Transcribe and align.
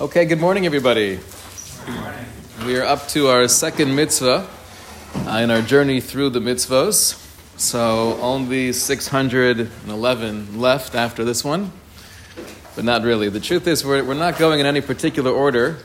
Okay, 0.00 0.26
good 0.26 0.38
morning, 0.38 0.64
everybody. 0.64 1.18
We 2.64 2.76
are 2.76 2.84
up 2.84 3.08
to 3.08 3.26
our 3.26 3.48
second 3.48 3.96
mitzvah 3.96 4.46
uh, 5.26 5.30
in 5.38 5.50
our 5.50 5.60
journey 5.60 6.00
through 6.00 6.30
the 6.30 6.38
mitzvahs. 6.38 7.20
So 7.58 8.16
only 8.20 8.72
611 8.72 10.60
left 10.60 10.94
after 10.94 11.24
this 11.24 11.42
one, 11.42 11.72
but 12.76 12.84
not 12.84 13.02
really. 13.02 13.28
The 13.28 13.40
truth 13.40 13.66
is, 13.66 13.84
we're, 13.84 14.04
we're 14.04 14.14
not 14.14 14.38
going 14.38 14.60
in 14.60 14.66
any 14.66 14.80
particular 14.80 15.32
order. 15.32 15.78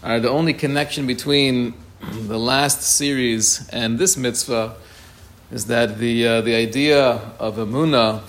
Uh, 0.00 0.20
the 0.20 0.30
only 0.30 0.54
connection 0.54 1.08
between 1.08 1.74
the 2.12 2.38
last 2.38 2.82
series 2.82 3.68
and 3.70 3.98
this 3.98 4.16
mitzvah 4.16 4.76
is 5.50 5.66
that 5.66 5.98
the, 5.98 6.24
uh, 6.24 6.40
the 6.40 6.54
idea 6.54 7.02
of 7.40 7.56
Amunah, 7.56 8.22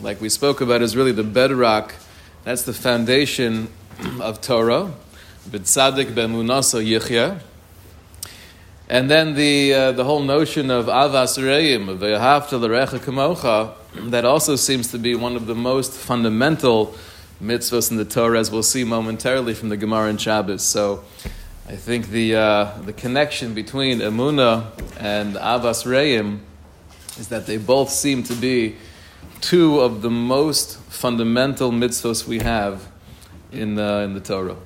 like 0.00 0.20
we 0.20 0.28
spoke 0.28 0.60
about, 0.60 0.80
is 0.80 0.94
really 0.94 1.10
the 1.10 1.24
bedrock. 1.24 1.96
That's 2.44 2.62
the 2.62 2.72
foundation 2.72 3.66
of 4.20 4.40
Torah, 4.40 4.92
b'tzadik 5.48 6.12
b'emunaso 6.12 6.84
yichya. 6.84 7.40
And 8.88 9.10
then 9.10 9.34
the, 9.34 9.74
uh, 9.74 9.92
the 9.92 10.04
whole 10.04 10.22
notion 10.22 10.70
of 10.70 10.86
avas 10.86 11.42
reim, 11.42 11.88
of 11.88 12.00
ve'ahavta 12.00 12.60
l'recha 12.60 12.98
kamocha, 12.98 13.72
that 14.10 14.24
also 14.24 14.56
seems 14.56 14.90
to 14.92 14.98
be 14.98 15.14
one 15.14 15.34
of 15.34 15.46
the 15.46 15.54
most 15.54 15.92
fundamental 15.92 16.94
mitzvahs 17.42 17.90
in 17.90 17.96
the 17.96 18.04
Torah, 18.04 18.38
as 18.38 18.50
we'll 18.50 18.62
see 18.62 18.84
momentarily 18.84 19.54
from 19.54 19.70
the 19.70 19.76
Gemara 19.76 20.08
and 20.08 20.20
Shabbos. 20.20 20.62
So 20.62 21.04
I 21.68 21.74
think 21.74 22.08
the, 22.08 22.36
uh, 22.36 22.78
the 22.84 22.92
connection 22.92 23.54
between 23.54 23.98
emuna 23.98 24.66
and 25.00 25.34
avas 25.34 25.84
reim 25.84 26.42
is 27.18 27.28
that 27.28 27.46
they 27.46 27.56
both 27.56 27.90
seem 27.90 28.22
to 28.24 28.34
be 28.34 28.76
two 29.40 29.80
of 29.80 30.02
the 30.02 30.10
most 30.10 30.78
fundamental 30.78 31.72
mitzvahs 31.72 32.26
we 32.26 32.38
have 32.38 32.88
in 33.56 33.74
the, 33.74 34.00
in 34.00 34.14
the 34.14 34.20
Torah. 34.20 34.56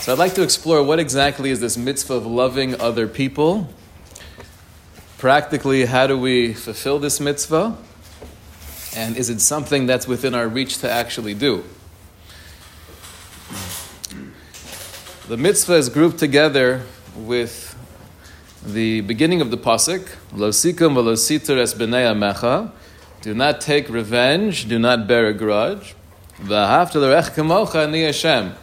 So 0.00 0.12
I'd 0.12 0.18
like 0.18 0.34
to 0.34 0.42
explore 0.42 0.82
what 0.82 0.98
exactly 0.98 1.50
is 1.50 1.60
this 1.60 1.76
mitzvah 1.76 2.14
of 2.14 2.26
loving 2.26 2.80
other 2.80 3.06
people. 3.06 3.68
Practically, 5.18 5.84
how 5.84 6.06
do 6.06 6.18
we 6.18 6.54
fulfill 6.54 6.98
this 6.98 7.20
mitzvah? 7.20 7.76
And 8.96 9.16
is 9.16 9.28
it 9.28 9.40
something 9.40 9.86
that's 9.86 10.08
within 10.08 10.34
our 10.34 10.48
reach 10.48 10.78
to 10.78 10.90
actually 10.90 11.34
do? 11.34 11.64
The 15.28 15.36
mitzvah 15.36 15.74
is 15.74 15.88
grouped 15.90 16.18
together 16.18 16.82
with 17.14 17.76
the 18.66 19.02
beginning 19.02 19.40
of 19.40 19.50
the 19.50 19.58
pasuk, 19.58 20.08
"Losikum 20.32 20.94
v'lositur 20.94 21.58
es 21.58 21.74
b'nei 21.74 22.04
amecha." 22.10 22.72
Do 23.20 23.34
not 23.34 23.60
take 23.60 23.88
revenge. 23.90 24.66
Do 24.66 24.78
not 24.78 25.06
bear 25.06 25.26
a 25.26 25.34
grudge. 25.34 25.94
Hashem. 28.06 28.54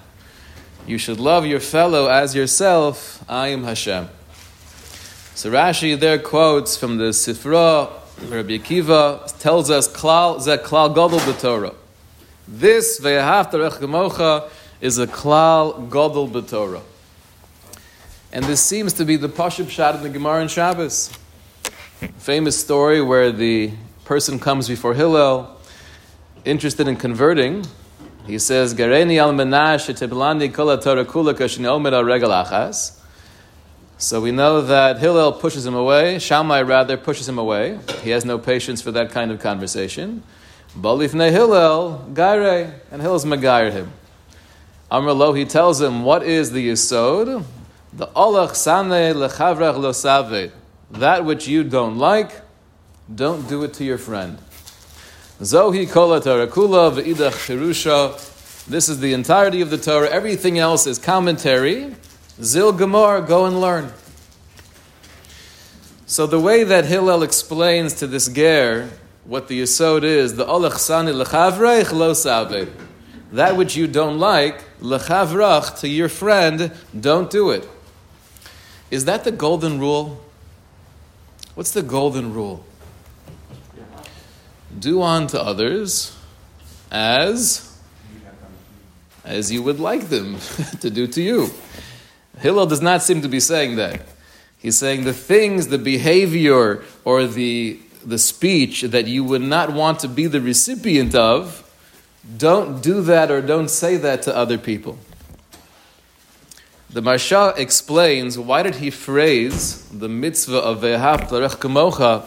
You 0.88 0.98
should 0.98 1.20
love 1.20 1.46
your 1.46 1.60
fellow 1.60 2.08
as 2.08 2.34
yourself. 2.34 3.24
I 3.30 3.50
am 3.50 3.64
Hashem. 3.64 4.10
So 5.36 5.52
Rashi 5.52 6.00
there 6.00 6.18
quotes 6.18 6.76
from 6.76 6.98
the 6.98 7.12
Sifra. 7.12 7.92
Rabbi 8.30 8.58
Akiva 8.58 9.38
tells 9.38 9.70
us 9.70 9.88
klal 9.88 10.40
klal 10.40 10.90
gadol 10.90 11.20
b'Torah. 11.20 11.76
This 12.48 13.00
ve'ahavta 13.00 13.54
l'rech 13.54 13.74
kamocha 13.74 14.50
is 14.82 14.98
a 14.98 15.06
klal 15.06 15.88
gadol 15.88 16.28
b'Torah. 16.28 16.82
And 18.32 18.44
this 18.46 18.62
seems 18.62 18.94
to 18.94 19.06
be 19.06 19.18
the 19.18 19.30
Pashib 19.30 19.70
Shad 19.70 19.96
in 19.96 20.04
the 20.04 20.10
Gemara 20.10 20.42
and 20.42 20.50
Shabbos. 20.50 21.12
Famous 22.18 22.60
story 22.60 23.02
where 23.02 23.32
the 23.32 23.72
person 24.06 24.40
comes 24.40 24.68
before 24.68 24.94
Hillel, 24.94 25.57
interested 26.48 26.88
in 26.88 26.96
converting. 26.96 27.66
He 28.26 28.40
says, 28.40 28.74
Gareni 28.74 29.18
al 29.20 29.34
kula 30.50 30.82
Torah. 30.82 32.74
So 34.00 34.22
we 34.22 34.32
know 34.32 34.62
that 34.62 35.00
Hillel 35.00 35.34
pushes 35.34 35.66
him 35.66 35.76
away. 35.76 36.20
Shammai 36.20 36.62
rather 36.62 36.98
pushes 36.98 37.28
him 37.28 37.38
away. 37.38 37.80
He 38.04 38.12
has 38.12 38.26
no 38.26 38.38
patience 38.38 38.82
for 38.82 38.92
that 38.92 39.12
kind 39.12 39.32
of 39.32 39.40
conversation. 39.40 40.24
Balifne 40.76 41.32
Hillel, 41.32 42.06
Gaire, 42.14 42.80
and 42.92 43.02
Hillel's 43.02 43.26
Magair 43.26 43.72
him. 43.72 43.92
Amr 44.92 45.36
he 45.36 45.46
tells 45.46 45.82
him, 45.82 46.04
what 46.04 46.24
is 46.24 46.52
the 46.52 46.70
Yisod? 46.70 47.44
The 47.92 48.08
Olach 48.08 48.56
Sane 48.56 49.16
Lechavrach 49.16 49.76
Losave. 49.76 50.52
That 50.92 51.26
which 51.26 51.48
you 51.48 51.64
don't 51.64 51.98
like, 51.98 52.42
don't 53.14 53.50
do 53.50 53.64
it 53.64 53.74
to 53.76 53.84
your 53.84 53.98
friend. 53.98 54.38
Zohi 55.40 55.88
Kola 55.88 56.20
Tarakula 56.20 56.92
V'idach 56.92 57.30
Shirusha. 57.30 58.66
This 58.66 58.90
is 58.90 59.00
the 59.00 59.14
entirety 59.14 59.62
of 59.62 59.70
the 59.70 59.78
Torah. 59.78 60.10
Everything 60.10 60.58
else 60.58 60.88
is 60.88 60.98
commentary. 60.98 61.96
Zil 62.42 62.74
Gemar, 62.74 63.26
go 63.28 63.46
and 63.46 63.62
learn. 63.62 63.94
So 66.08 66.26
the 66.26 66.40
way 66.40 66.64
that 66.64 66.86
Hillel 66.86 67.22
explains 67.22 67.94
to 67.96 68.08
this 68.08 68.28
ger 68.28 68.90
what 69.26 69.48
the 69.48 69.62
Yisod 69.62 70.04
is, 70.04 70.38
the 70.38 70.46
Olach 70.46 70.80
Sani 70.80 71.12
Lechavreich 71.12 71.94
Lo 71.94 72.14
Save. 72.14 72.74
That 73.32 73.56
which 73.56 73.76
you 73.76 73.86
don't 73.86 74.18
like, 74.18 74.64
Lechavrach, 74.80 75.80
to 75.82 75.88
your 75.88 76.10
friend, 76.10 76.72
don't 77.00 77.30
do 77.30 77.52
it. 77.52 77.70
Is 78.90 79.06
that 79.06 79.24
the 79.24 79.32
golden 79.32 79.80
rule? 79.80 80.20
What's 81.54 81.72
the 81.72 81.84
golden 81.84 82.34
rule? 82.34 82.66
Do 84.78 85.02
unto 85.02 85.38
others 85.38 86.16
as 86.92 87.68
as 89.28 89.52
you 89.52 89.62
would 89.62 89.80
like 89.80 90.08
them 90.08 90.38
to 90.80 90.90
do 90.90 91.06
to 91.08 91.22
you. 91.22 91.50
Hillel 92.40 92.66
does 92.66 92.82
not 92.82 93.04
seem 93.04 93.22
to 93.22 93.28
be 93.28 93.40
saying 93.40 93.76
that. 93.76 94.02
He's 94.58 94.78
saying 94.78 95.04
the 95.04 95.14
things, 95.14 95.68
the 95.68 95.78
behavior, 95.78 96.84
or 97.04 97.26
the, 97.28 97.80
the 98.06 98.18
speech 98.18 98.82
that 98.82 99.06
you 99.06 99.24
would 99.24 99.42
not 99.42 99.74
want 99.74 100.00
to 100.00 100.08
be 100.08 100.28
the 100.28 100.42
recipient 100.42 101.14
of, 101.14 101.64
don't 102.38 102.82
do 102.82 103.02
that 103.02 103.30
or 103.30 103.42
don't 103.42 103.70
say 103.70 103.98
that 103.98 104.22
to 104.24 104.36
other 104.36 104.58
people. 104.58 104.98
The 106.90 107.02
Maharsha 107.02 107.58
explains 107.58 108.40
why 108.40 108.64
did 108.64 108.76
he 108.76 108.90
phrase 108.90 109.88
the 109.90 110.10
mitzvah 110.10 110.58
of 110.58 110.82
Ve'ahav 110.82 111.28
Larech 111.30 111.58
Kamocha 111.58 112.26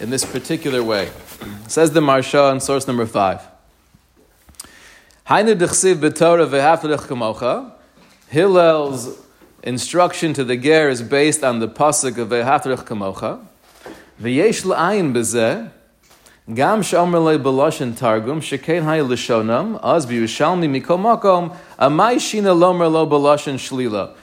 in 0.00 0.10
this 0.10 0.24
particular 0.24 0.82
way. 0.82 1.10
Says 1.66 1.92
the 1.92 2.00
Maharsha 2.00 2.52
in 2.52 2.60
source 2.60 2.86
number 2.86 3.06
five. 3.06 3.42
Hillel's 8.28 9.18
instruction 9.62 10.32
to 10.34 10.44
the 10.44 10.56
ger 10.56 10.88
is 10.88 11.02
based 11.02 11.44
on 11.44 11.58
the 11.58 11.68
pasuk 11.68 12.18
of 12.18 12.28
Ve'ahav 12.28 12.62
Larech 12.62 12.84
Kamocha. 12.86 13.44
V'yesh 14.20 14.64
la'ayin 14.64 15.12
b'zeh 15.12 15.70
Gam 16.54 16.80
shomer 16.80 17.22
le 17.22 17.38
beloshen 17.38 17.94
targum 17.94 18.40
shekain 18.40 18.82
hay 18.82 19.00
lishonam 19.00 19.78
az 19.82 20.06
biyushalmi 20.06 20.80
mikol 20.80 20.98
makom 20.98 21.54
shina 21.78 22.58
lomer 22.58 22.88
lo 22.88 23.06
beloshen 23.06 23.56
shlila. 23.56 24.14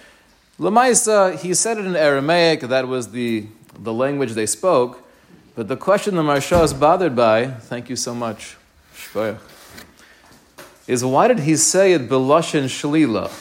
Lamaisa, 0.60 1.38
he 1.40 1.54
said 1.54 1.78
it 1.78 1.86
in 1.86 1.96
Aramaic. 1.96 2.62
That 2.62 2.88
was 2.88 3.12
the 3.12 3.46
the 3.78 3.94
language 3.94 4.32
they 4.32 4.48
spoke. 4.48 5.05
But 5.56 5.70
the 5.70 5.78
question 5.78 6.16
the 6.16 6.22
Maharsha 6.22 6.64
is 6.66 6.74
bothered 6.74 7.16
by, 7.16 7.48
thank 7.48 7.90
you 7.90 7.96
so 7.96 8.14
much, 8.14 8.58
is 10.86 11.06
why 11.06 11.30
did 11.30 11.40
he 11.40 11.56
say 11.56 11.94
it 11.94 12.10
beloshen 12.10 12.66
shlila, 12.66 13.32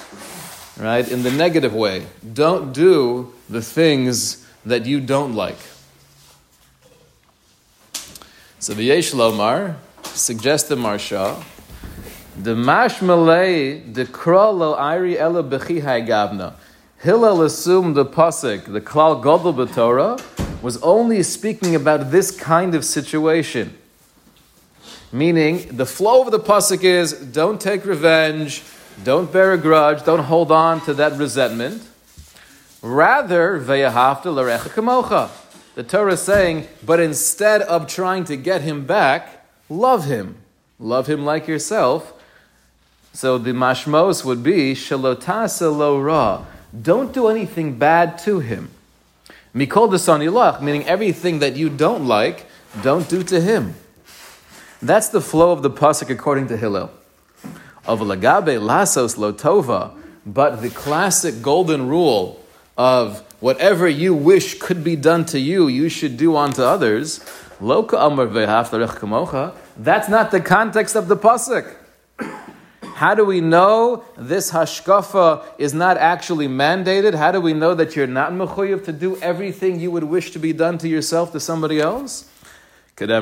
right? 0.81 1.11
In 1.11 1.25
the 1.25 1.33
negative 1.33 1.75
way. 1.75 2.07
Don't 2.33 2.73
do 2.73 3.33
the 3.51 3.61
things 3.61 4.47
that 4.65 4.87
you 4.87 5.01
don't 5.01 5.35
like. 5.35 5.59
So 8.61 8.75
the 8.75 8.85
Yesh 8.85 9.11
Lomar 9.11 9.75
suggests 10.05 10.69
the 10.69 10.77
Maharsha, 10.77 11.43
the 12.41 12.55
Mashmalei 12.55 13.93
the 13.93 14.05
Krolo 14.05 14.79
Iri 14.79 15.19
Ela 15.19 15.43
Bechihai 15.43 16.07
Gavna. 16.07 16.55
Hillel 16.99 17.43
assumed 17.43 17.97
the 17.97 18.07
pasuk, 18.07 18.73
the 18.73 18.81
Klal 18.81 19.23
Godel 19.23 19.53
B'Torah, 19.53 20.19
was 20.65 20.79
only 20.79 21.23
speaking 21.23 21.75
about 21.75 22.11
this 22.11 22.31
kind 22.31 22.75
of 22.75 22.87
situation. 22.87 23.77
Meaning, 25.13 25.69
the 25.77 25.85
flow 25.85 26.23
of 26.23 26.31
the 26.31 26.41
pasuk 26.41 26.83
is 26.83 27.13
don't 27.13 27.61
take 27.61 27.85
revenge, 27.85 28.63
don't 29.05 29.31
bear 29.31 29.53
a 29.53 29.59
grudge, 29.59 30.07
don't 30.07 30.25
hold 30.25 30.51
on 30.51 30.81
to 30.87 30.95
that 30.95 31.19
resentment. 31.19 31.87
Rather, 32.81 33.61
kamocha. 33.61 35.29
The 35.75 35.83
Torah 35.83 36.15
is 36.15 36.23
saying, 36.23 36.67
but 36.83 36.99
instead 36.99 37.61
of 37.61 37.87
trying 37.87 38.25
to 38.25 38.37
get 38.39 38.63
him 38.63 38.87
back, 38.87 39.45
love 39.69 40.07
him. 40.07 40.37
Love 40.79 41.07
him 41.07 41.27
like 41.27 41.47
yourself. 41.47 42.15
So 43.13 43.37
the 43.37 43.51
mashmos 43.51 44.25
would 44.25 44.43
be, 44.43 44.73
shalotasa 44.73 45.77
lo 45.77 46.01
ra. 46.01 46.47
Don't 46.81 47.13
do 47.13 47.29
anything 47.29 47.77
bad 47.79 48.17
to 48.21 48.39
him. 48.39 48.71
Mikol 49.55 49.89
desanilach, 49.89 50.61
meaning 50.61 50.85
everything 50.87 51.39
that 51.39 51.55
you 51.55 51.69
don't 51.69 52.07
like, 52.07 52.47
don't 52.83 53.09
do 53.09 53.23
to 53.23 53.41
him. 53.41 53.75
That's 54.83 55.09
the 55.09 55.21
flow 55.21 55.53
of 55.53 55.63
the 55.63 55.71
pasuk 55.71 56.11
according 56.11 56.49
to 56.49 56.57
Hillel. 56.57 56.91
of 57.87 58.01
lagabe 58.01 58.59
lasos 58.61 59.17
lotova, 59.17 59.95
but 60.27 60.63
the 60.63 60.71
classic 60.71 61.43
golden 61.43 61.89
rule 61.89 62.43
of 62.77 63.21
whatever 63.41 63.89
you 63.89 64.15
wish 64.15 64.59
could 64.59 64.83
be 64.83 64.97
done 64.97 65.25
to 65.27 65.39
you, 65.39 65.69
you 65.69 65.89
should 65.89 66.17
do 66.17 66.37
unto 66.37 66.63
others. 66.63 67.21
Loka 67.61 67.95
amar. 68.07 69.53
That's 69.77 70.09
not 70.09 70.31
the 70.31 70.41
context 70.41 70.97
of 70.97 71.09
the 71.09 71.17
pasuk. 71.17 71.77
How 72.95 73.15
do 73.17 73.25
we 73.25 73.41
know 73.41 74.05
this 74.17 74.53
hashkafa 74.53 75.43
is 75.59 75.75
not 75.75 75.97
actually 75.97 76.47
mandated? 76.47 77.15
How 77.15 77.33
do 77.33 77.41
we 77.41 77.53
know 77.53 77.75
that 77.75 77.97
you're 77.97 78.07
not 78.07 78.31
mechuyev 78.31 78.85
to 78.85 78.93
do 78.93 79.17
everything 79.17 79.81
you 79.81 79.91
would 79.91 80.05
wish 80.05 80.31
to 80.31 80.39
be 80.39 80.53
done 80.53 80.79
to 80.79 80.89
yourself 80.89 81.33
to 81.33 81.41
somebody 81.41 81.81
else? 81.81 82.31
Like 82.97 83.09
the 83.09 83.21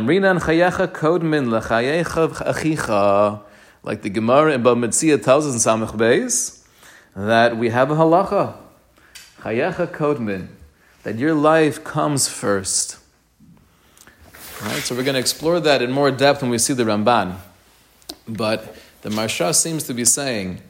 Gemara 4.12 4.52
in 4.52 4.62
Bava 4.62 4.76
Metzia 4.76 5.24
tells 5.24 5.46
us 5.46 5.54
in 5.54 5.80
Samach 5.80 5.96
Beis, 5.96 6.66
that 7.16 7.56
we 7.56 7.70
have 7.70 7.90
a 7.90 7.94
halacha, 7.94 8.54
chayecha 9.40 9.86
kodmin, 9.86 10.48
that 11.02 11.16
your 11.16 11.32
life 11.32 11.82
comes 11.82 12.28
first. 12.28 12.98
Right, 14.62 14.82
so 14.82 14.94
we're 14.94 15.02
going 15.02 15.14
to 15.14 15.20
explore 15.20 15.60
that 15.60 15.80
in 15.80 15.90
more 15.90 16.10
depth 16.10 16.42
when 16.42 16.50
we 16.50 16.58
see 16.58 16.74
the 16.74 16.84
Ramban. 16.84 17.36
But 18.28 18.76
the 19.02 19.10
Maharsha 19.10 19.52
seems 19.52 19.82
to 19.84 19.94
be 19.94 20.04
saying 20.04 20.60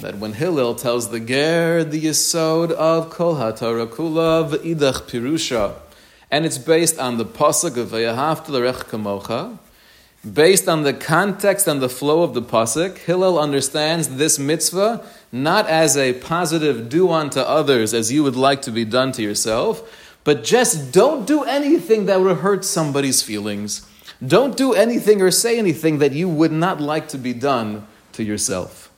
that 0.00 0.18
when 0.18 0.32
Hillel 0.32 0.74
tells 0.74 1.10
the 1.10 1.20
Ger 1.20 1.84
the 1.84 2.04
Yisod 2.04 2.72
of 2.72 3.10
Kol 3.10 3.36
HaTorah 3.36 3.86
Kula 3.86 4.50
v'idach 4.50 5.02
Pirusha, 5.08 5.76
and 6.32 6.44
it's 6.44 6.58
based 6.58 6.98
on 6.98 7.16
the 7.16 7.24
pasuk 7.24 7.76
of 7.76 7.90
Vayahavta 7.90 8.48
l'rech 8.48 8.88
kamocha, 8.88 9.56
based 10.34 10.68
on 10.68 10.82
the 10.82 10.92
context 10.92 11.68
and 11.68 11.80
the 11.80 11.88
flow 11.88 12.24
of 12.24 12.34
the 12.34 12.42
pasuk, 12.42 12.98
Hillel 12.98 13.38
understands 13.38 14.08
this 14.16 14.36
mitzvah 14.36 15.06
not 15.30 15.68
as 15.68 15.96
a 15.96 16.14
positive 16.14 16.88
do 16.88 17.12
unto 17.12 17.38
others 17.38 17.94
as 17.94 18.10
you 18.10 18.24
would 18.24 18.34
like 18.34 18.62
to 18.62 18.72
be 18.72 18.84
done 18.84 19.12
to 19.12 19.22
yourself, 19.22 20.16
but 20.24 20.42
just 20.42 20.92
don't 20.92 21.24
do 21.24 21.44
anything 21.44 22.06
that 22.06 22.20
would 22.20 22.38
hurt 22.38 22.64
somebody's 22.64 23.22
feelings. 23.22 23.86
Don't 24.26 24.56
do 24.56 24.74
anything 24.74 25.22
or 25.22 25.30
say 25.30 25.58
anything 25.58 25.98
that 25.98 26.12
you 26.12 26.28
would 26.28 26.52
not 26.52 26.80
like 26.80 27.08
to 27.08 27.18
be 27.18 27.32
done 27.32 27.86
to 28.12 28.22
yourself. 28.22 28.90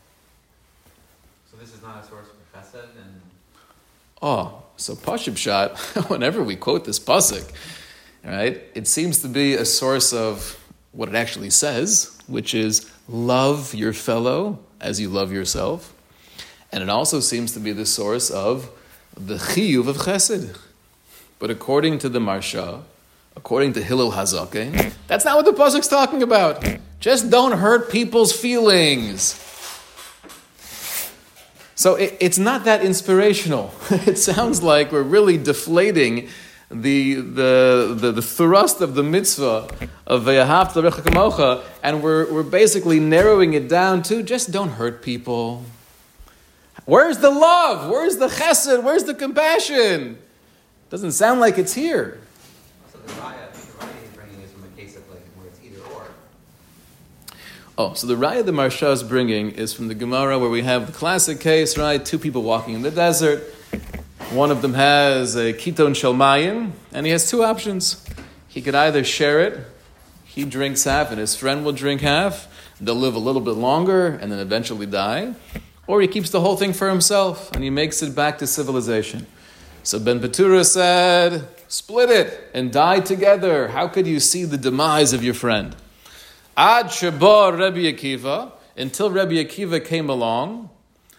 So 1.51 1.57
this 1.57 1.75
is 1.75 1.83
not 1.83 2.03
a 2.03 2.07
source 2.07 2.27
for 2.27 2.59
chesed 2.59 2.83
and. 2.97 3.21
Oh, 4.21 4.63
so 4.77 4.95
Pashib 4.95 5.37
Shot, 5.37 5.79
whenever 6.09 6.43
we 6.43 6.57
quote 6.57 6.85
this 6.85 6.99
pasuk, 6.99 7.49
right, 8.25 8.63
it 8.75 8.89
seems 8.89 9.23
to 9.23 9.29
be 9.29 9.55
a 9.55 9.65
source 9.65 10.13
of 10.13 10.59
what 10.91 11.09
it 11.09 11.15
actually 11.15 11.51
says, 11.51 12.19
which 12.27 12.53
is 12.55 12.91
love 13.09 13.75
your 13.75 13.93
fellow 13.93 14.59
as 14.81 15.01
you 15.01 15.09
love 15.09 15.33
yourself. 15.33 15.95
And 16.73 16.83
it 16.83 16.89
also 16.89 17.21
seems 17.21 17.53
to 17.53 17.61
be 17.61 17.73
the 17.73 17.87
source 17.87 18.31
of 18.31 18.71
the 19.17 19.37
chiyuv 19.37 19.87
of 19.87 19.99
chesed. 19.99 20.59
But 21.39 21.51
according 21.51 21.99
to 22.01 22.09
the 22.09 22.19
Maharsha, 22.19 22.83
according 23.37 23.73
to 23.75 23.83
Hillel 23.83 24.13
Hazaken, 24.13 24.93
that's 25.07 25.25
not 25.25 25.37
what 25.37 25.45
the 25.45 25.53
pasuk's 25.53 25.89
talking 25.89 26.23
about. 26.23 26.65
Just 27.01 27.31
don't 27.31 27.59
hurt 27.59 27.91
people's 27.91 28.33
feelings. 28.33 29.39
So 31.75 31.97
it, 31.97 32.17
it's 32.21 32.39
not 32.39 32.65
that 32.65 32.85
inspirational. 32.85 33.73
It 33.91 34.19
sounds 34.19 34.63
like 34.63 34.93
we're 34.93 35.03
really 35.03 35.37
deflating 35.37 36.29
the, 36.71 37.15
the, 37.15 37.97
the, 37.99 38.13
the 38.13 38.23
thrust 38.23 38.81
of 38.81 38.95
the 38.95 39.03
mitzvah 39.03 39.69
of 40.07 40.25
Ve'ahavta 40.25 40.91
Kamocha, 40.91 41.65
and 41.83 42.03
we're, 42.03 42.33
we're 42.33 42.43
basically 42.43 42.99
narrowing 43.01 43.53
it 43.55 43.69
down 43.69 44.03
to 44.05 44.23
just 44.23 44.51
don't 44.51 44.71
hurt 44.71 45.03
people. 45.03 45.65
Where's 46.85 47.19
the 47.19 47.31
love? 47.31 47.91
Where's 47.91 48.17
the 48.17 48.29
chesed? 48.29 48.83
Where's 48.83 49.05
the 49.05 49.15
compassion? 49.15 50.19
Doesn't 50.91 51.13
sound 51.13 51.41
like 51.41 51.59
it's 51.59 51.75
here. 51.75 52.21
So 52.93 52.99
the 52.99 53.13
raya, 53.15 53.53
the 53.53 53.59
raya 53.59 53.89
he's 54.01 54.11
bringing 54.17 54.41
is 54.41 54.51
from 54.51 54.65
a 54.65 54.77
case 54.77 54.97
of 54.97 55.09
like 55.09 55.23
where 55.37 55.47
it's 55.47 55.61
either 55.65 55.81
or. 55.95 56.07
Oh, 57.79 57.95
so 57.95 58.07
the 58.07 58.17
raya 58.17 58.45
the 58.45 58.53
Maharsha 58.53 58.93
is 58.93 59.03
bringing 59.03 59.53
is 59.53 59.73
from 59.73 59.89
the 59.89 59.95
Gemara 59.95 60.39
where 60.39 60.51
we 60.51 60.63
have 60.63 60.87
the 60.87 60.93
classic 60.93 61.41
case, 61.41 61.79
right? 61.79 62.05
Two 62.05 62.19
people 62.19 62.43
walking 62.43 62.75
in 62.75 62.83
the 62.83 62.91
desert. 62.91 63.43
One 64.31 64.51
of 64.51 64.61
them 64.61 64.75
has 64.75 65.37
a 65.37 65.55
ketone 65.55 65.95
shalmayim, 65.95 66.73
and 66.93 67.07
he 67.07 67.13
has 67.13 67.31
two 67.31 67.43
options. 67.43 68.05
He 68.47 68.61
could 68.61 68.75
either 68.75 69.03
share 69.05 69.41
it, 69.41 69.67
he 70.23 70.45
drinks 70.45 70.85
half, 70.85 71.11
and 71.11 71.19
his 71.19 71.35
friend 71.35 71.65
will 71.65 71.73
drink 71.73 72.03
half. 72.03 72.47
They'll 72.79 72.95
live 72.95 73.15
a 73.15 73.19
little 73.19 73.41
bit 73.41 73.53
longer 73.55 74.09
and 74.09 74.31
then 74.31 74.39
eventually 74.39 74.87
die. 74.87 75.35
Or 75.87 76.03
he 76.03 76.09
keeps 76.09 76.29
the 76.29 76.41
whole 76.41 76.57
thing 76.57 76.73
for 76.73 76.91
himself 76.91 77.53
and 77.53 77.65
he 77.65 77.71
makes 77.71 78.03
it 78.03 78.15
back 78.15 78.39
to 78.39 78.47
civilization. 78.47 79.27
So 79.83 79.99
Ben 79.99 80.21
Petura 80.21 80.65
said, 80.65 81.49
split 81.69 82.11
it 82.11 82.51
and 82.53 82.73
die 82.73 83.01
together. 83.01 83.69
How 83.69 83.89
could 83.89 84.07
you 84.07 84.21
see 84.21 84.45
the 84.45 84.59
demise 84.59 85.13
of 85.13 85.23
your 85.25 85.35
friend? 85.35 85.77
Ad 86.57 86.87
Shabar 86.87 87.59
Rabbi 87.59 87.91
Akiva, 87.91 88.53
until 88.77 89.11
Rabbi 89.11 89.35
Akiva 89.35 89.83
came 89.83 90.11
along, 90.11 90.69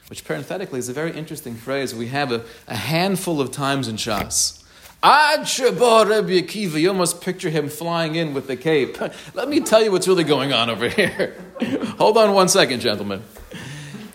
which 0.08 0.24
parenthetically 0.26 0.78
is 0.78 0.90
a 0.90 0.94
very 0.94 1.12
interesting 1.12 1.56
phrase. 1.56 1.96
We 1.96 2.08
have 2.08 2.32
a, 2.32 2.46
a 2.68 2.76
handful 2.76 3.42
of 3.42 3.50
times 3.52 3.88
in 3.88 3.96
Shas. 3.96 4.64
Ad 5.02 5.42
Shabar 5.42 6.08
Rabbi 6.08 6.34
Akiva, 6.34 6.80
you 6.80 6.90
almost 6.90 7.20
picture 7.20 7.50
him 7.50 7.68
flying 7.68 8.14
in 8.14 8.36
with 8.36 8.46
the 8.46 8.56
cape. 8.56 9.02
Let 9.34 9.50
me 9.50 9.60
tell 9.60 9.84
you 9.84 9.92
what's 9.92 10.08
really 10.08 10.24
going 10.24 10.54
on 10.54 10.70
over 10.70 10.88
here. 10.88 11.36
Hold 11.98 12.18
on 12.18 12.34
one 12.34 12.48
second, 12.48 12.82
gentlemen. 12.82 13.24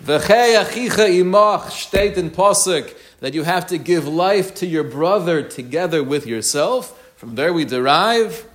State 0.07 0.29
in 2.17 2.31
Pasuk, 2.31 2.97
that 3.19 3.35
you 3.35 3.43
have 3.43 3.67
to 3.67 3.77
give 3.77 4.07
life 4.07 4.55
to 4.55 4.67
your 4.67 4.85
brother 4.85 5.43
together 5.43 6.05
with 6.05 6.29
yourself. 6.29 6.97
From 7.17 7.35
there 7.35 7.53
we 7.53 7.65
derive 7.65 8.49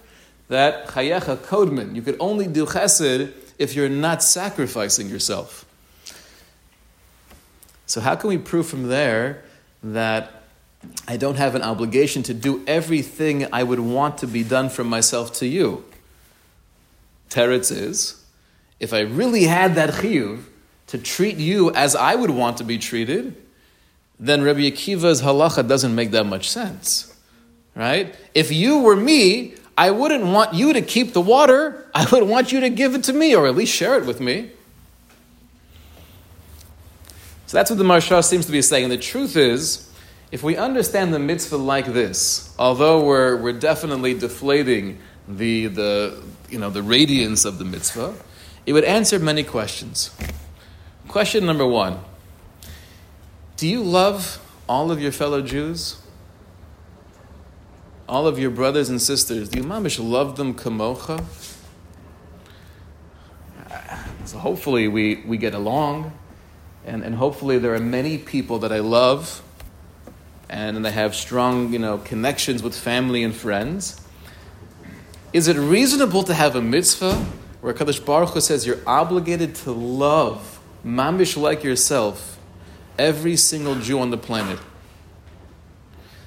that 0.49 0.87
chayecha 0.87 1.37
kodman. 1.37 1.95
You 1.95 2.01
could 2.01 2.17
only 2.19 2.47
do 2.47 2.65
chesed 2.65 3.31
if 3.57 3.75
you're 3.75 3.89
not 3.89 4.23
sacrificing 4.23 5.09
yourself. 5.09 5.65
So 7.85 8.01
how 8.01 8.15
can 8.15 8.29
we 8.29 8.37
prove 8.37 8.67
from 8.67 8.87
there 8.87 9.43
that 9.83 10.43
I 11.07 11.17
don't 11.17 11.35
have 11.35 11.55
an 11.55 11.61
obligation 11.61 12.23
to 12.23 12.33
do 12.33 12.63
everything 12.65 13.47
I 13.53 13.63
would 13.63 13.79
want 13.79 14.17
to 14.19 14.27
be 14.27 14.43
done 14.43 14.69
from 14.69 14.87
myself 14.87 15.33
to 15.33 15.47
you? 15.47 15.85
Teretz 17.29 17.71
is, 17.71 18.23
if 18.79 18.93
I 18.93 19.01
really 19.01 19.43
had 19.43 19.75
that 19.75 19.89
chiyuv 19.91 20.43
to 20.87 20.97
treat 20.97 21.37
you 21.37 21.71
as 21.73 21.95
I 21.95 22.15
would 22.15 22.29
want 22.29 22.57
to 22.57 22.63
be 22.63 22.77
treated, 22.77 23.35
then 24.19 24.43
Rabbi 24.43 24.62
Akiva's 24.62 25.21
halacha 25.21 25.67
doesn't 25.67 25.95
make 25.95 26.12
that 26.12 26.25
much 26.25 26.50
sense. 26.50 27.09
Right? 27.75 28.15
If 28.35 28.51
you 28.51 28.79
were 28.79 28.95
me, 28.95 29.55
I 29.77 29.92
wouldn't 29.92 30.25
want 30.25 30.53
you 30.53 30.74
to 30.74 30.82
keep 30.82 31.13
the 31.13 31.22
water. 31.22 31.88
I 31.96 32.08
would 32.12 32.27
want 32.27 32.51
you 32.51 32.60
to 32.62 32.70
give 32.70 32.96
it 32.96 33.03
to 33.06 33.13
me, 33.13 33.36
or 33.36 33.48
at 33.48 33.56
least 33.56 33.74
share 33.74 33.98
it 33.98 34.06
with 34.06 34.20
me. 34.20 34.51
So 37.48 37.58
that's 37.58 37.70
what 37.70 37.77
the 37.77 37.86
Maharsha 37.86 38.24
seems 38.24 38.46
to 38.48 38.51
be 38.51 38.62
saying. 38.62 38.86
And 38.86 38.92
the 38.92 38.98
truth 38.98 39.36
is, 39.36 39.92
if 40.32 40.42
we 40.42 40.58
understand 40.58 41.13
the 41.13 41.20
mitzvah 41.20 41.58
like 41.58 41.86
this, 41.86 42.56
although 42.58 43.06
we're, 43.06 43.38
we're 43.38 43.53
definitely 43.53 44.15
deflating 44.15 44.98
the, 45.27 45.68
the, 45.68 46.24
you 46.50 46.58
know, 46.58 46.72
the 46.72 46.82
radiance 46.82 47.46
of 47.46 47.60
the 47.60 47.65
mitzvah, 47.65 48.15
it 48.65 48.74
would 48.74 48.84
answer 48.84 49.20
many 49.20 49.44
questions. 49.44 50.15
Question 51.08 51.46
number 51.46 51.65
one 51.65 52.00
do 53.58 53.68
you 53.68 53.84
love 53.84 54.39
all 54.68 54.92
of 54.92 55.00
your 55.00 55.12
fellow 55.12 55.42
Jews? 55.42 56.02
All 58.07 58.27
of 58.27 58.38
your 58.38 58.51
brothers 58.51 58.89
and 58.89 59.01
sisters? 59.01 59.50
Do 59.50 59.60
you 59.60 59.65
mamish 59.65 60.00
love 60.00 60.36
them 60.36 60.53
kamocha? 60.53 61.24
So 64.25 64.38
hopefully 64.38 64.88
we, 64.88 65.24
we 65.25 65.38
get 65.38 65.53
along, 65.53 66.13
and, 66.86 67.03
and 67.03 67.15
hopefully 67.15 67.57
there 67.57 67.74
are 67.74 67.79
many 67.79 68.17
people 68.17 68.60
that 68.60 68.72
I 68.72 68.79
love, 68.79 69.41
and 70.50 70.83
they 70.83 70.91
have 70.91 71.15
strong 71.15 71.74
you 71.74 71.79
know, 71.79 71.98
connections 71.98 72.63
with 72.63 72.75
family 72.75 73.24
and 73.24 73.36
friends. 73.36 74.00
Is 75.33 75.48
it 75.48 75.57
reasonable 75.57 76.24
to 76.24 76.33
have 76.33 76.55
a 76.55 76.62
mitzvah 76.62 77.25
where 77.63 77.74
Kadosh 77.74 78.05
Baruch 78.05 78.31
Hu 78.31 78.41
says 78.41 78.67
you're 78.67 78.81
obligated 78.86 79.55
to 79.55 79.72
love, 79.72 80.60
mamish 80.86 81.38
like 81.38 81.63
yourself, 81.63 82.38
every 83.00 83.38
single 83.38 83.75
Jew 83.75 84.00
on 84.00 84.12
the 84.12 84.17
planet. 84.17 84.60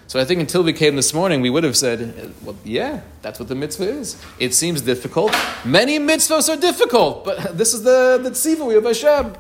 So 0.09 0.21
I 0.21 0.25
think 0.25 0.41
until 0.41 0.63
we 0.63 0.73
came 0.73 0.95
this 0.95 1.13
morning, 1.13 1.41
we 1.41 1.51
would 1.51 1.65
have 1.65 1.77
said, 1.77 2.33
well, 2.43 2.57
yeah, 2.65 3.01
that's 3.23 3.41
what 3.41 3.49
the 3.49 3.57
mitzvah 3.57 3.89
is. 3.89 4.23
It 4.39 4.55
seems 4.55 4.81
difficult. 4.81 5.35
Many 5.65 5.99
mitzvahs 5.99 6.49
are 6.49 6.61
difficult, 6.61 7.25
but 7.25 7.59
this 7.59 7.75
is 7.75 7.83
the, 7.83 8.19
the 8.23 8.65
we 8.65 8.75
have 8.75 8.85
Hashem. 8.85 9.35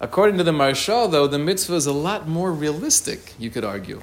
According 0.00 0.38
to 0.38 0.44
the 0.44 0.52
Maharsha, 0.52 1.10
though, 1.10 1.26
the 1.26 1.38
mitzvah 1.38 1.74
is 1.74 1.86
a 1.86 1.92
lot 1.92 2.28
more 2.28 2.52
realistic, 2.52 3.34
you 3.38 3.50
could 3.50 3.64
argue. 3.64 4.00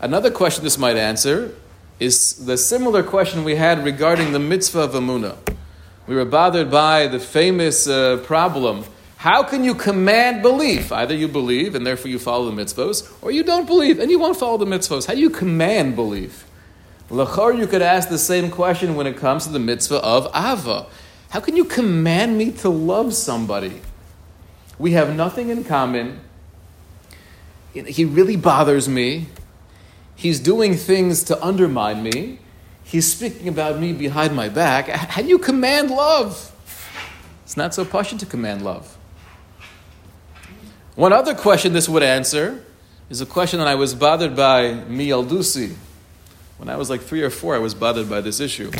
Another 0.00 0.30
question 0.30 0.64
this 0.64 0.78
might 0.78 0.96
answer 0.96 1.54
is 2.00 2.46
the 2.46 2.56
similar 2.56 3.02
question 3.02 3.44
we 3.44 3.54
had 3.54 3.84
regarding 3.84 4.32
the 4.32 4.40
mitzvah 4.40 4.80
of 4.80 4.92
Amunah. 4.92 5.36
We 6.06 6.16
were 6.16 6.24
bothered 6.24 6.70
by 6.70 7.06
the 7.06 7.20
famous 7.20 7.86
uh, 7.86 8.18
problem 8.24 8.84
how 9.24 9.42
can 9.42 9.64
you 9.64 9.74
command 9.74 10.42
belief? 10.42 10.92
Either 10.92 11.14
you 11.14 11.28
believe 11.28 11.74
and 11.74 11.86
therefore 11.86 12.10
you 12.10 12.18
follow 12.18 12.50
the 12.50 12.62
mitzvos, 12.62 13.10
or 13.22 13.30
you 13.30 13.42
don't 13.42 13.66
believe 13.66 13.98
and 13.98 14.10
you 14.10 14.18
won't 14.18 14.36
follow 14.36 14.58
the 14.58 14.66
mitzvos. 14.66 15.06
How 15.06 15.14
do 15.14 15.20
you 15.20 15.30
command 15.30 15.96
belief? 15.96 16.46
Lachor, 17.08 17.58
you 17.58 17.66
could 17.66 17.80
ask 17.80 18.10
the 18.10 18.18
same 18.18 18.50
question 18.50 18.96
when 18.96 19.06
it 19.06 19.16
comes 19.16 19.46
to 19.46 19.50
the 19.50 19.58
mitzvah 19.58 20.02
of 20.02 20.26
Ava. 20.34 20.84
How 21.30 21.40
can 21.40 21.56
you 21.56 21.64
command 21.64 22.36
me 22.36 22.52
to 22.52 22.68
love 22.68 23.14
somebody? 23.14 23.80
We 24.78 24.90
have 24.90 25.16
nothing 25.16 25.48
in 25.48 25.64
common. 25.64 26.20
He 27.72 28.04
really 28.04 28.36
bothers 28.36 28.90
me. 28.90 29.28
He's 30.16 30.38
doing 30.38 30.74
things 30.74 31.24
to 31.24 31.42
undermine 31.42 32.02
me. 32.02 32.40
He's 32.84 33.10
speaking 33.10 33.48
about 33.48 33.80
me 33.80 33.94
behind 33.94 34.36
my 34.36 34.50
back. 34.50 34.88
How 34.88 35.22
do 35.22 35.28
you 35.28 35.38
command 35.38 35.90
love? 35.90 36.52
It's 37.44 37.56
not 37.56 37.72
so 37.72 37.86
passionate 37.86 38.20
to 38.20 38.26
command 38.26 38.62
love. 38.62 38.98
One 40.94 41.12
other 41.12 41.34
question 41.34 41.72
this 41.72 41.88
would 41.88 42.04
answer 42.04 42.64
is 43.10 43.20
a 43.20 43.26
question 43.26 43.58
that 43.58 43.66
I 43.66 43.74
was 43.74 43.94
bothered 43.94 44.36
by 44.36 44.74
Mi 44.74 45.08
Dusi. 45.08 45.74
When 46.56 46.68
I 46.68 46.76
was 46.76 46.88
like 46.88 47.00
three 47.00 47.22
or 47.22 47.30
four, 47.30 47.56
I 47.56 47.58
was 47.58 47.74
bothered 47.74 48.08
by 48.08 48.20
this 48.20 48.38
issue. 48.38 48.70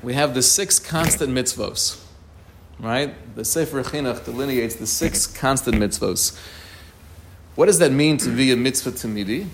We 0.00 0.14
have 0.14 0.34
the 0.34 0.42
six 0.42 0.78
constant 0.78 1.32
mitzvos, 1.32 2.00
right? 2.78 3.14
The 3.34 3.44
Sefer 3.44 3.82
Chinuch 3.82 4.24
delineates 4.24 4.76
the 4.76 4.86
six 4.86 5.26
constant 5.26 5.76
mitzvos. 5.76 6.38
What 7.56 7.66
does 7.66 7.80
that 7.80 7.90
mean 7.90 8.16
to 8.18 8.28
be 8.28 8.52
a 8.52 8.56
mitzvah 8.56 8.92
tamidi? 8.92 9.48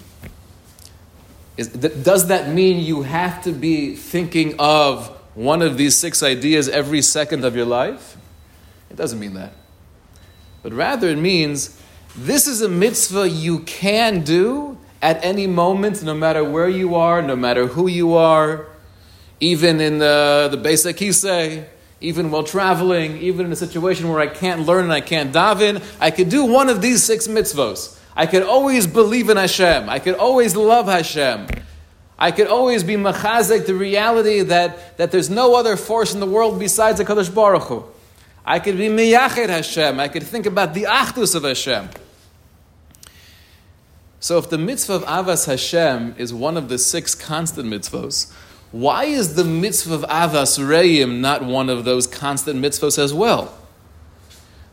Is, 1.56 1.68
does 1.68 2.26
that 2.26 2.50
mean 2.50 2.84
you 2.84 3.02
have 3.02 3.42
to 3.44 3.52
be 3.52 3.96
thinking 3.96 4.54
of 4.58 5.08
one 5.34 5.62
of 5.62 5.78
these 5.78 5.96
six 5.96 6.22
ideas 6.22 6.68
every 6.68 7.00
second 7.00 7.46
of 7.46 7.56
your 7.56 7.66
life? 7.66 8.18
It 8.90 8.96
doesn't 8.96 9.18
mean 9.18 9.32
that 9.34 9.52
but 10.62 10.72
rather 10.72 11.08
it 11.08 11.18
means 11.18 11.78
this 12.16 12.46
is 12.46 12.60
a 12.60 12.68
mitzvah 12.68 13.28
you 13.28 13.60
can 13.60 14.22
do 14.22 14.78
at 15.00 15.24
any 15.24 15.46
moment, 15.46 16.02
no 16.02 16.14
matter 16.14 16.44
where 16.44 16.68
you 16.68 16.94
are, 16.94 17.20
no 17.22 17.34
matter 17.34 17.66
who 17.66 17.88
you 17.88 18.14
are, 18.14 18.68
even 19.40 19.80
in 19.80 19.98
the, 19.98 20.48
the 20.50 20.56
basic 20.56 20.98
say, 21.12 21.66
even 22.00 22.30
while 22.30 22.44
traveling, 22.44 23.18
even 23.18 23.46
in 23.46 23.52
a 23.52 23.56
situation 23.56 24.08
where 24.08 24.20
I 24.20 24.28
can't 24.28 24.60
learn 24.66 24.84
and 24.84 24.92
I 24.92 25.00
can't 25.00 25.34
daven, 25.34 25.82
I 26.00 26.10
could 26.10 26.28
do 26.28 26.44
one 26.44 26.68
of 26.68 26.80
these 26.80 27.02
six 27.02 27.26
mitzvahs. 27.26 27.98
I 28.14 28.26
could 28.26 28.42
always 28.42 28.86
believe 28.86 29.30
in 29.30 29.36
Hashem. 29.36 29.88
I 29.88 29.98
could 29.98 30.14
always 30.14 30.54
love 30.54 30.86
Hashem. 30.86 31.46
I 32.18 32.30
could 32.30 32.46
always 32.46 32.84
be 32.84 32.94
machazek 32.94 33.66
the 33.66 33.74
reality 33.74 34.42
that, 34.42 34.96
that 34.98 35.10
there's 35.10 35.30
no 35.30 35.56
other 35.56 35.76
force 35.76 36.14
in 36.14 36.20
the 36.20 36.26
world 36.26 36.60
besides 36.60 36.98
the 36.98 37.04
Kadosh 37.04 37.34
Baruch 37.34 37.64
Hu. 37.64 37.84
I 38.44 38.58
could 38.58 38.76
be 38.76 38.88
miyached 38.88 39.48
Hashem. 39.48 40.00
I 40.00 40.08
could 40.08 40.24
think 40.24 40.46
about 40.46 40.74
the 40.74 40.84
achdus 40.84 41.34
of 41.34 41.44
Hashem. 41.44 41.88
So 44.20 44.38
if 44.38 44.50
the 44.50 44.58
mitzvah 44.58 44.94
of 44.94 45.04
Avas 45.04 45.46
Hashem 45.46 46.14
is 46.16 46.32
one 46.32 46.56
of 46.56 46.68
the 46.68 46.78
six 46.78 47.14
constant 47.14 47.68
mitzvahs, 47.68 48.32
why 48.70 49.04
is 49.04 49.34
the 49.34 49.44
mitzvah 49.44 49.94
of 49.94 50.02
Avas 50.02 50.64
Reim 50.66 51.20
not 51.20 51.44
one 51.44 51.68
of 51.68 51.84
those 51.84 52.06
constant 52.06 52.60
mitzvahs 52.60 52.98
as 52.98 53.12
well? 53.12 53.56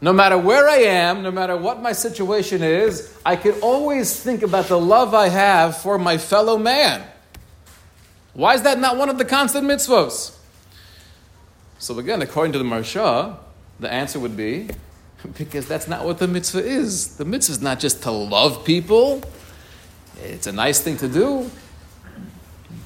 No 0.01 0.13
matter 0.13 0.37
where 0.37 0.69
I 0.69 0.77
am, 0.77 1.23
no 1.23 1.31
matter 1.31 1.57
what 1.57 1.81
my 1.81 1.91
situation 1.91 2.63
is, 2.63 3.13
I 3.25 3.35
can 3.35 3.59
always 3.61 4.17
think 4.17 4.43
about 4.43 4.67
the 4.67 4.79
love 4.79 5.13
I 5.13 5.27
have 5.27 5.77
for 5.77 5.97
my 5.97 6.17
fellow 6.17 6.57
man. 6.57 7.03
Why 8.33 8.53
is 8.53 8.61
that 8.61 8.79
not 8.79 8.97
one 8.97 9.09
of 9.09 9.17
the 9.17 9.25
constant 9.25 9.67
mitzvahs? 9.67 10.37
So 11.79 11.97
again, 11.99 12.21
according 12.21 12.53
to 12.53 12.59
the 12.59 12.65
Maharsha, 12.65 13.37
the 13.79 13.91
answer 13.91 14.19
would 14.19 14.35
be 14.37 14.69
because 15.37 15.67
that's 15.67 15.87
not 15.87 16.05
what 16.05 16.19
the 16.19 16.27
mitzvah 16.27 16.63
is. 16.63 17.17
The 17.17 17.25
mitzvah 17.25 17.53
is 17.53 17.61
not 17.61 17.79
just 17.79 18.03
to 18.03 18.11
love 18.11 18.65
people, 18.65 19.23
it's 20.21 20.47
a 20.47 20.51
nice 20.51 20.81
thing 20.81 20.97
to 20.97 21.07
do. 21.07 21.49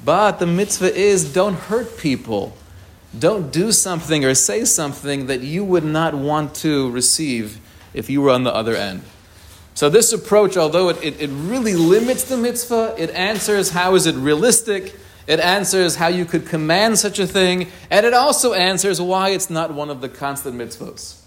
But 0.06 0.40
the 0.40 0.48
mitzvah 0.48 0.94
is 0.94 1.34
don't 1.34 1.56
hurt 1.56 1.98
people. 1.98 2.56
Don't 3.18 3.52
do 3.52 3.72
something 3.72 4.26
or 4.26 4.34
say 4.34 4.66
something 4.66 5.28
that 5.28 5.42
you 5.42 5.64
would 5.64 5.86
not 5.86 6.14
want 6.14 6.56
to 6.56 6.90
receive 6.92 7.60
if 7.94 8.10
you 8.10 8.22
were 8.22 8.32
on 8.32 8.44
the 8.44 8.54
other 8.54 8.76
end. 8.76 9.04
So, 9.76 9.90
this 9.90 10.14
approach, 10.14 10.56
although 10.58 10.90
it, 10.90 11.04
it, 11.04 11.22
it 11.22 11.30
really 11.30 11.74
limits 11.76 12.24
the 12.26 12.38
mitzvah, 12.38 12.96
it 12.98 13.10
answers 13.12 13.72
how 13.72 13.96
is 13.96 14.06
it 14.06 14.16
realistic 14.16 14.96
it 15.28 15.40
answers 15.40 15.96
how 15.96 16.08
you 16.08 16.26
could 16.26 16.48
command 16.48 17.00
such 17.00 17.20
a 17.20 17.28
thing, 17.28 17.72
and 17.90 18.06
it 18.06 18.14
also 18.14 18.54
answers 18.54 19.00
why 19.00 19.30
it's 19.30 19.50
not 19.50 19.74
one 19.74 19.90
of 19.90 20.02
the 20.02 20.10
constant 20.10 20.56
mitzvahs. 20.58 21.22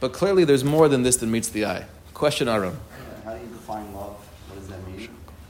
But 0.00 0.12
clearly, 0.12 0.44
there's 0.44 0.64
more 0.64 0.88
than 0.88 1.02
this 1.02 1.16
that 1.16 1.26
meets 1.26 1.48
the 1.48 1.64
eye. 1.64 1.86
Question, 2.14 2.48
Aram. 2.48 2.78
How 3.24 3.34
do 3.34 3.40
you 3.40 3.48
define 3.52 3.92
love? 3.94 4.16
What 4.48 4.58
does 4.58 4.68
that 4.68 4.86
mean? 4.86 5.08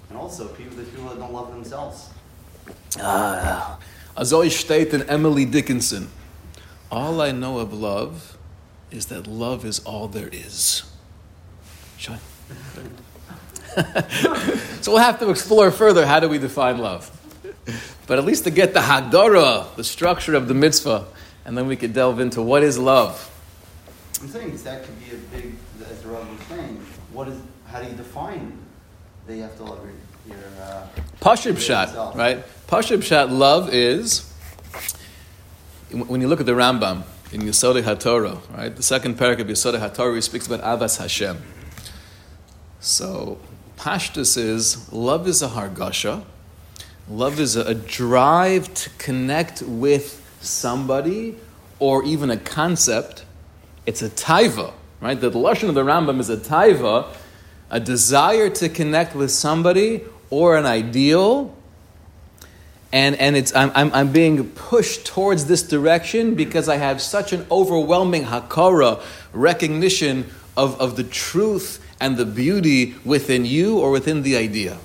And 0.08 0.18
also, 0.18 0.48
people, 0.48 0.76
the 0.76 0.84
people 0.84 1.08
that 1.08 1.18
don't 1.18 1.32
love 1.32 1.50
themselves. 1.52 2.10
Ah, 3.00 3.78
Azoy 4.16 4.50
steht 4.50 4.92
in 4.92 5.02
Emily 5.08 5.44
Dickinson. 5.44 6.08
All 6.90 7.22
I 7.22 7.32
know 7.32 7.58
of 7.58 7.72
love 7.72 8.36
is 8.90 9.06
that 9.06 9.26
love 9.26 9.64
is 9.64 9.78
all 9.80 10.08
there 10.08 10.28
is. 10.28 10.82
Sean. 11.96 12.18
so 14.82 14.92
we'll 14.92 14.98
have 14.98 15.18
to 15.18 15.30
explore 15.30 15.70
further 15.70 16.04
how 16.04 16.20
do 16.20 16.28
we 16.28 16.38
define 16.38 16.76
love. 16.76 17.10
but 18.06 18.18
at 18.18 18.24
least 18.24 18.44
to 18.44 18.50
get 18.50 18.74
the 18.74 18.80
Hagdara, 18.80 19.74
the 19.76 19.84
structure 19.84 20.34
of 20.34 20.48
the 20.48 20.54
mitzvah, 20.54 21.06
and 21.44 21.56
then 21.56 21.66
we 21.66 21.76
could 21.76 21.92
delve 21.92 22.20
into 22.20 22.42
what 22.42 22.62
is 22.62 22.78
love. 22.78 23.28
I'm 24.20 24.28
saying 24.28 24.56
that 24.56 24.84
could 24.84 24.98
be 25.00 25.14
a 25.14 25.18
big, 25.18 25.54
as 25.90 26.02
the 26.02 26.08
Rav 26.08 26.28
was 26.28 26.46
saying, 26.46 26.76
what 27.12 27.28
is, 27.28 27.40
how 27.66 27.80
do 27.80 27.88
you 27.88 27.96
define 27.96 28.58
that 29.26 29.34
you 29.34 29.42
have 29.42 29.56
to 29.56 29.64
love 29.64 29.80
your, 30.26 30.36
your 30.36 30.46
uh, 30.60 30.86
Pashib 31.20 31.58
shot, 31.58 32.16
right? 32.16 32.44
Pashib 32.68 33.02
shot, 33.02 33.30
love 33.30 33.72
is, 33.72 34.32
when 35.90 36.20
you 36.20 36.28
look 36.28 36.40
at 36.40 36.46
the 36.46 36.52
Rambam 36.52 37.02
in 37.32 37.42
Yesodei 37.42 37.82
HaTorah, 37.82 38.56
right? 38.56 38.74
The 38.74 38.82
second 38.82 39.18
parak 39.18 39.40
of 39.40 39.46
Yesodei 39.46 39.78
HaTorah, 39.78 40.14
he 40.14 40.20
speaks 40.20 40.46
about 40.46 40.60
Avas 40.60 40.98
Hashem. 40.98 41.42
So, 42.80 43.38
Pashtus 43.76 44.36
is, 44.36 44.92
love 44.92 45.26
is 45.26 45.42
a 45.42 45.48
hargasha, 45.48 46.24
Love 47.08 47.40
is 47.40 47.56
a, 47.56 47.74
drive 47.74 48.72
to 48.74 48.90
connect 48.90 49.62
with 49.62 50.22
somebody 50.40 51.36
or 51.78 52.04
even 52.04 52.30
a 52.30 52.36
concept. 52.36 53.24
It's 53.86 54.02
a 54.02 54.10
taiva, 54.10 54.72
right? 55.00 55.20
The 55.20 55.30
lashon 55.30 55.68
of 55.68 55.74
the 55.74 55.82
Rambam 55.82 56.20
is 56.20 56.30
a 56.30 56.36
taiva, 56.36 57.08
a 57.70 57.80
desire 57.80 58.48
to 58.50 58.68
connect 58.68 59.16
with 59.16 59.30
somebody 59.32 60.02
or 60.30 60.56
an 60.56 60.64
ideal. 60.64 61.56
And, 62.92 63.16
and 63.16 63.36
it's, 63.36 63.54
I'm, 63.54 63.72
I'm, 63.74 63.92
I'm 63.92 64.12
being 64.12 64.50
pushed 64.50 65.06
towards 65.06 65.46
this 65.46 65.62
direction 65.62 66.34
because 66.34 66.68
I 66.68 66.76
have 66.76 67.02
such 67.02 67.32
an 67.32 67.46
overwhelming 67.50 68.26
hakara, 68.26 69.02
recognition 69.32 70.30
of, 70.56 70.80
of 70.80 70.96
the 70.96 71.04
truth 71.04 71.84
and 72.00 72.16
the 72.16 72.26
beauty 72.26 72.94
within 73.04 73.44
you 73.44 73.78
or 73.78 73.90
within 73.90 74.22
the 74.22 74.36
idea. 74.36 74.78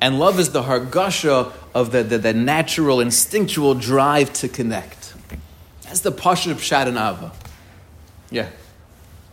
And 0.00 0.18
love 0.18 0.38
is 0.38 0.52
the 0.52 0.62
hargasha 0.62 1.52
of 1.74 1.92
the, 1.92 2.02
the, 2.02 2.18
the 2.18 2.32
natural, 2.34 3.00
instinctual 3.00 3.74
drive 3.74 4.32
to 4.34 4.48
connect. 4.48 5.14
That's 5.82 6.00
the 6.00 6.12
pasha 6.12 6.50
of 6.50 6.62
Shad 6.62 6.88
and 6.88 6.96
Ava. 6.96 7.32
Yeah. 8.30 8.48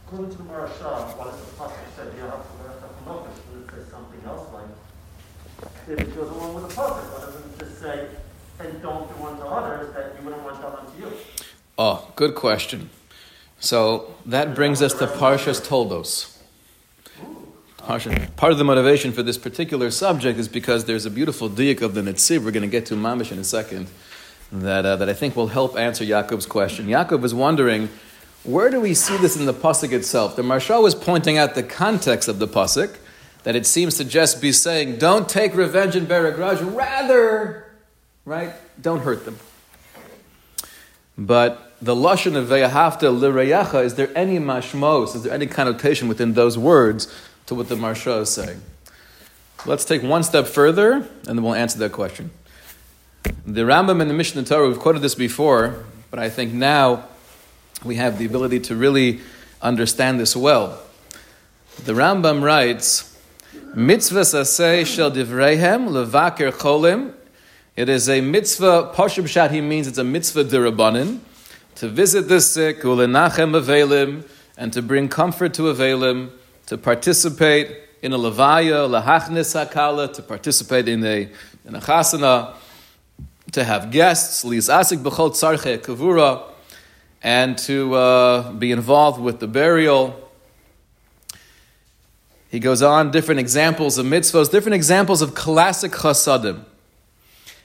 According 0.07 0.31
to 0.31 0.37
the 0.37 0.43
Maharsha, 0.43 1.17
what 1.17 1.31
the 1.31 1.51
pasuk 1.55 1.73
said, 1.95 2.13
you 2.15 2.21
have 2.23 2.45
to 2.45 2.63
learn 2.63 3.25
it 3.25 3.71
says 3.71 3.87
something 3.89 4.21
else 4.25 4.47
like, 4.53 4.65
if 5.89 5.99
it 5.99 6.15
goes 6.15 6.29
along 6.29 6.53
with 6.53 6.69
the 6.69 6.75
pasuk, 6.75 7.03
why 7.11 7.25
doesn't 7.25 7.59
just 7.59 7.81
say, 7.81 8.07
and 8.59 8.81
don't 8.81 9.17
do 9.17 9.25
unto 9.25 9.43
others 9.43 9.93
that 9.95 10.15
you 10.17 10.25
wouldn't 10.25 10.43
want 10.43 10.61
done 10.61 10.75
unto 10.75 11.01
you? 11.01 11.11
Oh, 11.77 12.11
good 12.15 12.35
question. 12.35 12.89
So 13.59 14.13
that 14.25 14.53
brings 14.53 14.81
us 14.81 14.93
to 14.93 15.07
Parshas 15.07 15.65
Toldos. 15.65 16.32
Part 17.85 18.05
of 18.53 18.57
the 18.57 18.63
motivation 18.63 19.11
for 19.11 19.23
this 19.23 19.37
particular 19.37 19.91
subject 19.91 20.39
is 20.39 20.47
because 20.47 20.85
there's 20.85 21.05
a 21.05 21.09
beautiful 21.09 21.49
diak 21.49 21.81
of 21.81 21.93
the 21.93 22.01
Netziv 22.01 22.45
we're 22.45 22.51
going 22.51 22.61
to 22.61 22.67
get 22.69 22.85
to 22.85 22.93
Mamish 22.93 23.29
in 23.29 23.39
a 23.39 23.43
second 23.43 23.87
that, 24.53 24.85
uh, 24.85 24.95
that 24.95 25.09
I 25.09 25.13
think 25.13 25.35
will 25.35 25.47
help 25.47 25.77
answer 25.77 26.05
Yaakov's 26.05 26.45
question. 26.45 26.87
Yaakov 26.87 27.25
is 27.25 27.33
wondering, 27.33 27.89
where 28.45 28.69
do 28.69 28.79
we 28.79 28.93
see 28.93 29.17
this 29.17 29.35
in 29.35 29.45
the 29.45 29.53
Pasuk 29.53 29.91
itself? 29.91 30.37
The 30.37 30.43
Maharsha 30.43 30.81
was 30.81 30.95
pointing 30.95 31.37
out 31.37 31.55
the 31.55 31.63
context 31.63 32.29
of 32.29 32.39
the 32.39 32.47
Pasuk, 32.47 32.95
that 33.43 33.53
it 33.53 33.65
seems 33.65 33.97
to 33.97 34.05
just 34.05 34.41
be 34.41 34.53
saying, 34.53 34.97
don't 34.97 35.27
take 35.27 35.53
revenge 35.53 35.97
and 35.97 36.07
bear 36.07 36.25
a 36.27 36.31
grudge, 36.31 36.61
rather, 36.61 37.69
right, 38.23 38.53
don't 38.81 39.01
hurt 39.01 39.25
them. 39.25 39.37
But 41.17 41.73
the 41.81 41.95
lashon 41.95 42.37
of 42.37 42.47
ve'ahavta 42.47 43.11
l'reyacha, 43.11 43.83
is 43.83 43.95
there 43.95 44.09
any 44.15 44.39
mashmos, 44.39 45.17
is 45.17 45.23
there 45.23 45.33
any 45.33 45.47
connotation 45.47 46.07
within 46.07 46.33
those 46.33 46.57
words 46.57 47.13
to 47.47 47.55
what 47.55 47.69
the 47.69 47.75
Maharsha 47.75 48.21
is 48.21 48.29
saying. 48.29 48.61
Let's 49.65 49.85
take 49.85 50.03
one 50.03 50.23
step 50.23 50.47
further, 50.47 50.93
and 50.93 51.07
then 51.25 51.43
we'll 51.43 51.53
answer 51.53 51.79
that 51.79 51.91
question. 51.91 52.31
The 53.45 53.61
Rambam 53.61 54.01
in 54.01 54.07
the 54.07 54.13
Mishnah 54.13 54.43
Torah, 54.43 54.67
we've 54.67 54.79
quoted 54.79 55.01
this 55.01 55.15
before, 55.15 55.85
but 56.11 56.19
I 56.19 56.29
think 56.29 56.53
now 56.53 57.05
we 57.83 57.95
have 57.95 58.19
the 58.19 58.25
ability 58.25 58.59
to 58.61 58.75
really 58.75 59.21
understand 59.61 60.19
this 60.19 60.35
well. 60.35 60.81
The 61.85 61.93
Rambam 61.93 62.43
writes, 62.43 63.17
Mitzvah 63.73 64.21
saseh 64.21 64.85
shel 64.85 65.11
divreihem 65.11 65.89
levaker 65.89 66.51
cholim. 66.51 67.13
It 67.75 67.89
is 67.89 68.07
a 68.07 68.21
mitzvah, 68.21 68.91
Pashub 68.93 69.27
Shat, 69.27 69.51
he 69.51 69.61
means 69.61 69.87
it's 69.87 69.97
a 69.97 70.03
mitzvah 70.03 70.43
dirabanin, 70.43 71.19
to 71.75 71.87
visit 71.87 72.27
the 72.27 72.39
sick, 72.39 72.81
ulenachem 72.81 73.59
avelim, 73.59 74.27
and 74.57 74.71
to 74.73 74.81
bring 74.81 75.09
comfort 75.09 75.53
to 75.55 75.63
avelim, 75.63 76.29
to 76.67 76.77
participate 76.77 77.77
in 78.01 78.13
a 78.13 78.17
levaya, 78.17 78.87
lahachnis 78.89 79.53
hakala, 79.53 80.13
to 80.13 80.21
participate 80.21 80.87
in 80.87 81.05
a, 81.05 81.29
in 81.65 81.75
a 81.75 81.79
chasana, 81.79 82.53
to 83.51 83.63
have 83.63 83.91
guests, 83.91 84.43
lis 84.43 84.69
asik 84.69 85.03
b'chol 85.03 85.31
tzarche 85.31 85.77
kavura, 85.77 86.43
and 87.21 87.57
to 87.57 87.93
uh, 87.95 88.51
be 88.51 88.71
involved 88.71 89.21
with 89.21 89.39
the 89.39 89.47
burial. 89.47 90.19
He 92.49 92.59
goes 92.59 92.81
on, 92.81 93.11
different 93.11 93.39
examples 93.39 93.97
of 93.97 94.05
mitzvahs, 94.05 94.51
different 94.51 94.75
examples 94.75 95.21
of 95.21 95.33
classic 95.33 95.91
chasadim. 95.91 96.65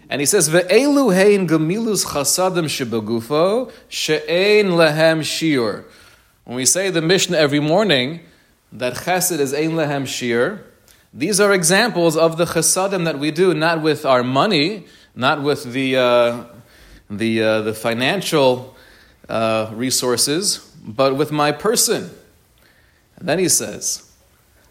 And 0.09 0.21
he 0.21 0.27
says, 0.27 0.49
Ve'elu 0.49 1.15
hein 1.15 1.47
gemilus 1.47 2.07
chasadim 2.07 2.65
shebagufo, 2.65 3.71
she'ein 3.89 4.69
lehem 4.69 5.21
shiur. 5.21 5.85
When 6.45 6.57
we 6.57 6.65
say 6.65 6.89
the 6.91 7.03
Mishnah 7.03 7.37
every 7.37 7.61
morning, 7.61 8.21
that 8.73 8.95
chesed 8.95 9.39
is 9.39 9.55
ein 9.55 9.77
lehem 9.77 10.05
shiur, 10.05 10.63
these 11.13 11.41
are 11.41 11.53
examples 11.53 12.17
of 12.17 12.37
the 12.37 12.45
chasadim 12.45 13.05
that 13.05 13.19
we 13.19 13.31
do, 13.31 13.55
not 13.55 13.83
with 13.83 14.05
our 14.05 14.23
money, 14.23 14.87
not 15.15 15.43
with 15.43 15.73
the, 15.73 15.97
uh, 15.97 16.45
the, 17.09 17.43
uh, 17.43 17.61
the 17.63 17.75
financial 17.75 18.77
uh, 19.29 19.71
resources, 19.73 20.59
but 20.85 21.17
with 21.17 21.33
my 21.33 21.51
person. 21.51 22.11
And 23.17 23.29
then 23.29 23.39
he 23.39 23.49
says, 23.49 24.09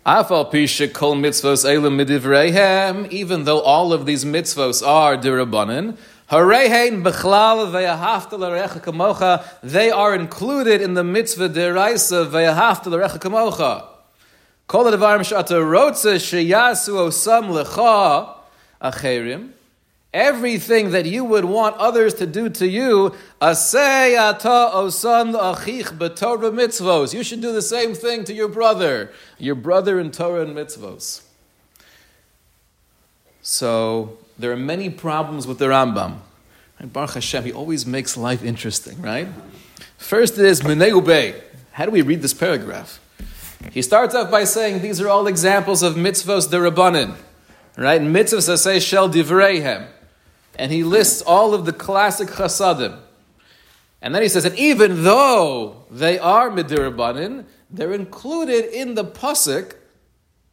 Afal 0.06 0.50
pisha 0.52 0.94
kol 0.94 1.16
mitzvos 1.16 1.66
midivreihem, 1.66 3.12
even 3.12 3.44
though 3.44 3.60
all 3.60 3.92
of 3.92 4.06
these 4.06 4.24
mitzvos 4.24 4.86
are 4.86 5.18
dirabanan, 5.18 5.98
they 6.30 6.36
are 9.92 10.16
included 10.16 10.82
in 10.82 10.94
the 10.94 11.04
mitzvah 11.04 11.50
deraisa 11.50 12.26
ve'ahavta 12.28 12.88
l'recha 12.88 13.18
kamocha. 13.18 13.86
Kol 14.68 14.86
advarim 14.86 15.22
shata 15.22 15.62
rotze 15.62 16.18
sheyasu 16.18 17.08
osam 17.08 17.64
lecha 17.64 18.36
acherim, 18.82 19.52
Everything 20.14 20.92
that 20.92 21.06
you 21.06 21.24
would 21.24 21.46
want 21.46 21.78
others 21.78 22.14
to 22.16 22.26
do 22.26 22.50
to 22.50 22.68
you, 22.68 23.14
asay 23.42 24.18
ata 24.18 24.72
osan 24.74 25.34
achich 25.34 25.98
b'torah 25.98 26.52
mitzvos. 26.52 27.14
You 27.14 27.24
should 27.24 27.40
do 27.40 27.54
the 27.54 27.62
same 27.62 27.94
thing 27.94 28.26
to 28.26 28.34
your 28.34 28.50
brother, 28.50 29.12
your 29.38 29.56
brother 29.56 29.98
in 29.98 30.12
Torah 30.12 30.42
and 30.42 30.56
mitzvos. 30.56 31.22
So 33.42 34.18
there 34.40 34.52
are 34.52 34.58
many 34.58 34.90
problems 34.90 35.48
with 35.48 35.60
the 35.60 35.66
Rambam. 35.66 36.20
Baruch 36.82 37.16
Hashem, 37.16 37.44
he 37.44 37.52
always 37.52 37.86
makes 37.86 38.16
life 38.16 38.44
interesting, 38.44 39.02
right? 39.02 39.28
First 39.98 40.38
is 40.38 40.62
Meneu 40.62 41.42
How 41.72 41.86
do 41.86 41.92
we 41.92 42.02
read 42.04 42.22
this 42.22 42.34
paragraph? 42.34 43.00
He 43.72 43.82
starts 43.82 44.14
off 44.14 44.30
by 44.30 44.44
saying 44.44 44.82
these 44.82 45.02
are 45.02 45.10
all 45.10 45.28
examples 45.28 45.82
of 45.82 45.96
mitzvos 45.96 46.50
derabanan, 46.50 47.16
right? 47.76 48.02
Mitzvos 48.02 48.56
say 48.58 48.80
shel 48.80 49.10
divreihem 49.10 49.88
and 50.58 50.72
he 50.72 50.84
lists 50.84 51.22
all 51.22 51.54
of 51.54 51.66
the 51.66 51.74
classic 51.74 52.30
chasadim. 52.30 53.00
And 54.02 54.14
then 54.14 54.22
he 54.22 54.30
says 54.30 54.44
that 54.44 54.56
even 54.58 55.04
though 55.04 55.86
they 55.90 56.20
are 56.20 56.50
midirabanin, 56.50 57.46
they're 57.70 57.94
included 57.94 58.66
in 58.66 58.96
the 58.96 59.04
pasuk. 59.04 59.74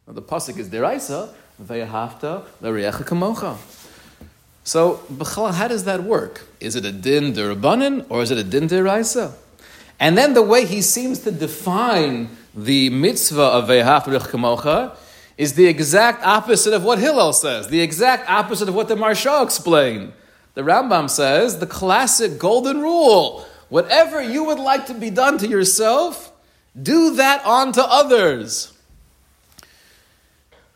the 0.07 0.21
pasuk 0.21 0.57
is 0.57 0.69
deraisa, 0.69 1.33
vayahafta 1.61 2.45
l'riyecha 2.61 3.03
kamocha. 3.03 3.57
So, 4.65 4.99
how 5.53 5.67
does 5.67 5.83
that 5.83 6.03
work? 6.03 6.41
Is 6.59 6.75
it 6.75 6.85
a 6.85 6.91
din 6.91 7.33
derabanin 7.33 8.05
or 8.09 8.23
is 8.23 8.31
it 8.31 8.39
a 8.39 8.43
din 8.43 8.67
deraisa? 8.67 9.33
And 9.99 10.17
then 10.17 10.33
the 10.33 10.41
way 10.41 10.65
he 10.65 10.81
seems 10.81 11.19
to 11.19 11.31
define 11.31 12.29
the 12.53 12.89
mitzvah 12.89 13.41
of 13.41 13.69
l'riyecha 13.69 14.19
kamocha 14.19 14.97
is 15.37 15.53
the 15.53 15.67
exact 15.67 16.25
opposite 16.25 16.73
of 16.73 16.83
what 16.83 16.97
Hillel 16.97 17.31
says, 17.31 17.67
the 17.67 17.81
exact 17.81 18.27
opposite 18.29 18.67
of 18.67 18.73
what 18.73 18.87
the 18.87 18.95
Maharsha 18.95 19.43
explained. 19.43 20.13
The 20.55 20.63
Rambam 20.63 21.09
says 21.09 21.59
the 21.59 21.67
classic 21.67 22.39
golden 22.39 22.81
rule 22.81 23.45
whatever 23.69 24.21
you 24.21 24.45
would 24.45 24.59
like 24.59 24.87
to 24.87 24.93
be 24.93 25.09
done 25.09 25.37
to 25.39 25.47
yourself, 25.47 26.31
do 26.81 27.15
that 27.15 27.43
on 27.45 27.71
to 27.73 27.83
others. 27.83 28.73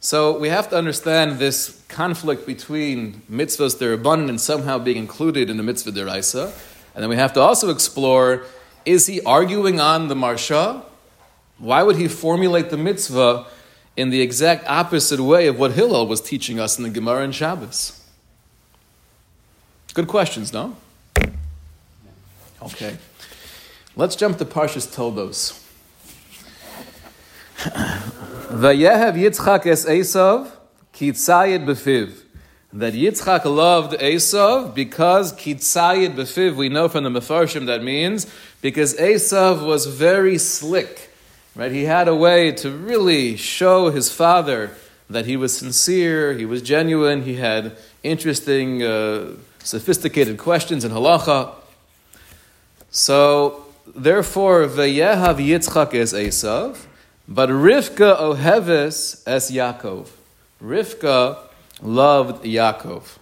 So 0.02 0.38
we 0.40 0.48
have 0.48 0.70
to 0.70 0.78
understand 0.78 1.40
this 1.40 1.84
conflict 1.90 2.48
between 2.48 3.22
mitzvahs 3.30 3.78
derabanan 3.78 4.30
and 4.30 4.40
somehow 4.40 4.80
being 4.80 4.96
included 4.96 5.50
in 5.50 5.58
the 5.58 5.64
mitzvah 5.64 5.92
deraisa. 5.92 6.54
And 6.96 7.04
then 7.04 7.10
we 7.10 7.18
have 7.18 7.34
to 7.34 7.42
also 7.42 7.70
explore 7.70 8.44
is 8.86 9.08
he 9.08 9.22
arguing 9.22 9.80
on 9.80 10.08
the 10.08 10.16
Maharsha? 10.16 10.84
Why 11.58 11.84
would 11.84 11.98
he 11.98 12.08
formulate 12.08 12.70
the 12.70 12.78
mitzvah 12.78 13.46
in 13.98 14.10
the 14.10 14.22
exact 14.22 14.66
opposite 14.68 15.20
way 15.20 15.48
of 15.48 15.60
what 15.60 15.74
Hillel 15.74 16.08
was 16.08 16.22
teaching 16.22 16.60
us 16.60 16.78
in 16.78 16.86
the 16.86 16.90
Gemara 16.90 17.24
and 17.24 17.36
Shabbos? 17.36 18.02
Good 19.94 20.08
questions, 20.08 20.54
no? 20.54 20.78
Okay. 22.62 22.98
Let's 23.98 24.16
jump 24.16 24.38
to 24.38 24.46
Parshas 24.46 24.92
Toldos. 24.92 25.66
Vayehav 28.50 29.14
Yitzchak 29.14 29.68
es 29.68 29.86
Esav, 29.86 30.52
kitzayid 30.96 31.68
befiv. 31.68 32.24
That 32.74 32.94
Yitzchak 32.94 33.46
loved 33.46 34.00
Esav 34.00 34.74
because 34.74 35.34
kitzayid 35.34 36.16
befiv, 36.16 36.56
we 36.56 36.68
know 36.68 36.90
from 36.90 37.04
the 37.04 37.12
Mefarshim 37.12 37.68
that 37.68 37.84
means 37.84 38.26
because 38.64 38.96
Esav 38.96 39.64
was 39.64 39.86
very 39.86 40.40
slick. 40.40 41.12
Right? 41.56 41.72
He 41.72 41.84
had 41.84 42.08
a 42.08 42.16
way 42.16 42.52
to 42.54 42.72
really 42.72 43.38
show 43.38 43.92
his 43.92 44.12
father 44.12 44.72
that 45.12 45.28
he 45.28 45.38
was 45.38 45.56
sincere, 45.56 46.34
he 46.34 46.46
was 46.46 46.64
genuine, 46.64 47.22
he 47.22 47.36
had 47.36 47.78
interesting, 48.02 48.82
uh, 48.82 49.34
sophisticated 49.60 50.40
questions 50.40 50.84
in 50.84 50.92
halacha. 50.92 51.54
So, 52.90 53.68
therefore, 53.96 54.66
Vayehav 54.66 55.38
Yitzchak 55.38 55.94
es 55.94 56.14
Esav, 56.14 56.88
but 57.30 57.48
Rivka 57.50 58.20
Oheves 58.20 59.22
es 59.28 59.52
Yaakov. 59.52 60.08
Rivka 60.62 61.38
loved 61.80 62.44
Yaakov. 62.44 63.18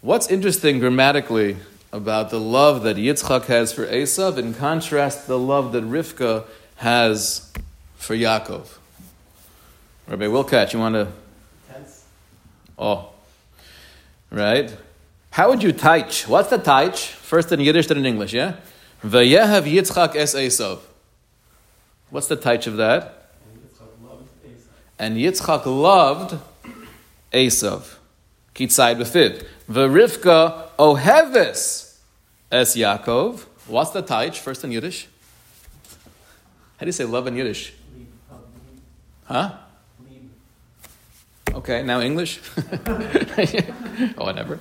What's 0.00 0.30
interesting 0.30 0.78
grammatically 0.78 1.58
about 1.92 2.30
the 2.30 2.40
love 2.40 2.82
that 2.84 2.96
Yitzchak 2.96 3.44
has 3.44 3.74
for 3.74 3.86
Esav 3.86 4.38
in 4.38 4.54
contrast 4.54 5.22
to 5.22 5.28
the 5.28 5.38
love 5.38 5.72
that 5.72 5.84
Rivka 5.84 6.44
has 6.76 7.52
for 7.96 8.16
Yaakov? 8.16 8.66
Rabbi 10.08 10.24
Wilcott, 10.24 10.72
you 10.72 10.78
want 10.78 10.94
to? 10.94 11.08
Tense. 11.70 12.04
Oh, 12.78 13.10
right. 14.30 14.74
How 15.30 15.50
would 15.50 15.62
you 15.62 15.72
teach? 15.72 16.26
What's 16.26 16.48
the 16.48 16.56
teach? 16.56 17.08
First 17.08 17.52
in 17.52 17.60
Yiddish, 17.60 17.86
then 17.88 17.98
in 17.98 18.06
English, 18.06 18.32
yeah? 18.32 18.56
Vayehav 19.04 19.70
Yitzchak 19.70 20.16
es 20.16 20.34
Esav. 20.34 20.78
What's 22.12 22.26
the 22.26 22.36
teach 22.36 22.66
of 22.66 22.76
that? 22.76 23.30
And 24.98 25.16
Yitzchak 25.16 25.64
loved 25.64 26.38
Esav. 27.32 27.94
Kitzayid 28.54 28.98
b'fid. 28.98 29.46
V'rivka 29.66 30.68
oheves 30.78 31.96
es 32.50 32.76
Yaakov. 32.76 33.40
What's 33.66 33.92
the 33.92 34.02
teich? 34.02 34.36
First 34.36 34.62
in 34.62 34.72
Yiddish. 34.72 35.08
How 36.76 36.80
do 36.80 36.86
you 36.86 36.92
say 36.92 37.06
love 37.06 37.26
in 37.28 37.34
Yiddish? 37.34 37.72
Huh? 39.24 39.54
Okay, 41.54 41.82
now 41.82 42.02
English? 42.02 42.40
oh, 42.86 44.24
whatever. 44.24 44.60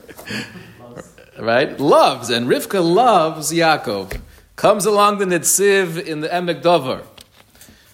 Right? 1.37 1.77
Loves, 1.77 2.29
and 2.29 2.47
Rivka 2.47 2.81
loves 2.81 3.51
Yaakov. 3.51 4.21
Comes 4.55 4.85
along 4.85 5.17
the 5.17 5.25
Nitziv 5.25 6.01
in 6.01 6.21
the 6.21 6.29
Emek 6.29 6.61
Dover. 6.61 7.03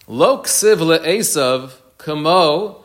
Lo 0.08 0.38
ksiv 0.42 0.80
le'esav 0.80 1.74
kamo 1.98 2.84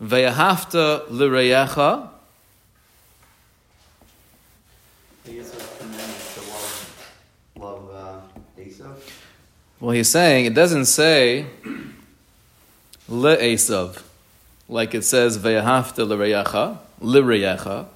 ve'ahavta 0.00 1.02
l'reyecha 1.10 2.08
Esav's 5.26 5.78
commandment 5.78 6.22
to 6.34 6.40
love, 6.52 7.10
love 7.56 7.90
uh, 7.92 8.94
Well, 9.80 9.90
he's 9.90 10.08
saying 10.08 10.44
it 10.46 10.54
doesn't 10.54 10.86
say 10.86 11.46
le 13.08 13.36
Esav. 13.36 14.02
like 14.68 14.94
it 14.94 15.02
says, 15.02 15.38
Ve'ahavta 15.38 16.06
l'reyacha, 16.06 16.78
l'reyacha. 17.00 17.86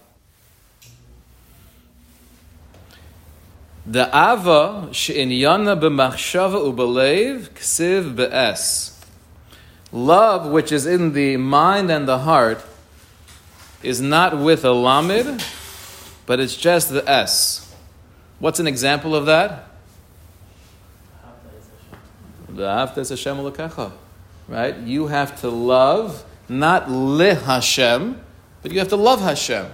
The 3.90 4.06
ava 4.14 4.88
she'inyana 4.92 5.74
b'machshava 5.76 6.62
u'belev 6.62 7.48
ksiv 7.48 8.14
be'es. 8.14 8.96
Love, 9.90 10.46
which 10.46 10.70
is 10.70 10.86
in 10.86 11.12
the 11.12 11.36
mind 11.36 11.90
and 11.90 12.06
the 12.06 12.20
heart, 12.20 12.64
is 13.82 14.00
not 14.00 14.38
with 14.38 14.64
a 14.64 14.68
lamid, 14.68 15.44
but 16.24 16.38
it's 16.38 16.54
just 16.54 16.90
the 16.90 17.02
s. 17.10 17.74
What's 18.38 18.60
an 18.60 18.68
example 18.68 19.16
of 19.16 19.26
that? 19.26 19.66
Right? 24.48 24.76
You 24.76 25.06
have 25.08 25.40
to 25.40 25.48
love, 25.48 26.24
not 26.48 26.88
li 26.88 27.34
Hashem, 27.34 28.20
but 28.62 28.70
you 28.70 28.78
have 28.78 28.88
to 28.90 28.96
love 28.96 29.20
Hashem. 29.20 29.66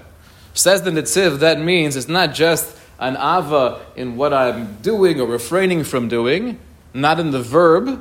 Says 0.54 0.80
the 0.80 0.90
Nitziv, 0.90 1.40
that 1.40 1.60
means 1.60 1.96
it's 1.96 2.08
not 2.08 2.32
just 2.32 2.74
an 2.98 3.16
ava 3.16 3.84
in 3.94 4.16
what 4.16 4.32
I'm 4.32 4.76
doing 4.76 5.20
or 5.20 5.26
refraining 5.26 5.84
from 5.84 6.08
doing, 6.08 6.58
not 6.94 7.20
in 7.20 7.30
the 7.30 7.42
verb, 7.42 8.00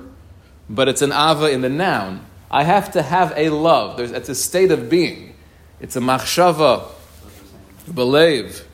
but 0.70 0.88
it's 0.88 1.02
an 1.02 1.12
ava 1.12 1.50
in 1.50 1.62
the 1.62 1.70
noun. 1.70 2.26
I 2.50 2.64
have 2.64 2.92
to 2.94 3.02
have 3.02 3.34
a 3.36 3.50
love. 3.50 3.98
There's, 3.98 4.12
it's 4.12 4.30
a 4.30 4.36
state 4.36 4.72
of 4.72 4.90
being. 4.90 5.36
It's 5.80 5.96
a 5.96 6.00
machshava, 6.00 6.88
believe. 7.94 8.66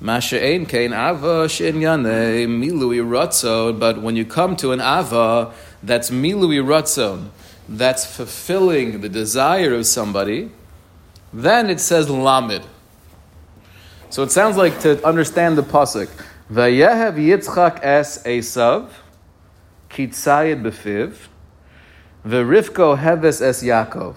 Masha'ein 0.00 0.66
kain 0.66 0.92
ava 0.94 1.48
she'enyane 1.48 2.46
milui 2.48 3.04
ratzon. 3.04 3.78
But 3.78 4.00
when 4.00 4.16
you 4.16 4.24
come 4.24 4.56
to 4.56 4.72
an 4.72 4.80
ava 4.80 5.52
that's 5.82 6.10
milui 6.10 6.64
ratzon, 6.64 7.28
that's 7.68 8.06
fulfilling 8.06 9.00
the 9.02 9.08
desire 9.08 9.74
of 9.74 9.86
somebody, 9.86 10.50
then 11.32 11.68
it 11.68 11.80
says 11.80 12.06
lamid. 12.06 12.64
So 14.10 14.24
it 14.24 14.32
sounds 14.32 14.56
like 14.56 14.80
to 14.80 15.02
understand 15.06 15.56
the 15.56 15.62
pasuk. 15.62 16.08
Vayehav 16.50 17.14
Yitzchak 17.14 17.78
es 17.84 18.20
Esav, 18.24 18.90
kitzayid 19.88 20.62
befiv, 20.64 21.28
v'rivko 22.26 22.98
heves 22.98 23.40
es 23.40 23.62
Yaakov. 23.62 24.16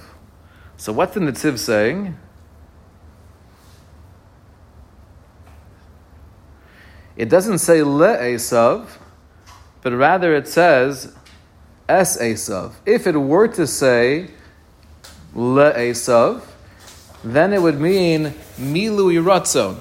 So 0.77 0.91
what's 0.93 1.13
the 1.13 1.19
Nitziv 1.19 1.59
saying? 1.59 2.17
It 7.15 7.29
doesn't 7.29 7.59
say 7.59 7.83
le 7.83 8.17
Esav, 8.17 8.87
but 9.83 9.93
rather 9.93 10.33
it 10.35 10.47
says 10.47 11.15
es 11.87 12.17
Esav. 12.17 12.73
If 12.87 13.05
it 13.05 13.15
were 13.15 13.47
to 13.49 13.67
say 13.67 14.31
le 15.35 15.71
Esav, 15.73 16.41
then 17.23 17.53
it 17.53 17.61
would 17.61 17.79
mean 17.79 18.33
milui 18.59 19.23
ratzon. 19.23 19.77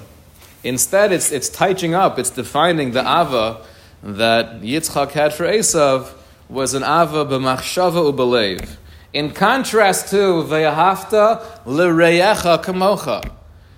Instead, 0.63 1.11
it's, 1.11 1.31
it's 1.31 1.49
touching 1.49 1.93
up, 1.93 2.17
it's 2.17 2.29
defining 2.29 2.91
the 2.91 3.01
ava 3.01 3.65
that 4.01 4.61
Yitzchak 4.61 5.11
had 5.11 5.33
for 5.33 5.45
Esav 5.45 6.13
was 6.47 6.73
an 6.73 6.83
ava 6.83 7.25
b'machshava 7.25 8.13
ubelev. 8.13 8.77
In 9.11 9.31
contrast 9.31 10.09
to 10.09 10.43
ve'ahavta 10.43 11.65
l'reyecha 11.65 12.63
kamocha. 12.63 13.29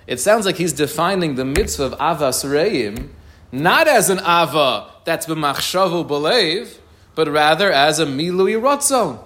It 0.08 0.20
sounds 0.20 0.46
like 0.46 0.58
he's 0.58 0.74
defining 0.74 1.36
the 1.36 1.46
mitzvah 1.46 1.86
of 1.86 1.94
avas 1.94 2.48
reim 2.48 3.10
not 3.52 3.88
as 3.88 4.10
an 4.10 4.20
ava 4.20 4.92
that's 5.06 5.26
b'machshava 5.26 6.06
ubelev, 6.06 6.78
but 7.16 7.28
rather 7.28 7.72
as 7.72 8.00
a 8.00 8.06
milui 8.06 8.60
ratzon. 8.60 9.20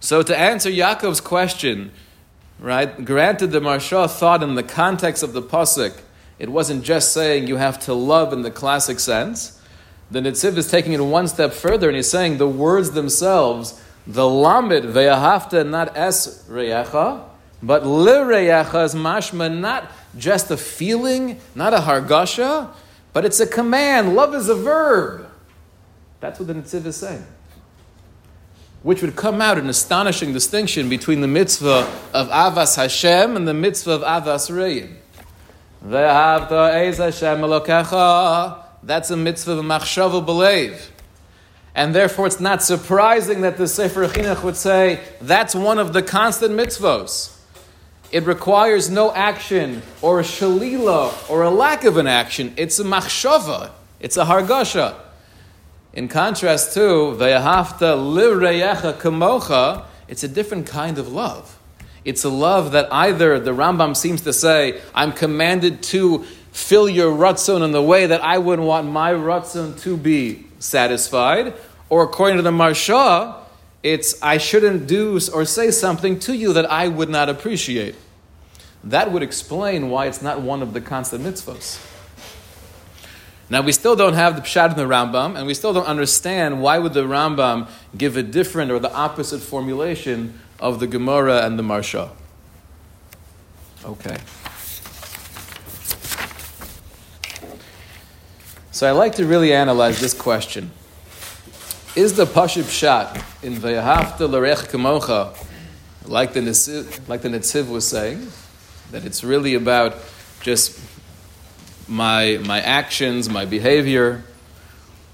So 0.00 0.22
to 0.22 0.38
answer 0.38 0.70
Yaakov's 0.70 1.20
question, 1.20 1.90
right? 2.60 3.04
Granted, 3.04 3.48
the 3.48 3.60
Maharsha 3.60 4.08
thought 4.08 4.42
in 4.42 4.54
the 4.54 4.62
context 4.62 5.22
of 5.22 5.32
the 5.32 5.42
pasuk, 5.42 6.00
it 6.38 6.48
wasn't 6.48 6.84
just 6.84 7.12
saying 7.12 7.48
you 7.48 7.56
have 7.56 7.80
to 7.80 7.94
love 7.94 8.32
in 8.32 8.42
the 8.42 8.50
classic 8.50 9.00
sense. 9.00 9.60
The 10.10 10.20
Nitziv 10.20 10.56
is 10.56 10.70
taking 10.70 10.92
it 10.92 11.00
one 11.00 11.26
step 11.26 11.52
further, 11.52 11.88
and 11.88 11.96
he's 11.96 12.10
saying 12.10 12.38
the 12.38 12.48
words 12.48 12.92
themselves, 12.92 13.82
the 14.06 14.22
lamid 14.22 14.92
ve'ahavta, 14.92 15.68
not 15.68 15.96
es 15.96 16.46
reyecha, 16.48 17.24
but 17.62 17.84
li 17.84 18.12
reyecha 18.12 18.84
is 18.84 18.94
mashma, 18.94 19.54
not 19.54 19.90
just 20.16 20.50
a 20.50 20.56
feeling, 20.56 21.40
not 21.54 21.74
a 21.74 21.78
hargasha, 21.78 22.70
but 23.12 23.24
it's 23.24 23.40
a 23.40 23.46
command. 23.46 24.14
Love 24.14 24.34
is 24.34 24.48
a 24.48 24.54
verb. 24.54 25.28
That's 26.20 26.38
what 26.38 26.46
the 26.46 26.54
Nitziv 26.54 26.86
is 26.86 26.96
saying 26.96 27.26
which 28.82 29.02
would 29.02 29.16
come 29.16 29.40
out 29.40 29.58
an 29.58 29.68
astonishing 29.68 30.32
distinction 30.32 30.88
between 30.88 31.20
the 31.20 31.28
mitzvah 31.28 31.90
of 32.14 32.28
Avas 32.28 32.76
Hashem 32.76 33.36
and 33.36 33.46
the 33.46 33.54
mitzvah 33.54 33.92
of 33.92 34.02
Avas 34.02 34.54
Reim. 34.54 34.98
That's 38.82 39.10
a 39.10 39.16
mitzvah 39.16 39.52
of 39.52 39.64
machshava 39.64 40.24
believe. 40.24 40.92
And 41.74 41.94
therefore, 41.94 42.26
it's 42.26 42.40
not 42.40 42.62
surprising 42.62 43.42
that 43.42 43.56
the 43.56 43.68
Sefer 43.68 44.08
Chinuch 44.08 44.42
would 44.42 44.56
say 44.56 45.00
that's 45.20 45.54
one 45.54 45.78
of 45.78 45.92
the 45.92 46.02
constant 46.02 46.54
mitzvos. 46.54 47.36
It 48.10 48.24
requires 48.24 48.88
no 48.88 49.12
action 49.12 49.82
or 50.00 50.20
a 50.20 50.22
shalila 50.22 51.30
or 51.30 51.42
a 51.42 51.50
lack 51.50 51.84
of 51.84 51.96
an 51.98 52.06
action. 52.06 52.54
It's 52.56 52.78
a 52.78 52.84
machshava. 52.84 53.70
It's 54.00 54.16
a 54.16 54.24
hargasha. 54.24 54.94
In 55.98 56.06
contrast 56.06 56.74
to 56.74 56.80
Vayahavta 57.18 57.98
Livreyecha 57.98 59.00
Kamocha, 59.00 59.84
it's 60.06 60.22
a 60.22 60.28
different 60.28 60.68
kind 60.68 60.96
of 60.96 61.08
love. 61.08 61.58
It's 62.04 62.22
a 62.22 62.28
love 62.28 62.70
that 62.70 62.86
either 62.92 63.40
the 63.40 63.50
Rambam 63.50 63.96
seems 63.96 64.20
to 64.20 64.32
say, 64.32 64.80
I'm 64.94 65.10
commanded 65.10 65.82
to 65.94 66.22
fill 66.52 66.88
your 66.88 67.10
rutzon 67.10 67.64
in 67.64 67.72
the 67.72 67.82
way 67.82 68.06
that 68.06 68.22
I 68.22 68.38
wouldn't 68.38 68.68
want 68.68 68.86
my 68.86 69.12
rutzon 69.12 69.76
to 69.80 69.96
be 69.96 70.46
satisfied, 70.60 71.54
or 71.88 72.04
according 72.04 72.36
to 72.36 72.44
the 72.44 72.52
Maharsha, 72.52 73.34
it's 73.82 74.22
I 74.22 74.38
shouldn't 74.38 74.86
do 74.86 75.18
or 75.34 75.44
say 75.44 75.72
something 75.72 76.20
to 76.20 76.32
you 76.32 76.52
that 76.52 76.70
I 76.70 76.86
would 76.86 77.08
not 77.08 77.28
appreciate. 77.28 77.96
That 78.84 79.10
would 79.10 79.24
explain 79.24 79.90
why 79.90 80.06
it's 80.06 80.22
not 80.22 80.42
one 80.42 80.62
of 80.62 80.74
the 80.74 80.80
constant 80.80 81.24
mitzvahs. 81.24 81.87
Now 83.50 83.62
we 83.62 83.72
still 83.72 83.96
don't 83.96 84.14
have 84.14 84.36
the 84.36 84.42
pshat 84.42 84.70
in 84.70 84.76
the 84.76 84.84
Rambam, 84.84 85.36
and 85.36 85.46
we 85.46 85.54
still 85.54 85.72
don't 85.72 85.86
understand 85.86 86.60
why 86.60 86.78
would 86.78 86.92
the 86.92 87.04
Rambam 87.04 87.68
give 87.96 88.16
a 88.16 88.22
different 88.22 88.70
or 88.70 88.78
the 88.78 88.92
opposite 88.92 89.40
formulation 89.40 90.38
of 90.60 90.80
the 90.80 90.86
Gemara 90.86 91.46
and 91.46 91.58
the 91.58 91.62
Marsha. 91.62 92.10
Okay. 93.84 94.18
So 98.70 98.86
I 98.86 98.92
like 98.92 99.14
to 99.16 99.26
really 99.26 99.52
analyze 99.52 100.00
this 100.00 100.14
question. 100.14 100.70
Is 101.96 102.14
the 102.14 102.26
Pashib 102.26 102.64
Pshat 102.64 103.42
in 103.42 103.54
Vayahavta 103.54 104.28
Larech 104.28 104.68
Kamocha, 104.68 105.34
like 106.06 106.32
the, 106.32 106.42
like 107.08 107.22
the 107.22 107.28
Nitziv 107.28 107.68
was 107.70 107.88
saying, 107.88 108.28
that 108.90 109.04
it's 109.04 109.24
really 109.24 109.54
about 109.54 109.96
just 110.40 110.78
my, 111.88 112.38
my 112.44 112.60
actions, 112.60 113.28
my 113.28 113.44
behavior? 113.44 114.24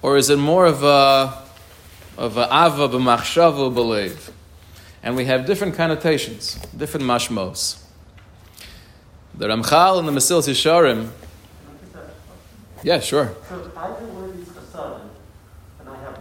Or 0.02 0.16
is 0.16 0.28
it 0.28 0.36
more 0.36 0.66
of 0.66 0.82
a, 0.82 1.42
of 2.18 2.36
a 2.36 2.44
ava 2.44 2.88
b'machshava 2.88 3.72
believe? 3.72 4.30
And 5.02 5.16
we 5.16 5.26
have 5.26 5.46
different 5.46 5.74
connotations, 5.74 6.54
different 6.76 7.06
mashmos. 7.06 7.82
The 9.34 9.48
Ramchal 9.48 9.98
and 9.98 10.08
the 10.08 10.12
Mesilas 10.12 10.48
Yesharim. 10.48 11.10
Yeah, 12.82 13.00
sure. 13.00 13.34
So 13.48 13.70
I 13.76 13.88
do 13.98 14.06
wear 14.06 14.28
these 14.30 14.46
chasadim, 14.48 15.08
and 15.80 15.88
I 15.88 15.96
have, 15.96 16.18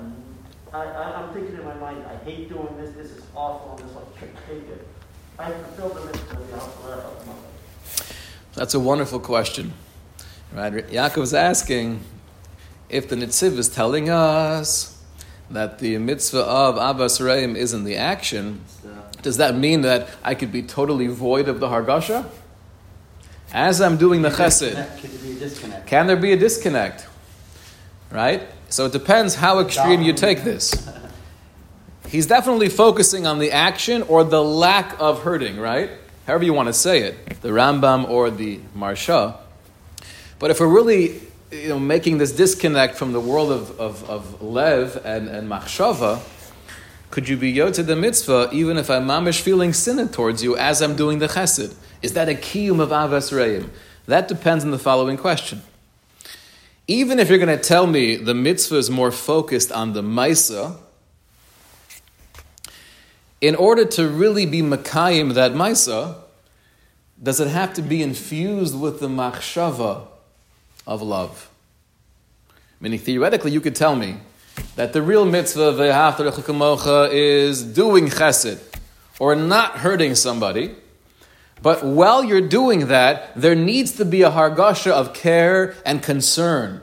I, 0.74 0.86
I, 0.86 1.22
I'm 1.22 1.34
thinking 1.34 1.56
in 1.56 1.66
my 1.66 1.76
mind, 1.76 2.04
I 2.10 2.16
hate 2.24 2.50
doing 2.50 2.76
this, 2.78 2.92
this 2.96 3.12
is 3.12 3.24
awful, 3.36 3.76
this, 3.76 3.96
I 3.96 4.20
can't 4.20 4.36
take 4.48 4.70
it. 4.70 4.88
I 5.38 5.52
fulfill 5.52 5.90
the 5.90 6.06
mitzvah 6.06 6.38
of 6.56 7.26
the 8.56 8.60
That's 8.60 8.74
a 8.74 8.80
wonderful 8.80 9.20
question. 9.20 9.74
Right? 10.54 10.72
Yaakov 10.74 11.24
is 11.24 11.34
asking 11.34 12.02
if 12.90 13.10
the 13.10 13.16
Nitziv 13.16 13.58
is 13.58 13.70
telling 13.70 14.10
us 14.10 15.02
that 15.50 15.80
the 15.80 15.98
mitzvah 15.98 16.42
of 16.42 16.78
Abbas 16.78 17.20
Reim 17.20 17.56
is 17.56 17.74
in 17.74 17.84
the 17.84 17.96
action, 17.96 18.62
does 19.24 19.38
that 19.38 19.56
mean 19.56 19.82
that 19.82 20.10
I 20.24 20.36
could 20.36 20.52
be 20.52 20.62
totally 20.62 21.08
void 21.08 21.48
of 21.48 21.60
the 21.60 21.68
Hargasha? 21.68 22.30
As 23.52 23.82
I'm 23.82 23.98
doing 23.98 24.22
the 24.22 24.30
chesed, 24.30 25.86
can 25.88 26.08
there 26.08 26.18
be 26.18 26.34
a 26.34 26.38
disconnect? 26.38 27.08
Right? 28.12 28.44
So 28.70 28.86
it 28.86 28.92
depends 28.92 29.36
how 29.36 29.60
extreme 29.60 30.02
you 30.02 30.14
take 30.14 30.44
this. 30.44 30.90
He's 32.08 32.28
definitely 32.28 32.70
focusing 32.70 33.26
on 33.26 33.40
the 33.40 33.52
action 33.52 34.04
or 34.04 34.24
the 34.24 34.44
lack 34.44 35.00
of 35.00 35.24
hurting, 35.24 35.60
right? 35.60 35.90
However 36.28 36.44
you 36.44 36.54
want 36.54 36.68
to 36.68 36.74
say 36.74 37.00
it, 37.00 37.42
the 37.42 37.50
Rambam 37.50 38.08
or 38.08 38.30
the 38.30 38.60
Maharsha. 38.76 39.38
But 40.44 40.52
if 40.52 40.60
we're 40.60 40.68
really 40.68 41.22
you 41.52 41.70
know, 41.70 41.80
making 41.80 42.18
this 42.18 42.34
disconnect 42.34 42.96
from 42.98 43.14
the 43.14 43.20
world 43.22 43.50
of, 43.50 43.80
of, 43.80 44.10
of 44.10 44.42
Lev 44.42 44.98
and, 45.06 45.30
and 45.30 45.50
Machshava, 45.50 46.20
could 47.12 47.30
you 47.30 47.38
be 47.38 47.56
yotze 47.56 47.86
the 47.86 47.96
mitzvah 47.96 48.50
even 48.52 48.76
if 48.76 48.90
I'm 48.90 49.08
mamish 49.08 49.40
feeling 49.40 49.72
sinna 49.72 50.06
towards 50.06 50.44
you 50.44 50.58
as 50.58 50.82
I'm 50.82 50.98
doing 50.98 51.20
the 51.20 51.28
chesed? 51.28 51.74
Is 52.02 52.12
that 52.16 52.28
a 52.28 52.34
kiyum 52.34 52.82
of 52.82 52.90
avas 52.90 53.32
reim? 53.32 53.72
That 54.08 54.28
depends 54.28 54.66
on 54.66 54.72
the 54.72 54.78
following 54.78 55.16
question. 55.16 55.62
Even 56.90 57.20
if 57.20 57.30
you're 57.30 57.38
going 57.38 57.58
to 57.58 57.64
tell 57.64 57.88
me 57.88 58.18
the 58.18 58.34
mitzvah 58.34 58.76
is 58.76 58.90
more 58.90 59.14
focused 59.14 59.72
on 59.72 59.94
the 59.94 60.04
maisa, 60.04 60.76
in 63.40 63.56
order 63.56 63.86
to 63.86 64.10
really 64.10 64.46
be 64.46 64.62
makayim 64.62 65.36
that 65.36 65.54
maisa, 65.54 66.18
does 67.22 67.40
it 67.40 67.48
have 67.48 67.74
to 67.76 67.82
be 67.82 68.04
infused 68.04 68.78
with 68.78 69.00
the 69.00 69.08
machshava 69.08 70.08
of 70.86 71.02
love? 71.02 71.50
Meaning, 72.80 73.00
theoretically, 73.00 73.52
you 73.52 73.62
could 73.62 73.76
tell 73.76 73.96
me 73.96 74.18
that 74.76 74.94
the 74.94 75.02
real 75.02 75.26
mitzvah 75.26 77.10
is 77.12 77.64
doing 77.64 78.08
chesed 78.08 78.62
or 79.20 79.36
not 79.36 79.78
hurting 79.78 80.16
somebody. 80.16 80.76
But 81.62 81.84
while 81.84 82.24
you're 82.24 82.42
doing 82.42 82.88
that, 82.88 83.34
there 83.36 83.56
needs 83.56 83.94
to 83.94 84.06
be 84.06 84.22
a 84.22 84.32
hargasha 84.32 84.92
of 84.92 85.14
care 85.14 85.76
and 85.86 86.04
concern. 86.04 86.82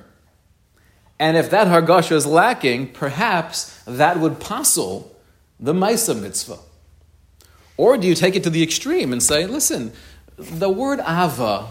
And 1.19 1.37
if 1.37 1.51
that 1.51 1.67
hargasha 1.67 2.13
is 2.13 2.25
lacking, 2.25 2.93
perhaps 2.93 3.83
that 3.87 4.19
would 4.19 4.41
passel 4.41 5.15
the 5.59 5.75
Maisa 5.75 6.19
mitzvah? 6.19 6.59
Or 7.77 7.99
do 7.99 8.09
you 8.09 8.15
take 8.15 8.37
it 8.37 8.43
to 8.45 8.51
the 8.51 8.63
extreme 8.63 9.13
and 9.13 9.23
say, 9.23 9.47
listen, 9.47 9.93
the 10.39 10.71
word 10.71 11.01
Ava, 11.01 11.67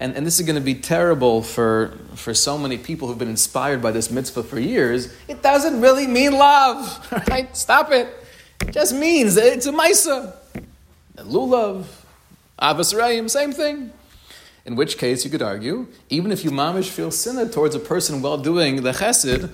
and, 0.00 0.16
and 0.16 0.26
this 0.26 0.40
is 0.40 0.46
going 0.46 0.56
to 0.56 0.64
be 0.64 0.74
terrible 0.74 1.42
for, 1.42 1.98
for 2.14 2.32
so 2.32 2.56
many 2.56 2.78
people 2.78 3.06
who've 3.06 3.18
been 3.18 3.28
inspired 3.28 3.82
by 3.82 3.90
this 3.90 4.10
mitzvah 4.10 4.42
for 4.42 4.58
years, 4.58 5.14
it 5.28 5.42
doesn't 5.42 5.80
really 5.82 6.06
mean 6.06 6.32
love, 6.32 7.06
right? 7.28 7.54
Stop 7.54 7.92
it. 7.92 8.08
It 8.62 8.72
just 8.72 8.94
means 8.94 9.36
it's 9.36 9.66
a 9.66 9.72
Maisa. 9.72 10.34
Lulav, 11.16 11.84
Avas 12.58 12.94
Rayim, 12.94 13.28
same 13.28 13.52
thing. 13.52 13.92
In 14.64 14.74
which 14.74 14.96
case, 14.96 15.24
you 15.24 15.30
could 15.30 15.42
argue, 15.42 15.86
even 16.08 16.32
if 16.32 16.44
you 16.44 16.50
mamish 16.50 16.88
feel 16.88 17.10
sinna 17.10 17.46
towards 17.46 17.74
a 17.74 17.78
person 17.78 18.22
while 18.22 18.38
doing 18.38 18.82
the 18.82 18.92
chesed, 18.92 19.50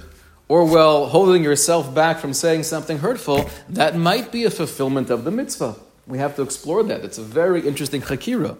or 0.48 0.64
while 0.64 1.06
holding 1.06 1.42
yourself 1.42 1.92
back 1.92 2.20
from 2.20 2.32
saying 2.32 2.62
something 2.62 2.98
hurtful, 2.98 3.50
that 3.68 3.96
might 3.96 4.30
be 4.30 4.44
a 4.44 4.50
fulfillment 4.50 5.10
of 5.10 5.24
the 5.24 5.32
mitzvah. 5.32 5.74
We 6.06 6.18
have 6.18 6.36
to 6.36 6.42
explore 6.42 6.84
that. 6.84 7.04
It's 7.04 7.18
a 7.18 7.22
very 7.22 7.66
interesting 7.66 8.00
chakira. 8.00 8.56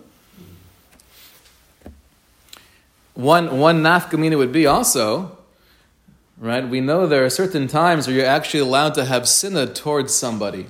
One, 3.17 3.59
one 3.59 3.83
nafkamina 3.83 4.37
would 4.37 4.53
be 4.53 4.67
also, 4.67 5.39
right? 6.37 6.69
We 6.69 6.83
know 6.83 7.07
there 7.07 7.25
are 7.25 7.31
certain 7.31 7.67
times 7.67 8.07
where 8.07 8.15
you're 8.15 8.27
actually 8.27 8.61
allowed 8.61 8.93
to 8.95 9.07
have 9.07 9.27
sinna 9.27 9.67
towards 9.67 10.15
somebody. 10.15 10.67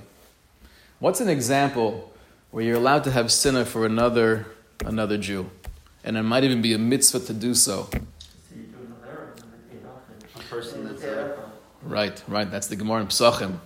What's 1.01 1.21
an 1.21 1.29
example 1.29 2.13
where 2.53 2.63
you're 2.63 2.77
allowed 2.77 3.03
to 3.03 3.11
have 3.11 3.33
sinna 3.33 3.65
for 3.65 3.85
another, 3.85 4.47
another 4.85 5.19
Jew? 5.19 5.51
And 6.05 6.17
it 6.17 6.23
might 6.23 6.45
even 6.45 6.63
be 6.63 6.73
a 6.73 6.79
mitzvah 6.79 7.19
to 7.27 7.33
do 7.35 7.53
so. 7.53 7.91
A 10.37 10.39
person 10.49 10.85
that's 10.85 11.03
a, 11.03 11.37
Right, 11.83 12.23
right. 12.29 12.49
That's 12.49 12.69
the 12.69 12.77
Gemara 12.77 13.01
in 13.01 13.09
Pesachim. 13.09 13.59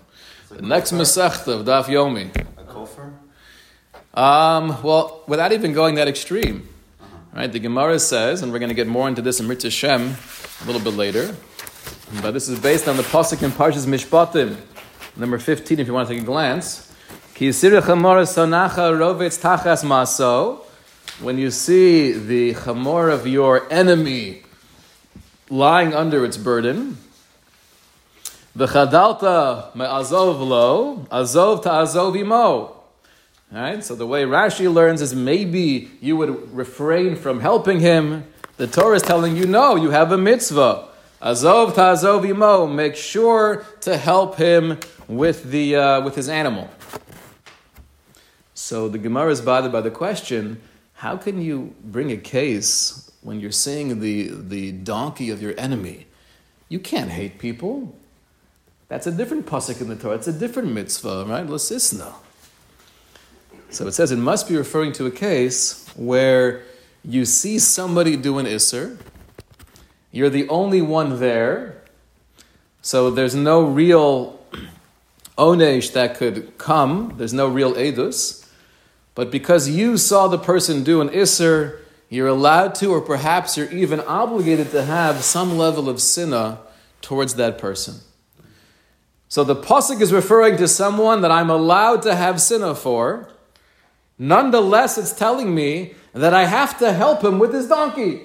The 0.48 0.62
next 0.62 0.92
Masechta 0.92 1.60
of 1.60 1.66
Daf 1.66 1.84
Yomi. 1.84 2.34
a 2.56 2.64
kofar. 2.64 3.12
Um, 4.14 4.82
well, 4.82 5.22
without 5.26 5.52
even 5.52 5.74
going 5.74 5.96
that 5.96 6.08
extreme, 6.08 6.66
right? 7.34 7.52
The 7.52 7.58
Gemara 7.58 7.98
says, 7.98 8.42
and 8.42 8.52
we're 8.52 8.58
going 8.58 8.70
to 8.70 8.74
get 8.74 8.86
more 8.86 9.08
into 9.08 9.22
this 9.22 9.40
in 9.40 9.46
Mitzvah 9.48 9.70
Shem 9.70 10.16
a 10.62 10.64
little 10.66 10.80
bit 10.80 10.94
later, 10.94 11.34
but 12.22 12.32
this 12.32 12.48
is 12.48 12.58
based 12.58 12.88
on 12.88 12.96
the 12.96 13.02
pasuk 13.02 13.42
in 13.42 13.50
Parshas 13.50 13.86
Mishpatim, 13.86 14.56
number 15.16 15.38
fifteen. 15.38 15.78
If 15.78 15.86
you 15.86 15.92
want 15.94 16.08
to 16.08 16.14
take 16.14 16.22
a 16.22 16.26
glance. 16.26 16.86
When 17.38 17.46
you 21.38 21.50
see 21.50 22.12
the 22.12 22.54
chamor 22.54 23.10
of 23.10 23.26
your 23.26 23.72
enemy 23.72 24.42
lying 25.48 25.94
under 25.94 26.24
its 26.26 26.36
burden, 26.36 26.98
V'chadalta 28.56 29.74
me'azov 29.74 30.40
lo, 30.42 31.06
azov 31.10 31.62
ta'azov 31.62 32.16
imo. 32.16 32.79
Right? 33.52 33.82
So 33.82 33.96
the 33.96 34.06
way 34.06 34.22
Rashi 34.22 34.72
learns 34.72 35.02
is 35.02 35.14
maybe 35.14 35.90
you 36.00 36.16
would 36.16 36.54
refrain 36.54 37.16
from 37.16 37.40
helping 37.40 37.80
him. 37.80 38.24
The 38.58 38.68
Torah 38.68 38.96
is 38.96 39.02
telling 39.02 39.36
you, 39.36 39.46
no, 39.46 39.74
you 39.74 39.90
have 39.90 40.12
a 40.12 40.18
mitzvah. 40.18 40.88
Azov 41.20 41.74
ta'azov 41.74 42.24
imo. 42.24 42.66
Make 42.68 42.94
sure 42.94 43.64
to 43.80 43.96
help 43.96 44.36
him 44.36 44.78
with, 45.08 45.50
the, 45.50 45.74
uh, 45.74 46.00
with 46.02 46.14
his 46.14 46.28
animal. 46.28 46.70
So 48.54 48.88
the 48.88 48.98
Gemara 48.98 49.32
is 49.32 49.40
bothered 49.40 49.72
by 49.72 49.80
the 49.80 49.90
question, 49.90 50.60
how 50.94 51.16
can 51.16 51.42
you 51.42 51.74
bring 51.82 52.12
a 52.12 52.16
case 52.16 53.10
when 53.20 53.40
you're 53.40 53.50
seeing 53.50 54.00
the, 54.00 54.28
the 54.28 54.70
donkey 54.70 55.30
of 55.30 55.42
your 55.42 55.58
enemy? 55.58 56.06
You 56.68 56.78
can't 56.78 57.10
hate 57.10 57.38
people. 57.38 57.96
That's 58.88 59.08
a 59.08 59.12
different 59.12 59.46
pasuk 59.46 59.80
in 59.80 59.88
the 59.88 59.96
Torah. 59.96 60.14
It's 60.14 60.28
a 60.28 60.32
different 60.32 60.72
mitzvah, 60.72 61.24
right? 61.26 61.46
Lasisna. 61.46 62.14
So 63.70 63.86
it 63.86 63.92
says 63.92 64.10
it 64.10 64.16
must 64.16 64.48
be 64.48 64.56
referring 64.56 64.92
to 64.94 65.06
a 65.06 65.10
case 65.10 65.86
where 65.94 66.62
you 67.04 67.24
see 67.24 67.58
somebody 67.58 68.16
do 68.16 68.38
an 68.38 68.46
isser, 68.46 68.98
you're 70.10 70.28
the 70.28 70.48
only 70.48 70.82
one 70.82 71.20
there, 71.20 71.82
so 72.82 73.10
there's 73.10 73.34
no 73.34 73.62
real 73.62 74.40
onesh 75.38 75.92
that 75.92 76.16
could 76.16 76.58
come, 76.58 77.14
there's 77.16 77.32
no 77.32 77.46
real 77.46 77.74
edus, 77.74 78.46
but 79.14 79.30
because 79.30 79.68
you 79.68 79.96
saw 79.96 80.26
the 80.26 80.38
person 80.38 80.82
do 80.82 81.00
an 81.00 81.08
isser, 81.10 81.78
you're 82.08 82.26
allowed 82.26 82.74
to, 82.76 82.90
or 82.90 83.00
perhaps 83.00 83.56
you're 83.56 83.70
even 83.70 84.00
obligated 84.00 84.72
to 84.72 84.84
have 84.84 85.22
some 85.22 85.56
level 85.56 85.88
of 85.88 86.02
sinna 86.02 86.58
towards 87.00 87.34
that 87.34 87.56
person. 87.56 88.00
So 89.28 89.44
the 89.44 89.54
pasuk 89.54 90.00
is 90.00 90.12
referring 90.12 90.56
to 90.56 90.66
someone 90.66 91.20
that 91.20 91.30
I'm 91.30 91.50
allowed 91.50 92.02
to 92.02 92.16
have 92.16 92.40
sinna 92.40 92.74
for. 92.74 93.28
Nonetheless, 94.20 94.98
it's 94.98 95.12
telling 95.12 95.54
me 95.54 95.94
that 96.12 96.34
I 96.34 96.44
have 96.44 96.78
to 96.80 96.92
help 96.92 97.24
him 97.24 97.38
with 97.38 97.54
his 97.54 97.68
donkey. 97.68 98.20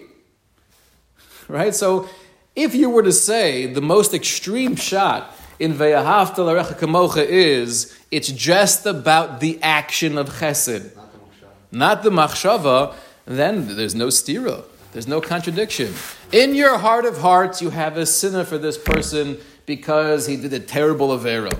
Right? 1.47 1.73
So 1.73 2.09
if 2.53 2.75
you 2.75 2.89
were 2.89 3.03
to 3.03 3.13
say 3.13 3.65
the 3.65 3.81
most 3.81 4.13
extreme 4.13 4.75
shot 4.75 5.33
in 5.57 5.73
Ve'ahavta 5.73 6.39
l'recha 6.39 6.77
kamocha 6.77 7.25
is 7.25 7.97
it's 8.11 8.27
just 8.27 8.85
about 8.85 9.39
the 9.39 9.57
action 9.63 10.17
of 10.17 10.27
chesed, 10.39 10.93
Not 10.93 11.13
the 11.13 11.19
machshava. 11.19 11.71
not 11.71 12.03
the 12.03 12.09
machshava, 12.09 12.95
then 13.25 13.77
there's 13.77 13.95
no 13.95 14.07
stira. 14.07 14.65
There's 14.91 15.07
no 15.07 15.21
contradiction. 15.21 15.93
In 16.33 16.55
your 16.55 16.77
heart 16.77 17.05
of 17.05 17.19
hearts, 17.19 17.61
you 17.61 17.69
have 17.69 17.95
a 17.95 18.05
sinner 18.05 18.43
for 18.43 18.57
this 18.57 18.77
person 18.77 19.37
because 19.65 20.27
he 20.27 20.35
did 20.35 20.51
a 20.51 20.59
terrible 20.59 21.17
avera. 21.17 21.57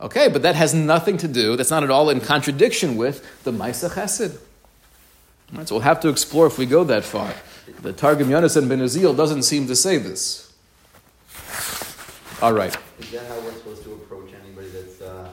Okay, 0.00 0.28
but 0.28 0.42
that 0.42 0.54
has 0.56 0.74
nothing 0.74 1.16
to 1.18 1.28
do, 1.28 1.56
that's 1.56 1.70
not 1.70 1.82
at 1.82 1.90
all 1.90 2.10
in 2.10 2.20
contradiction 2.20 2.96
with 2.96 3.42
the 3.44 3.50
Maisa 3.50 3.88
Chesed. 3.90 4.36
All 5.52 5.58
right, 5.58 5.68
so 5.68 5.76
we'll 5.76 5.82
have 5.82 6.00
to 6.00 6.08
explore 6.08 6.46
if 6.46 6.58
we 6.58 6.66
go 6.66 6.84
that 6.84 7.04
far. 7.04 7.32
The 7.80 7.92
Targum 7.92 8.28
Yonasan 8.28 8.68
Ben 8.68 8.80
Uzziel 8.80 9.16
doesn't 9.16 9.42
seem 9.44 9.66
to 9.68 9.76
say 9.76 9.96
this. 9.96 10.52
All 12.42 12.52
right. 12.52 12.76
Is 12.98 13.10
that 13.12 13.26
how 13.26 13.40
we're 13.40 13.52
supposed 13.52 13.82
to 13.84 13.92
approach 13.94 14.30
anybody 14.44 14.68
that's 14.68 15.00
uh, 15.00 15.30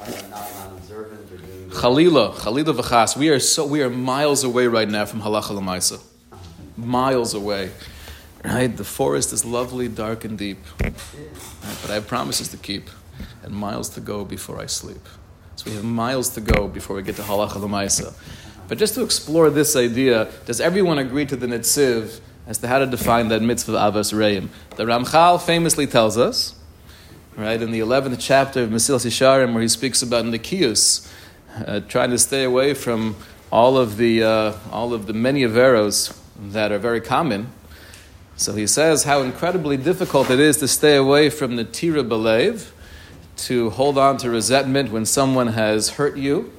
uh, 0.00 0.10
not 0.30 0.52
non-observant 0.54 1.30
or 1.30 1.36
doing? 1.36 1.70
Khalila, 1.70 2.34
Khalila 2.34 2.74
v'chas. 2.76 3.16
We 3.16 3.28
are 3.28 3.38
so 3.38 3.64
we 3.64 3.82
are 3.82 3.90
miles 3.90 4.42
away 4.42 4.66
right 4.66 4.88
now 4.88 5.04
from 5.04 5.20
halacha 5.20 5.50
l'maisa. 5.50 6.02
Miles 6.76 7.34
away. 7.34 7.70
Right? 8.44 8.76
The 8.76 8.84
forest 8.84 9.32
is 9.32 9.44
lovely, 9.44 9.88
dark, 9.88 10.24
and 10.24 10.36
deep. 10.36 10.58
Right? 10.82 10.94
But 11.82 11.90
I 11.90 11.94
have 11.94 12.08
promises 12.08 12.48
to 12.48 12.56
keep 12.56 12.90
and 13.42 13.54
miles 13.54 13.88
to 13.90 14.00
go 14.00 14.24
before 14.24 14.60
I 14.60 14.66
sleep. 14.66 15.04
So 15.56 15.70
we 15.70 15.76
have 15.76 15.84
miles 15.84 16.30
to 16.30 16.40
go 16.40 16.68
before 16.68 16.96
we 16.96 17.02
get 17.02 17.16
to 17.16 17.22
halacha 17.22 17.56
l'maisa. 17.56 18.14
But 18.68 18.78
just 18.78 18.94
to 18.94 19.02
explore 19.02 19.48
this 19.50 19.76
idea, 19.76 20.28
does 20.44 20.60
everyone 20.60 20.98
agree 20.98 21.24
to 21.26 21.36
the 21.36 21.46
Netziv 21.46 22.20
as 22.46 22.58
to 22.58 22.68
how 22.68 22.78
to 22.78 22.86
define 22.86 23.28
that 23.28 23.42
mitzvah 23.42 23.78
of 23.78 23.94
avas 23.94 24.12
reim? 24.16 24.50
The 24.76 24.84
Ramchal 24.84 25.40
famously 25.40 25.86
tells 25.86 26.18
us, 26.18 26.54
right, 27.36 27.60
in 27.60 27.70
the 27.70 27.80
11th 27.80 28.16
chapter 28.18 28.62
of 28.62 28.70
Mesilas 28.70 29.06
Yesharim, 29.06 29.52
where 29.52 29.62
he 29.62 29.68
speaks 29.68 30.02
about 30.02 30.24
Nikius, 30.24 31.10
uh, 31.66 31.80
trying 31.80 32.10
to 32.10 32.18
stay 32.18 32.44
away 32.44 32.74
from 32.74 33.16
all 33.52 33.78
of 33.78 33.96
the, 33.96 34.22
uh, 34.22 34.52
all 34.72 34.92
of 34.92 35.06
the 35.06 35.12
many 35.12 35.42
averos 35.42 36.16
that 36.36 36.72
are 36.72 36.78
very 36.78 37.00
common. 37.00 37.52
So 38.36 38.52
he 38.54 38.66
says 38.66 39.04
how 39.04 39.22
incredibly 39.22 39.76
difficult 39.76 40.28
it 40.30 40.40
is 40.40 40.58
to 40.58 40.68
stay 40.68 40.96
away 40.96 41.30
from 41.30 41.56
the 41.56 41.64
tira 41.64 42.02
belev, 42.02 42.70
to 43.36 43.70
hold 43.70 43.98
on 43.98 44.16
to 44.18 44.30
resentment 44.30 44.90
when 44.90 45.04
someone 45.04 45.48
has 45.48 45.90
hurt 45.90 46.16
you. 46.16 46.52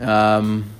Um, 0.00 0.70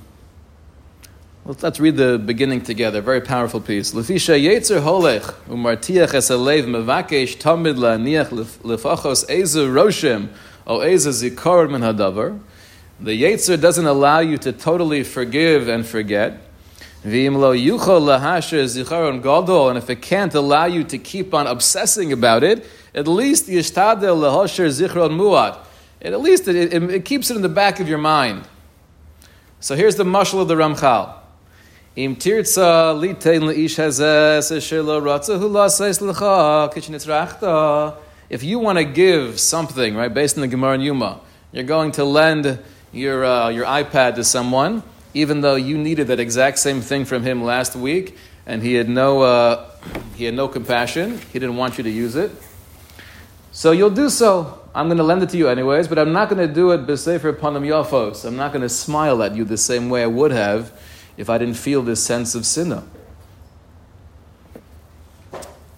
Let's, 1.45 1.79
read 1.79 1.97
the 1.97 2.19
beginning 2.19 2.61
together. 2.61 3.01
Very 3.01 3.21
powerful 3.21 3.59
piece. 3.59 3.93
Lefisha 3.93 4.39
yetzer 4.39 4.81
holech 4.83 5.33
umartiach 5.47 6.13
es 6.13 6.29
alev 6.29 6.65
mevakesh 6.65 7.37
tamid 7.37 7.75
la'aniach 7.75 8.29
lefachos 8.59 9.27
eze 9.27 9.55
roshem 9.55 10.29
o 10.67 10.81
eze 10.81 11.07
zikor 11.07 11.67
min 11.67 11.81
hadavar. 11.81 12.39
The 12.99 13.19
yetzer 13.19 13.59
doesn't 13.59 13.87
allow 13.87 14.19
you 14.19 14.37
to 14.37 14.51
totally 14.51 15.03
forgive 15.03 15.67
and 15.67 15.87
forget. 15.87 16.39
V'im 17.03 17.37
lo 17.37 17.55
yuchol 17.55 18.19
lahasher 18.19 18.65
zicharon 18.65 19.23
gadol, 19.23 19.69
and 19.69 19.77
if 19.79 19.89
it 19.89 20.03
can't 20.03 20.35
allow 20.35 20.65
you 20.65 20.83
to 20.83 20.99
keep 20.99 21.33
on 21.33 21.47
obsessing 21.47 22.13
about 22.13 22.43
it, 22.43 22.63
at 22.93 23.07
least 23.07 23.47
yishtadel 23.47 24.17
lahasher 24.17 24.67
zichron 24.67 25.11
muat. 25.11 25.57
At 26.01 26.19
least 26.21 26.47
it, 26.47 26.73
it, 26.73 26.83
it 26.83 27.05
keeps 27.05 27.29
it 27.29 27.35
in 27.35 27.41
the 27.41 27.49
back 27.49 27.79
of 27.79 27.89
your 27.89 27.97
mind. 27.97 28.47
So 29.59 29.75
here's 29.75 29.95
the 29.95 30.05
mushal 30.05 30.41
of 30.41 30.47
the 30.47 30.55
Ramchal. 30.55 31.15
Im 31.95 32.15
tirtza 32.15 32.97
leish. 32.97 33.77
If 38.29 38.43
you 38.43 38.59
want 38.59 38.77
to 38.77 38.83
give 38.85 39.39
something, 39.39 39.95
right, 39.95 40.13
based 40.13 40.37
on 40.37 40.41
the 40.41 40.47
Gemara 40.47 40.75
and 40.75 40.83
Yuma, 40.83 41.19
you're 41.51 41.63
going 41.63 41.91
to 41.93 42.05
lend 42.05 42.59
your, 42.93 43.25
uh, 43.25 43.49
your 43.49 43.65
iPad 43.65 44.15
to 44.15 44.23
someone, 44.23 44.83
even 45.13 45.41
though 45.41 45.55
you 45.55 45.77
needed 45.77 46.07
that 46.07 46.19
exact 46.19 46.59
same 46.59 46.79
thing 46.79 47.05
from 47.05 47.23
him 47.23 47.43
last 47.43 47.75
week, 47.75 48.15
and 48.45 48.61
he 48.61 48.75
had 48.75 48.87
no, 48.87 49.21
uh, 49.21 49.69
he 50.15 50.25
had 50.25 50.35
no 50.35 50.47
compassion. 50.47 51.17
He 51.33 51.39
didn't 51.39 51.57
want 51.57 51.77
you 51.77 51.83
to 51.83 51.89
use 51.89 52.15
it. 52.15 52.31
So 53.59 53.73
you'll 53.73 53.89
do 53.89 54.09
so. 54.09 54.57
I'm 54.73 54.87
going 54.87 54.99
to 54.99 55.03
lend 55.03 55.21
it 55.21 55.31
to 55.31 55.37
you 55.37 55.49
anyways, 55.49 55.89
but 55.89 55.99
I'm 55.99 56.13
not 56.13 56.29
going 56.29 56.47
to 56.47 56.53
do 56.53 56.71
it 56.71 56.87
b'sefer 56.87 57.33
panam 57.33 57.67
yafos. 57.67 58.23
I'm 58.23 58.37
not 58.37 58.53
going 58.53 58.61
to 58.61 58.69
smile 58.69 59.21
at 59.21 59.35
you 59.35 59.43
the 59.43 59.57
same 59.57 59.89
way 59.89 60.01
I 60.01 60.07
would 60.07 60.31
have 60.31 60.71
if 61.17 61.29
I 61.29 61.37
didn't 61.37 61.55
feel 61.55 61.81
this 61.81 62.01
sense 62.01 62.35
of 62.35 62.45
sinna. 62.45 62.85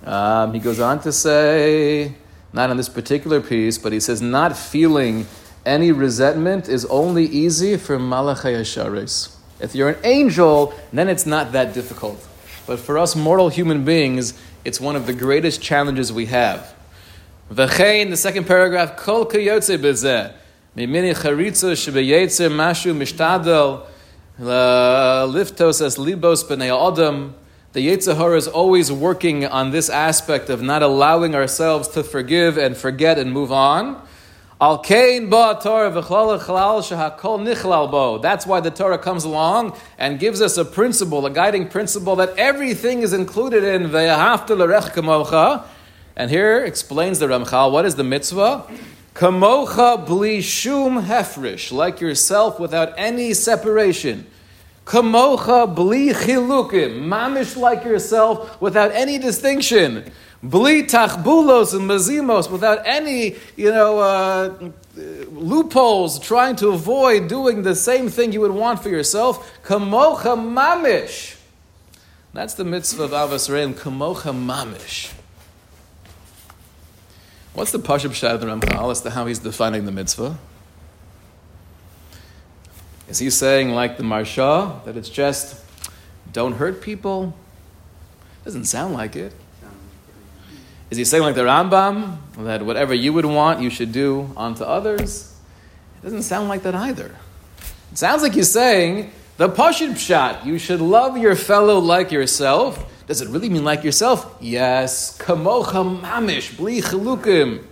Um, 0.06 0.54
he 0.54 0.60
goes 0.60 0.80
on 0.80 1.00
to 1.00 1.12
say, 1.12 2.14
not 2.54 2.70
on 2.70 2.78
this 2.78 2.88
particular 2.88 3.42
piece, 3.42 3.80
but 3.80 3.92
he 3.92 4.00
says, 4.00 4.22
not 4.22 4.56
feeling 4.56 5.26
any 5.66 5.92
resentment 5.92 6.70
is 6.70 6.86
only 6.86 7.26
easy 7.26 7.78
for 7.78 7.98
malachai 7.98 8.62
asharis. 8.62 9.36
If 9.60 9.74
you're 9.74 9.90
an 9.90 10.00
angel, 10.04 10.76
then 10.94 11.10
it's 11.10 11.26
not 11.26 11.52
that 11.54 11.74
difficult. 11.74 12.28
But 12.68 12.80
for 12.80 13.00
us 13.00 13.16
mortal 13.16 13.50
human 13.50 13.84
beings, 13.84 14.40
it's 14.64 14.80
one 14.80 14.96
of 14.96 15.08
the 15.08 15.14
greatest 15.14 15.64
challenges 15.64 16.14
we 16.14 16.28
have. 16.28 16.76
V'chein, 17.52 18.10
the 18.10 18.16
second 18.16 18.48
paragraph, 18.48 18.96
kol 18.96 19.26
kayotze 19.26 19.78
bezeh, 19.78 20.32
mimini 20.78 21.14
charitza 21.14 21.74
shebeyetzer 21.74 22.50
mashu 22.50 22.96
mishtadel, 22.96 23.86
liftos 24.40 25.86
as 25.86 25.98
libos 25.98 26.46
b'nei 26.46 26.72
adam, 26.72 27.36
the 27.74 27.86
Yetzer 27.86 28.16
Hara 28.16 28.38
is 28.38 28.48
always 28.48 28.90
working 28.90 29.46
on 29.46 29.72
this 29.72 29.90
aspect 29.90 30.50
of 30.50 30.62
not 30.62 30.82
allowing 30.82 31.36
ourselves 31.36 31.90
to 31.90 32.04
forgive 32.06 32.58
and 32.58 32.78
forget 32.78 33.20
and 33.20 33.34
move 33.34 33.52
on. 33.52 34.02
Al 34.62 34.78
kain 34.80 35.30
ba 35.30 35.60
Torah 35.62 35.92
v'chlal 35.92 36.40
chalal 36.40 36.80
shehakol 36.82 37.42
nichlal 37.46 37.92
bo. 37.92 38.18
That's 38.18 38.46
why 38.46 38.62
the 38.62 38.72
Torah 38.72 38.98
comes 38.98 39.26
along 39.26 39.78
and 39.98 40.20
gives 40.20 40.42
us 40.42 40.56
a 40.56 40.64
principle, 40.64 41.26
a 41.26 41.30
guiding 41.30 41.68
principle 41.68 42.16
that 42.16 42.30
everything 42.38 43.02
is 43.02 43.12
included 43.12 43.66
in 43.66 43.90
ve'ahavta 43.90 44.58
l'rech 44.58 44.94
kamocha. 44.94 45.66
And 46.16 46.30
here 46.30 46.64
explains 46.64 47.20
the 47.20 47.28
Ramchal, 47.28 47.72
what 47.72 47.86
is 47.86 47.96
the 47.96 48.04
mitzvah? 48.04 48.68
Kamocha 49.14 50.06
bli 50.06 50.42
shum 50.42 51.04
hefrish, 51.04 51.72
like 51.72 52.00
yourself 52.00 52.60
without 52.60 52.94
any 52.98 53.34
separation. 53.34 54.26
Kamocha 54.86 55.74
bli 55.74 56.10
chilukim, 56.10 57.04
mamish 57.08 57.56
like 57.56 57.84
yourself 57.84 58.60
without 58.62 58.92
any 58.92 59.18
distinction. 59.18 60.12
Bli 60.44 60.84
tachbulos 60.84 61.76
and 61.76 61.90
mazimos, 61.90 62.50
without 62.50 62.82
any, 62.86 63.36
you 63.56 63.72
know, 63.72 64.00
uh, 64.00 64.72
loopholes, 64.96 66.18
trying 66.20 66.56
to 66.56 66.70
avoid 66.70 67.28
doing 67.28 67.62
the 67.62 67.76
same 67.76 68.10
thing 68.10 68.32
you 68.32 68.42
would 68.42 68.52
want 68.52 68.82
for 68.82 68.90
yourself. 68.90 69.62
Kamocha 69.64 70.36
mamish. 70.36 71.38
That's 72.34 72.56
the 72.56 72.64
mitzvah 72.64 73.04
of 73.04 73.12
Avos 73.12 73.54
Reim, 73.54 73.74
kamocha 73.74 74.34
mamish. 74.34 75.14
What's 77.54 77.72
the 77.72 77.80
Pashut 77.80 78.12
Pshat 78.12 78.34
of 78.34 78.42
the 78.42 78.48
Ramchal 78.48 78.92
as 78.92 79.02
to 79.02 79.10
how 79.10 79.26
he's 79.26 79.40
defining 79.40 79.86
the 79.86 79.92
mitzvah? 79.92 80.38
Is 83.10 83.20
he 83.20 83.30
saying, 83.30 83.72
like 83.72 83.98
the 83.98 84.04
Maharsha, 84.04 84.84
that 84.86 84.96
it's 84.96 85.10
just 85.10 85.62
don't 86.32 86.54
hurt 86.54 86.82
people? 86.82 87.36
Doesn't 88.46 88.66
sound 88.66 88.94
like 88.94 89.18
it. 89.18 89.34
Is 90.90 90.98
he 90.98 91.06
saying, 91.06 91.24
like 91.24 91.36
the 91.36 91.44
Rambam, 91.44 92.18
that 92.38 92.66
whatever 92.66 92.94
you 92.94 93.14
would 93.14 93.26
want, 93.26 93.62
you 93.62 93.70
should 93.70 93.92
do 93.92 94.32
unto 94.38 94.64
others? 94.64 95.36
It 96.00 96.04
doesn't 96.04 96.24
sound 96.24 96.50
like 96.50 96.64
that 96.64 96.76
either. 96.76 97.16
It 97.92 97.98
sounds 97.98 98.24
like 98.24 98.34
he's 98.34 98.52
saying, 98.52 99.12
the 99.38 99.50
Pashut 99.50 99.92
Pshat, 99.92 100.46
you 100.46 100.60
should 100.60 100.82
love 100.82 101.18
your 101.18 101.36
fellow 101.36 101.80
like 101.80 102.12
yourself. 102.12 102.88
Does 103.08 103.22
it 103.22 103.30
really 103.30 103.50
mean 103.50 103.64
like 103.64 103.84
yourself? 103.84 104.38
Yes. 104.40 105.18
Kamocha 105.18 106.00
mamish, 106.02 106.56
bli 106.58 106.82
chilukim. 106.82 107.64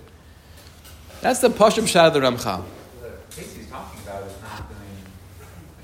That's 1.21 1.39
the 1.41 1.49
Pashut 1.49 1.83
Pshat 1.83 2.07
of 2.07 2.13
the 2.13 2.19
Ramchal. 2.21 2.63
The 3.01 3.35
case 3.35 3.55
he's 3.55 3.69
talking 3.69 3.99
about 4.01 4.23
is 4.23 4.33
not 4.41 4.69
doing 4.69 4.79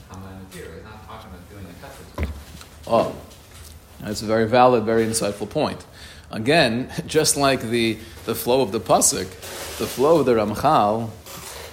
a 0.09 0.13
common 0.13 0.43
material. 0.43 0.73
He's 0.75 0.83
not 0.83 1.05
talking 1.07 1.29
about 1.29 1.49
doing 1.49 1.65
a 1.65 2.23
kashrut. 2.23 2.29
Oh, 2.87 3.15
that's 3.99 4.21
a 4.21 4.25
very 4.25 4.47
valid, 4.47 4.83
very 4.83 5.05
insightful 5.05 5.49
point. 5.49 5.85
Again, 6.31 6.91
just 7.07 7.37
like 7.37 7.61
the, 7.61 7.97
the 8.25 8.35
flow 8.35 8.61
of 8.61 8.71
the 8.71 8.79
Pasuk, 8.79 9.29
the 9.77 9.87
flow 9.87 10.19
of 10.19 10.25
the 10.25 10.33
Ramchal, 10.33 11.09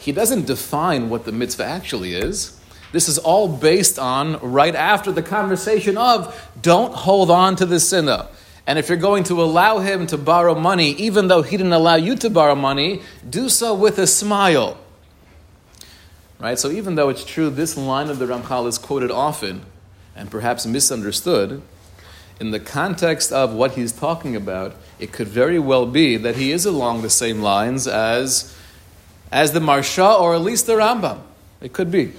he 0.01 0.13
doesn't 0.13 0.47
define 0.47 1.09
what 1.09 1.25
the 1.25 1.33
mitzvah 1.33 1.65
actually 1.65 2.15
is. 2.15 2.59
This 2.93 3.09
is 3.09 3.19
all 3.19 3.49
based 3.49 3.99
on 3.99 4.39
right 4.53 4.75
after 4.75 5.11
the 5.11 5.23
conversation 5.23 5.97
of 5.97 6.39
don't 6.61 6.95
hold 6.95 7.31
on 7.31 7.57
to 7.57 7.67
the 7.67 7.81
sinner. 7.81 8.29
And 8.67 8.79
if 8.79 8.89
you're 8.89 8.99
going 8.99 9.25
to 9.25 9.43
allow 9.43 9.79
him 9.79 10.07
to 10.09 10.19
borrow 10.19 10.55
money, 10.55 10.91
even 10.93 11.29
though 11.29 11.43
he 11.43 11.57
didn't 11.57 11.73
allow 11.73 11.97
you 11.97 12.15
to 12.17 12.31
borrow 12.31 12.55
money, 12.55 13.03
do 13.29 13.49
so 13.49 13.75
with 13.75 13.99
a 13.99 14.07
smile. 14.07 14.79
Right? 16.39 16.59
So 16.59 16.71
even 16.71 16.95
though 16.95 17.09
it's 17.09 17.25
true 17.25 17.51
this 17.51 17.77
line 17.77 18.09
of 18.09 18.19
the 18.19 18.27
Ramchal 18.27 18.69
is 18.69 18.79
quoted 18.79 19.11
often 19.11 19.65
and 20.15 20.31
perhaps 20.31 20.67
misunderstood, 20.67 21.63
in 22.39 22.51
the 22.51 22.61
context 22.61 23.33
of 23.33 23.53
what 23.53 23.73
he's 23.73 23.93
talking 23.93 24.37
about, 24.37 24.75
it 24.99 25.13
could 25.13 25.29
very 25.29 25.59
well 25.59 25.87
be 25.87 26.17
that 26.17 26.37
he 26.37 26.53
is 26.53 26.67
along 26.67 27.03
the 27.03 27.11
same 27.11 27.41
lines 27.41 27.87
as, 27.87 28.55
as 29.31 29.53
the 29.53 29.61
Maharsha 29.61 30.21
or 30.21 30.35
at 30.35 30.41
least 30.41 30.67
the 30.67 30.75
Rambam. 30.75 31.21
It 31.61 31.73
could 31.73 31.91
be. 31.91 32.13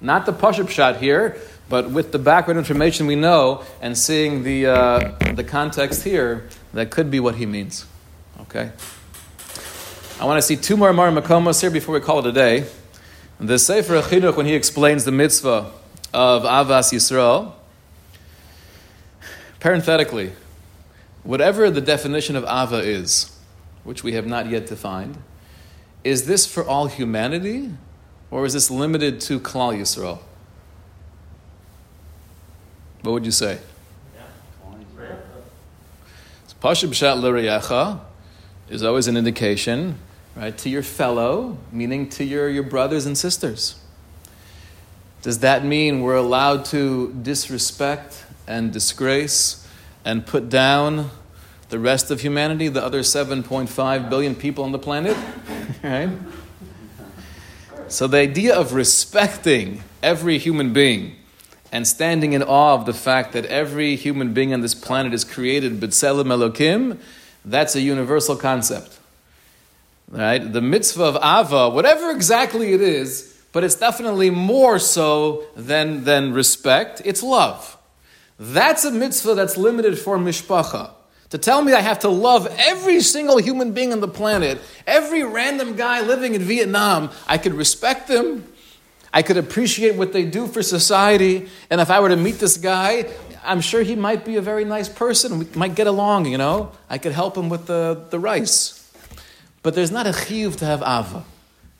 Not 0.00 0.26
the 0.26 0.32
Pashut 0.32 0.66
Pshat 0.66 0.98
here, 0.98 1.36
but 1.68 1.90
with 1.90 2.12
the 2.12 2.18
background 2.18 2.58
information 2.58 3.06
we 3.06 3.16
know 3.16 3.64
and 3.80 3.96
seeing 3.96 4.42
the, 4.42 4.66
uh, 4.66 5.32
the 5.34 5.44
context 5.44 6.02
here, 6.02 6.48
that 6.72 6.90
could 6.90 7.10
be 7.10 7.20
what 7.20 7.34
he 7.34 7.46
means. 7.46 7.84
Okay? 8.42 8.70
I 10.20 10.24
want 10.24 10.38
to 10.38 10.42
see 10.42 10.56
two 10.56 10.76
more 10.76 10.92
Mar 10.92 11.10
Makomos 11.10 11.60
here 11.60 11.70
before 11.70 11.94
we 11.94 12.00
call 12.00 12.20
it 12.20 12.26
a 12.26 12.32
day. 12.32 12.66
The 13.40 13.58
Sefer 13.58 14.00
Chinuch, 14.00 14.36
when 14.36 14.46
he 14.46 14.54
explains 14.54 15.04
the 15.04 15.12
mitzvah 15.12 15.70
of 16.12 16.42
Avas 16.42 16.92
Yisrael, 16.92 17.52
parenthetically, 19.60 20.32
whatever 21.22 21.70
the 21.70 21.80
definition 21.80 22.34
of 22.34 22.44
Ava 22.44 22.78
is, 22.78 23.36
which 23.84 24.02
we 24.02 24.14
have 24.14 24.26
not 24.26 24.48
yet 24.48 24.66
defined, 24.66 25.18
is 26.02 26.26
this 26.26 26.46
for 26.46 26.64
all 26.64 26.86
humanity 26.86 27.70
or 28.30 28.44
is 28.44 28.52
this 28.52 28.70
limited 28.70 29.20
to 29.22 29.40
Klal 29.40 29.78
Yisrael? 29.78 30.20
What 33.02 33.12
would 33.12 33.24
you 33.24 33.32
say? 33.32 33.58
Pasha 36.60 36.88
b'shat 36.88 37.22
l'reyecha 37.22 38.00
is 38.68 38.82
always 38.82 39.06
an 39.06 39.16
indication, 39.16 39.96
right, 40.34 40.58
to 40.58 40.68
your 40.68 40.82
fellow, 40.82 41.56
meaning 41.70 42.08
to 42.10 42.24
your, 42.24 42.48
your 42.48 42.64
brothers 42.64 43.06
and 43.06 43.16
sisters. 43.16 43.76
Does 45.22 45.38
that 45.38 45.64
mean 45.64 46.02
we're 46.02 46.16
allowed 46.16 46.64
to 46.66 47.12
disrespect 47.22 48.24
and 48.48 48.72
disgrace 48.72 49.66
and 50.04 50.26
put 50.26 50.48
down 50.48 51.10
the 51.68 51.78
rest 51.78 52.10
of 52.10 52.22
humanity, 52.22 52.66
the 52.66 52.82
other 52.82 53.00
7.5 53.00 54.10
billion 54.10 54.34
people 54.34 54.64
on 54.64 54.72
the 54.72 54.78
planet? 54.80 55.16
right? 55.84 56.10
So 57.88 58.06
the 58.06 58.18
idea 58.18 58.54
of 58.54 58.74
respecting 58.74 59.82
every 60.02 60.36
human 60.38 60.72
being 60.74 61.16
and 61.72 61.86
standing 61.86 62.34
in 62.34 62.42
awe 62.42 62.74
of 62.74 62.84
the 62.84 62.92
fact 62.92 63.32
that 63.32 63.46
every 63.46 63.96
human 63.96 64.34
being 64.34 64.52
on 64.52 64.60
this 64.60 64.74
planet 64.74 65.14
is 65.14 65.24
created 65.24 65.80
b'tselem 65.80 66.26
elokim, 66.26 66.98
that's 67.44 67.74
a 67.74 67.80
universal 67.80 68.36
concept. 68.36 68.98
Right? 70.10 70.38
The 70.38 70.60
mitzvah 70.60 71.04
of 71.04 71.16
Ava, 71.16 71.70
whatever 71.70 72.10
exactly 72.10 72.72
it 72.72 72.82
is, 72.82 73.42
but 73.52 73.64
it's 73.64 73.74
definitely 73.74 74.30
more 74.30 74.78
so 74.78 75.46
than, 75.56 76.04
than 76.04 76.32
respect. 76.32 77.00
It's 77.04 77.22
love. 77.22 77.78
That's 78.38 78.84
a 78.84 78.90
mitzvah 78.90 79.34
that's 79.34 79.56
limited 79.56 79.98
for 79.98 80.18
mishpacha. 80.18 80.90
To 81.30 81.38
tell 81.38 81.60
me 81.62 81.74
I 81.74 81.80
have 81.80 82.00
to 82.00 82.08
love 82.08 82.46
every 82.58 83.00
single 83.00 83.36
human 83.38 83.72
being 83.72 83.92
on 83.92 84.00
the 84.00 84.08
planet, 84.08 84.58
every 84.86 85.24
random 85.24 85.76
guy 85.76 86.00
living 86.00 86.34
in 86.34 86.42
Vietnam, 86.42 87.10
I 87.26 87.36
could 87.36 87.52
respect 87.52 88.08
them, 88.08 88.50
I 89.12 89.22
could 89.22 89.36
appreciate 89.36 89.94
what 89.94 90.12
they 90.12 90.24
do 90.24 90.46
for 90.46 90.62
society, 90.62 91.48
and 91.70 91.80
if 91.80 91.90
I 91.90 92.00
were 92.00 92.08
to 92.08 92.16
meet 92.16 92.38
this 92.38 92.56
guy, 92.56 93.06
I'm 93.44 93.60
sure 93.60 93.82
he 93.82 93.94
might 93.94 94.24
be 94.24 94.36
a 94.36 94.42
very 94.42 94.64
nice 94.64 94.88
person. 94.88 95.38
We 95.38 95.46
might 95.54 95.74
get 95.74 95.86
along, 95.86 96.26
you 96.26 96.36
know. 96.36 96.72
I 96.90 96.98
could 96.98 97.12
help 97.12 97.36
him 97.36 97.48
with 97.48 97.66
the, 97.66 98.04
the 98.10 98.18
rice. 98.18 98.92
But 99.62 99.74
there's 99.74 99.90
not 99.90 100.06
a 100.06 100.10
chiyuv 100.10 100.56
to 100.56 100.64
have 100.66 100.82
ava. 100.82 101.24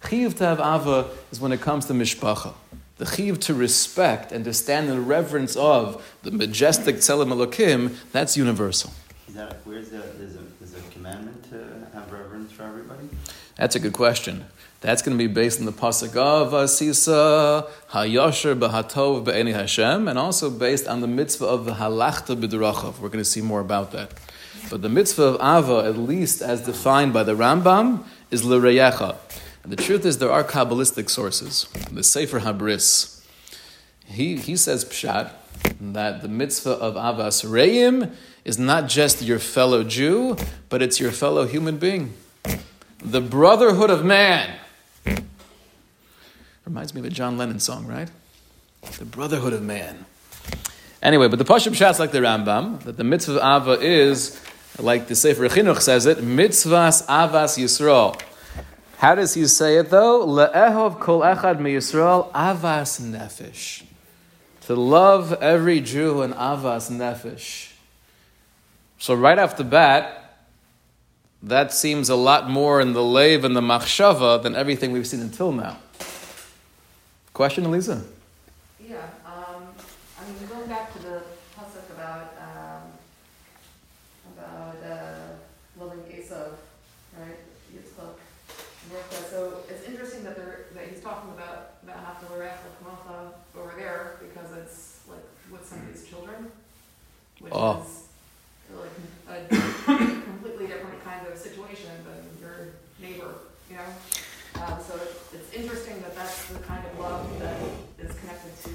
Chiyuv 0.05 0.37
to 0.39 0.45
have 0.45 0.61
ava 0.61 1.11
is 1.31 1.41
when 1.41 1.53
it 1.53 1.61
comes 1.61 1.87
to 1.87 1.93
mishpacha. 1.93 2.55
The 2.97 3.05
chiyuv 3.05 3.41
to 3.43 3.55
respect 3.55 4.33
and 4.33 4.45
to 4.45 4.55
stand 4.55 4.89
in 4.89 5.07
reverence 5.07 5.57
of 5.57 6.03
the 6.23 6.31
majestic 6.31 6.97
tzelem 6.97 7.33
elokim, 7.33 7.97
that's 8.13 8.37
universal. 8.37 8.93
Is 9.39 9.45
that, 9.45 9.57
where's 9.63 9.91
the, 9.91 9.99
there's 9.99 10.35
a, 10.35 10.41
there's 10.59 10.75
a 10.75 10.91
commandment 10.91 11.49
to 11.51 11.87
have 11.95 12.11
reverence 12.11 12.51
for 12.51 12.65
everybody? 12.65 13.09
That's 13.55 13.77
a 13.77 13.79
good 13.79 13.93
question. 13.93 14.47
That's 14.81 15.01
going 15.01 15.17
to 15.17 15.29
be 15.29 15.33
based 15.33 15.61
on 15.61 15.67
the 15.67 15.71
pasuk 15.71 16.17
of 16.17 16.53
Asisa 16.53 17.71
Hayosher 17.91 18.59
B'Hatov 18.59 19.27
Be'eni 19.27 19.53
Hashem, 19.53 20.09
and 20.09 20.19
also 20.19 20.51
based 20.51 20.89
on 20.89 21.03
the 21.03 21.07
mitzvah 21.07 21.47
of 21.47 21.67
Halachta 21.67 22.35
B'Durachav. 22.35 22.99
We're 22.99 23.11
going 23.11 23.23
to 23.23 23.25
see 23.25 23.41
more 23.41 23.61
about 23.61 23.93
that. 23.93 24.13
But 24.71 24.83
the 24.83 24.89
mitzvah 24.89 25.23
of 25.23 25.35
Ava, 25.37 25.89
at 25.89 25.97
least 25.97 26.43
as 26.43 26.63
defined 26.63 27.13
by 27.13 27.23
the 27.23 27.37
Rambam, 27.37 28.03
is 28.33 28.45
L'Reyecha. 28.45 29.19
And 29.63 29.71
the 29.71 29.77
truth 29.77 30.05
is, 30.05 30.19
there 30.19 30.33
are 30.33 30.43
Kabbalistic 30.43 31.09
sources. 31.09 31.69
The 31.93 32.03
Sefer 32.03 32.41
Habris, 32.41 33.25
he, 34.05 34.37
he 34.37 34.57
says 34.57 34.85
Pshat, 34.85 35.31
that 35.81 36.23
the 36.23 36.29
mitzvah 36.29 36.73
of 36.73 36.95
Avas 36.95 37.49
Reim 37.49 38.17
is 38.45 38.59
not 38.59 38.89
just 38.89 39.23
your 39.23 39.39
fellow 39.39 39.85
Jew, 39.85 40.37
but 40.69 40.83
it's 40.83 41.01
your 41.01 41.13
fellow 41.13 41.47
human 41.47 41.79
being. 41.79 42.15
The 43.01 43.21
brotherhood 43.21 43.91
of 43.91 44.05
man. 44.05 44.57
Reminds 46.65 46.95
me 46.95 47.01
of 47.01 47.07
a 47.07 47.11
John 47.11 47.39
Lennon 47.39 47.61
song, 47.61 47.87
right? 47.87 48.11
The 48.99 49.05
brotherhood 49.05 49.53
of 49.53 49.63
man. 49.63 50.05
Anyway, 51.03 51.29
but 51.29 51.39
the 51.39 51.45
Pashut 51.45 51.73
Pshat's 51.73 51.99
like 51.99 52.11
the 52.11 52.19
Rambam, 52.19 52.81
that 52.81 52.97
the 52.97 53.05
mitzvah 53.05 53.43
of 53.45 53.69
Ava 53.69 53.85
is, 53.85 54.41
like 54.79 55.07
the 55.07 55.15
Sefer 55.15 55.49
Chinuch 55.49 55.81
says 55.81 56.07
it, 56.07 56.19
mitzvahs 56.19 57.07
Avas 57.07 57.57
Yisrael. 57.57 58.21
How 58.99 59.15
does 59.15 59.35
he 59.35 59.47
say 59.47 59.77
it 59.77 59.91
though? 59.91 60.27
Le'ehov 60.27 60.99
kol 60.99 61.21
echad 61.21 61.61
Yisrael 61.61 62.33
avas 62.33 63.01
nefesh. 63.01 63.85
To 64.63 64.75
love 64.75 65.33
every 65.35 65.81
Jew 65.81 66.23
in 66.23 66.33
avas 66.33 66.91
nefesh. 66.91 67.71
So 68.99 69.15
right 69.15 69.39
off 69.39 69.57
the 69.57 69.65
bat, 69.65 70.35
that 71.43 71.73
seems 71.73 72.09
a 72.09 72.17
lot 72.17 72.51
more 72.51 72.81
in 72.81 72.93
the 72.93 73.03
lave 73.03 73.45
and 73.45 73.57
the 73.57 73.61
machshava 73.61 74.43
than 74.43 74.57
everything 74.57 74.91
we've 74.93 75.07
seen 75.07 75.21
until 75.21 75.53
now. 75.53 75.79
Question, 77.33 77.65
Elisa? 77.65 78.03
Yeah, 78.81 78.97
um, 79.25 79.69
I 80.21 80.25
mean, 80.29 80.49
going 80.49 80.69
back 80.69 80.93
to 80.95 80.99
the 80.99 81.23
pasuk 81.57 81.89
about, 81.95 82.35
um, 82.43 82.83
about, 84.37 84.77
uh, 84.85 85.15
loving 85.79 86.01
Esav, 86.11 86.55
right, 87.21 87.39
Yitzchak, 87.73 88.15
so 89.31 89.59
it's 89.69 89.87
interesting 89.87 90.25
that 90.25 90.35
they're, 90.35 90.65
that 90.75 90.89
he's 90.89 91.01
talking 91.01 91.31
about, 91.35 91.75
about 91.85 91.99
over 93.57 93.75
there, 93.77 94.17
because 94.21 94.57
it's 94.57 95.01
like 95.09 95.25
with 95.51 95.67
somebody's 95.67 96.07
children, 96.09 96.51
which 97.41 97.53
Oh. 97.55 97.83
is 97.83 98.05
like 99.29 99.53
a 99.53 99.97
completely 100.25 100.67
different 100.67 101.03
kind 101.05 101.27
of 101.27 101.39
situation 101.39 101.91
than 102.05 102.23
your 102.41 102.69
neighbor, 103.01 103.35
you 103.71 103.77
know? 103.77 104.63
Um, 104.63 104.79
so 104.87 104.95
it- 104.97 105.17
it's 105.33 105.53
interesting 105.53 106.01
that 106.03 106.15
that's 106.15 106.47
the 106.47 106.59
kind 106.61 106.85
of 106.87 106.99
love 106.99 107.39
that 107.41 107.57
is 107.99 108.17
connected 108.21 108.53
to 108.65 108.71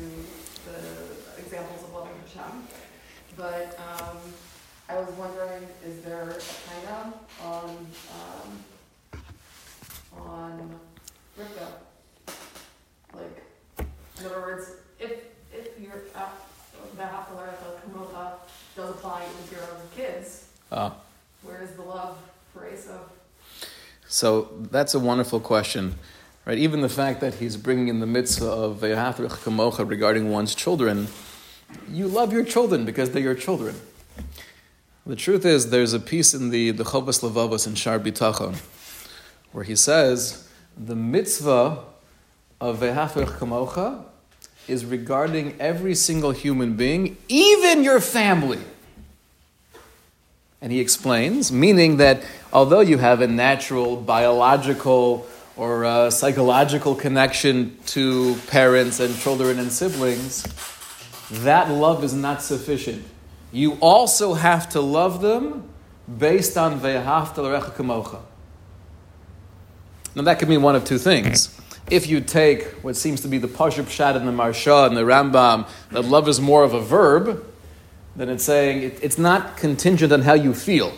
the 0.70 1.42
examples 1.42 1.84
of 1.84 1.94
loving 1.94 2.14
Hashem. 2.26 2.68
But 3.36 3.78
um, 4.00 4.18
I 4.90 4.98
was 5.00 5.10
wondering, 5.18 5.68
is 5.86 6.02
there 6.04 6.22
a 6.30 6.34
kind 6.90 7.14
on 7.44 7.88
um, 8.14 9.20
on 10.20 10.76
Rivka? 11.40 11.68
Like, 13.14 13.44
in 14.20 14.26
other 14.26 14.40
words, 14.42 14.72
if 15.00 15.12
if 15.54 15.80
your 15.80 15.94
uh, 16.16 16.30
the 16.96 17.04
Haftarach 17.04 17.56
Kamota 17.92 18.34
does 18.76 18.90
apply 18.92 19.22
with 19.22 19.52
your 19.52 19.62
own 19.62 19.82
kids, 19.96 20.46
Ah. 20.72 20.94
where 21.44 21.62
is 21.62 21.72
the 21.72 21.82
love 21.82 22.18
for 22.54 22.62
Esav? 22.62 23.00
So 24.08 24.50
that's 24.70 24.94
a 24.94 25.00
wonderful 25.00 25.40
question, 25.40 25.96
right? 26.46 26.58
Even 26.60 26.82
the 26.82 26.90
fact 26.90 27.20
that 27.22 27.36
he's 27.36 27.58
bringing 27.58 27.88
in 27.88 28.00
the 28.00 28.06
mitzvah 28.06 28.46
of 28.46 28.78
Ve'ahatrich 28.82 29.30
kamocha 29.44 29.88
regarding 29.90 30.30
one's 30.32 30.54
children, 30.54 31.08
you 31.90 32.08
love 32.08 32.34
your 32.34 32.44
children 32.44 32.86
because 32.86 33.12
they're 33.12 33.22
your 33.22 33.36
children. 33.36 33.76
The 35.06 35.16
truth 35.16 35.46
is, 35.46 35.70
there's 35.70 35.94
a 35.94 36.00
piece 36.00 36.34
in 36.34 36.50
the 36.50 36.72
the 36.72 36.84
Chovas 36.84 37.22
Levavos 37.22 37.68
in 37.68 37.76
Shar 37.76 38.00
Bitachon 38.00 38.56
where 39.54 39.64
he 39.64 39.76
says 39.76 40.50
the 40.76 40.96
mitzvah 40.96 41.80
of 42.60 42.80
Ve'ahatrich 42.80 43.38
kamocha 43.38 44.04
is 44.68 44.84
regarding 44.84 45.56
every 45.60 45.96
single 45.96 46.32
human 46.32 46.76
being, 46.76 47.18
even 47.28 47.84
your 47.84 48.00
family. 48.00 48.60
And 50.62 50.72
he 50.72 50.80
explains, 50.80 51.52
meaning 51.52 51.98
that 51.98 52.24
although 52.52 52.80
you 52.80 52.98
have 52.98 53.22
a 53.22 53.28
natural 53.28 53.98
biological 53.98 55.28
or 55.56 55.86
uh, 55.86 56.10
psychological 56.10 56.96
connection 56.96 57.78
to 57.88 58.36
parents 58.48 59.00
and 59.00 59.16
children 59.18 59.60
and 59.60 59.72
siblings, 59.72 60.48
that 61.42 61.70
love 61.70 62.04
is 62.04 62.14
not 62.14 62.42
sufficient. 62.42 63.04
You 63.52 63.74
also 63.82 64.34
have 64.34 64.70
to 64.70 64.82
love 64.82 65.22
them 65.22 65.70
based 66.18 66.58
on 66.58 66.80
ve'ahavta 66.80 67.38
l'recha 67.38 67.72
kamocha. 67.72 68.20
Now 70.16 70.24
that 70.24 70.40
could 70.40 70.50
mean 70.50 70.62
one 70.62 70.76
of 70.76 70.86
two 70.86 70.98
things. 70.98 71.60
If 71.90 72.08
you 72.08 72.22
take 72.22 72.64
what 72.84 72.96
seems 72.96 73.22
to 73.22 73.28
be 73.28 73.38
the 73.40 73.48
Pashut 73.48 73.84
Pshat 73.84 74.16
and 74.16 74.28
the 74.28 74.32
Maharsha 74.32 74.88
and 74.88 74.96
the 74.96 75.02
Rambam, 75.02 75.68
that 75.92 76.06
love 76.06 76.28
is 76.28 76.40
more 76.40 76.64
of 76.64 76.74
a 76.74 76.82
verb, 76.82 77.44
then 78.16 78.30
it's 78.30 78.44
saying 78.44 78.84
it, 78.84 79.00
it's 79.02 79.18
not 79.18 79.58
contingent 79.58 80.14
on 80.14 80.22
how 80.22 80.34
you 80.34 80.54
feel. 80.54 80.94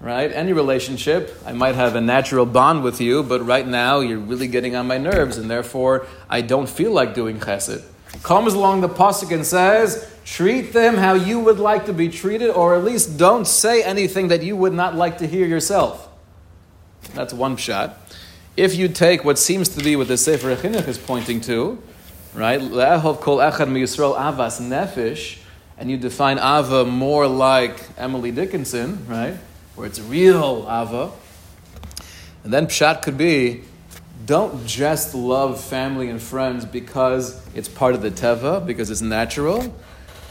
Right? 0.00 0.30
Any 0.30 0.52
relationship, 0.52 1.34
I 1.46 1.52
might 1.52 1.76
have 1.76 1.94
a 1.94 2.00
natural 2.00 2.44
bond 2.44 2.82
with 2.82 3.00
you, 3.00 3.22
but 3.22 3.46
right 3.46 3.66
now 3.66 4.00
you're 4.00 4.18
really 4.18 4.48
getting 4.48 4.76
on 4.76 4.86
my 4.86 4.98
nerves, 4.98 5.38
and 5.38 5.50
therefore 5.50 6.06
I 6.28 6.42
don't 6.42 6.68
feel 6.68 6.92
like 6.92 7.14
doing 7.14 7.38
chesed. 7.40 7.84
Comes 8.22 8.54
along 8.54 8.80
the 8.80 8.88
pasuk 8.88 9.34
and 9.34 9.44
says, 9.46 10.10
treat 10.24 10.72
them 10.72 10.96
how 10.96 11.14
you 11.14 11.40
would 11.40 11.58
like 11.58 11.86
to 11.86 11.92
be 11.92 12.08
treated, 12.08 12.50
or 12.50 12.74
at 12.74 12.84
least 12.84 13.18
don't 13.18 13.46
say 13.46 13.82
anything 13.82 14.28
that 14.28 14.42
you 14.42 14.56
would 14.56 14.72
not 14.72 14.94
like 14.94 15.18
to 15.18 15.26
hear 15.26 15.46
yourself. 15.46 16.08
That's 17.14 17.34
one 17.34 17.56
shot. 17.56 17.98
If 18.56 18.76
you 18.76 18.88
take 18.88 19.24
what 19.24 19.38
seems 19.38 19.68
to 19.70 19.84
be 19.84 19.96
what 19.96 20.08
the 20.08 20.16
Sefer 20.16 20.54
Chinuch 20.56 20.88
is 20.88 20.96
pointing 20.96 21.40
to, 21.42 21.82
right, 22.32 22.60
le'ehov 22.60 23.20
kol 23.20 23.38
echad 23.38 23.68
miyisrael 23.68 24.16
avas 24.16 24.60
nefesh, 24.60 25.38
and 25.76 25.90
you 25.90 25.96
define 25.96 26.38
Ava 26.38 26.84
more 26.84 27.26
like 27.26 27.82
Emily 27.98 28.30
Dickinson, 28.30 29.06
right? 29.08 29.34
Where 29.74 29.86
it's 29.86 30.00
real 30.00 30.66
Ava. 30.70 31.10
And 32.44 32.52
then 32.52 32.66
Pshat 32.66 33.02
could 33.02 33.18
be 33.18 33.62
don't 34.24 34.66
just 34.66 35.14
love 35.14 35.60
family 35.60 36.08
and 36.08 36.20
friends 36.20 36.64
because 36.64 37.44
it's 37.54 37.68
part 37.68 37.94
of 37.94 38.02
the 38.02 38.10
Teva, 38.10 38.64
because 38.64 38.90
it's 38.90 39.00
natural, 39.00 39.74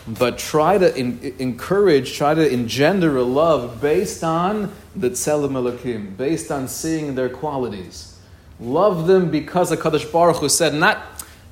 but 0.08 0.38
try 0.38 0.78
to 0.78 0.96
in, 0.96 1.36
encourage, 1.40 2.16
try 2.16 2.34
to 2.34 2.52
engender 2.52 3.18
a 3.18 3.24
love 3.24 3.82
based 3.82 4.24
on 4.24 4.74
the 4.96 5.10
Tzelem 5.10 5.52
Elokim, 5.52 6.18
based 6.18 6.52
on 6.52 6.68
seeing 6.68 7.16
their 7.16 7.30
qualities. 7.30 8.20
Love 8.60 9.08
them 9.08 9.32
because 9.32 9.72
HaKadosh 9.72 10.12
Baruch 10.12 10.38
Hu 10.38 10.50
said, 10.50 10.74
not, 10.74 11.04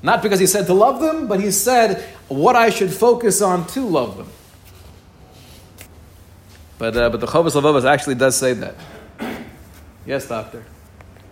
not 0.04 0.22
because 0.22 0.40
he 0.40 0.48
said 0.48 0.68
to 0.68 0.74
love 0.74 1.02
them, 1.02 1.28
but 1.28 1.40
he 1.40 1.52
said 1.52 2.02
what 2.28 2.56
I 2.56 2.70
should 2.70 2.92
focus 2.94 3.42
on 3.42 3.68
to 3.68 3.82
love 3.82 4.18
them. 4.18 4.28
But, 6.78 6.98
uh, 6.98 7.10
but 7.10 7.20
the 7.20 7.28
Chovas 7.28 7.52
Levavos 7.52 7.86
actually 7.86 8.16
does 8.16 8.36
say 8.36 8.54
that. 8.54 8.76
Yes, 10.06 10.28
doctor. 10.28 10.66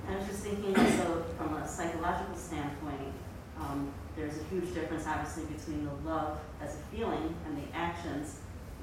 I 0.07 0.15
was 0.15 0.27
just 0.27 0.43
thinking 0.43 0.75
also 0.77 1.23
from 1.37 1.55
a 1.55 1.67
psychological 1.67 2.35
standpoint, 2.35 3.13
um, 3.59 3.91
there's 4.15 4.37
a 4.37 4.43
huge 4.51 4.73
difference 4.75 5.05
obviously 5.07 5.45
between 5.45 5.85
the 5.85 6.09
love 6.09 6.37
as 6.61 6.75
a 6.75 6.95
feeling 6.95 7.33
and 7.47 7.57
the 7.57 7.75
actions 7.75 8.37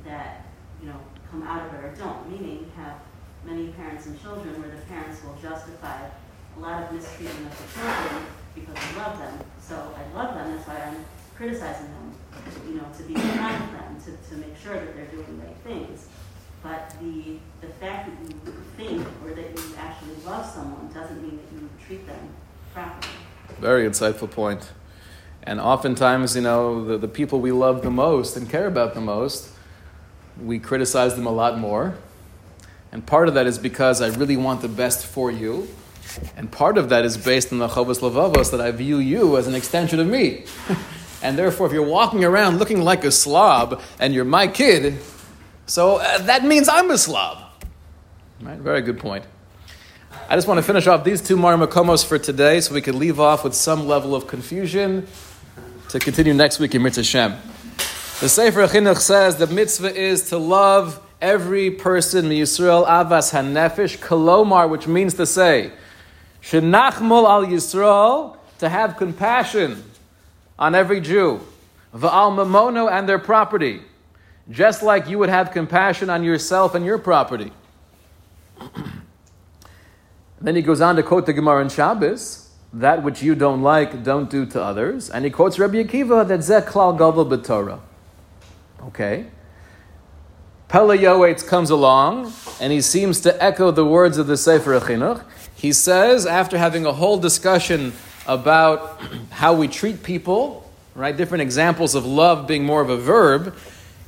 that, 0.05 0.47
you 0.81 0.89
know, 0.89 0.99
come 1.31 1.45
out 1.45 1.67
of 1.67 1.75
it 1.75 1.85
or 1.85 1.95
don't. 1.97 2.29
Meaning 2.29 2.59
you 2.61 2.71
have 2.77 2.97
many 3.57 3.69
parents 3.73 4.05
and 4.05 4.21
children 4.21 4.61
where 4.61 4.71
the 4.71 4.83
parents 4.83 5.25
will 5.25 5.35
justify 5.41 6.05
a 6.57 6.61
lot 6.61 6.83
of 6.83 6.93
mistreatment 6.93 7.49
of 7.49 7.57
the 7.57 7.81
children 7.81 8.27
because 8.55 8.77
I 8.77 8.97
love 9.01 9.19
them. 9.19 9.39
So 9.61 9.95
I 9.97 10.05
love 10.15 10.35
them, 10.35 10.55
that's 10.55 10.69
why 10.69 10.77
I'm 10.85 11.05
criticizing 11.37 11.89
them, 11.89 12.13
you 12.69 12.75
know, 12.75 12.85
to 12.97 13.03
be 13.05 13.15
kind 13.15 13.65
of 13.65 13.73
them, 13.73 13.97
to, 14.05 14.11
to 14.29 14.37
make 14.37 14.57
sure 14.63 14.75
that 14.75 14.95
they're 14.95 15.07
doing 15.07 15.41
right 15.41 15.57
things. 15.65 16.09
But 16.63 16.95
the, 17.01 17.39
the 17.63 17.73
fact 17.81 18.11
that 18.11 18.29
you 18.29 18.53
think 18.77 19.07
or 19.25 19.33
that 19.35 19.57
you 19.57 19.75
actually 19.79 20.17
love 20.27 20.45
someone 20.45 20.93
doesn't 20.93 21.23
mean 21.23 21.39
that 21.39 21.53
you 21.55 21.69
treat 21.87 22.07
them 22.07 22.29
properly. 22.75 23.09
Very 23.59 23.89
insightful 23.89 24.31
point. 24.31 24.73
And 25.45 25.61
oftentimes, 25.61 26.37
you 26.37 26.43
know, 26.43 26.85
the, 26.85 26.99
the 26.99 27.09
people 27.09 27.41
we 27.41 27.53
love 27.53 27.83
the 27.83 27.91
most 27.91 28.37
and 28.37 28.51
care 28.51 28.67
about 28.67 28.95
the 28.95 29.01
most, 29.01 29.51
we 30.43 30.59
criticize 30.59 31.15
them 31.15 31.27
a 31.27 31.31
lot 31.31 31.59
more. 31.59 31.97
And 32.93 33.05
part 33.07 33.29
of 33.29 33.35
that 33.35 33.47
is 33.47 33.59
because 33.59 34.01
I 34.01 34.09
really 34.09 34.37
want 34.37 34.63
the 34.63 34.69
best 34.69 35.05
for 35.05 35.31
you. 35.31 35.69
And 36.37 36.51
part 36.51 36.79
of 36.79 36.89
that 36.89 37.05
is 37.05 37.17
based 37.17 37.53
on 37.53 37.59
the 37.59 37.69
Chovas 37.69 38.01
Levavos 38.01 38.51
that 38.51 38.61
I 38.61 38.71
view 38.71 38.99
you 38.99 39.37
as 39.37 39.47
an 39.47 39.55
extension 39.55 40.01
of 40.01 40.07
me. 40.07 40.45
and 41.23 41.37
therefore, 41.37 41.67
if 41.67 41.73
you're 41.73 41.83
walking 41.83 42.25
around 42.25 42.59
looking 42.59 42.81
like 42.81 43.05
a 43.05 43.11
slob 43.11 43.83
and 43.99 44.15
you're 44.15 44.25
my 44.25 44.47
kid, 44.47 44.99
so 45.67 45.97
uh, 45.97 46.19
that 46.19 46.45
means 46.45 46.69
I'm 46.69 46.91
a 46.91 46.99
slob. 46.99 47.39
Right? 48.41 48.59
Very 48.59 48.83
good 48.83 48.99
point. 48.99 49.25
I 50.29 50.37
just 50.37 50.49
want 50.49 50.59
to 50.59 50.63
finish 50.63 50.87
off 50.87 51.05
these 51.05 51.21
two 51.21 51.37
Mar 51.37 51.57
Makomos 51.57 52.05
for 52.05 52.19
today 52.19 52.61
so 52.61 52.75
we 52.75 52.81
can 52.83 52.99
leave 52.99 53.21
off 53.21 53.45
with 53.45 53.55
some 53.55 53.87
level 53.87 54.15
of 54.15 54.27
confusion 54.27 55.07
to 55.91 55.99
continue 55.99 56.35
next 56.35 56.59
week 56.59 56.75
in 56.75 56.83
Mitzvah 56.83 57.05
Shem. 57.05 57.37
The 58.21 58.29
Sefer 58.29 58.67
Chinuch 58.67 58.99
says 58.99 59.37
the 59.37 59.47
mitzvah 59.47 59.95
is 59.95 60.31
to 60.31 60.39
love 60.39 61.06
every 61.21 61.71
person, 61.71 62.27
Yisrael 62.27 62.87
Avas 62.87 63.33
Hanefesh, 63.33 63.99
Kolomar, 63.99 64.69
which 64.69 64.87
means 64.87 65.15
to 65.15 65.27
say, 65.27 65.73
Shenachmul 66.43 67.29
al 67.29 67.47
Yisrael, 67.47 68.37
to 68.59 68.69
have 68.69 68.97
compassion 68.97 69.83
on 70.59 70.75
every 70.75 71.01
Jew, 71.01 71.41
Va'al 71.95 72.33
Mamono 72.33 72.91
and 72.91 73.09
their 73.09 73.19
property, 73.19 73.83
just 74.51 74.83
like 74.83 75.09
you 75.09 75.19
would 75.19 75.29
have 75.29 75.51
compassion 75.51 76.09
on 76.09 76.23
yourself 76.23 76.75
and 76.75 76.85
your 76.85 76.99
property. 76.99 77.53
then 80.41 80.57
he 80.57 80.63
goes 80.63 80.81
on 80.81 80.97
to 80.97 81.03
quote 81.03 81.27
the 81.27 81.33
Gemara 81.33 81.63
in 81.63 81.69
Shabbos, 81.69 82.51
that 82.73 83.03
which 83.03 83.23
you 83.23 83.35
don't 83.35 83.63
like, 83.63 84.03
don't 84.03 84.31
do 84.31 84.47
to 84.47 84.63
others. 84.63 85.11
And 85.11 85.25
he 85.25 85.31
quotes 85.31 85.59
Rabbi 85.59 85.83
Akiva 85.83 86.27
that 86.29 86.41
Zeh 86.41 86.65
Klal 86.65 86.93
Gadol 86.97 87.27
B'Torah. 87.27 87.81
Okay. 88.89 89.27
Pele 90.69 90.99
Yoetz 90.99 91.47
comes 91.47 91.71
along 91.71 92.33
and 92.61 92.73
he 92.73 92.81
seems 92.81 93.21
to 93.21 93.43
echo 93.43 93.71
the 93.71 93.85
words 93.85 94.19
of 94.19 94.27
the 94.27 94.37
Sefer 94.37 94.79
Chinuch. 94.81 95.25
He 95.55 95.73
says, 95.73 96.27
after 96.27 96.59
having 96.59 96.85
a 96.85 96.93
whole 96.93 97.19
discussion 97.19 97.93
about 98.27 99.01
how 99.31 99.55
we 99.55 99.69
treat 99.69 100.03
people, 100.03 100.71
right, 100.95 101.17
different 101.17 101.43
examples 101.43 101.95
of 101.95 102.05
love 102.05 102.47
being 102.47 102.65
more 102.65 102.81
of 102.81 102.91
a 102.91 102.97
verb, 102.97 103.55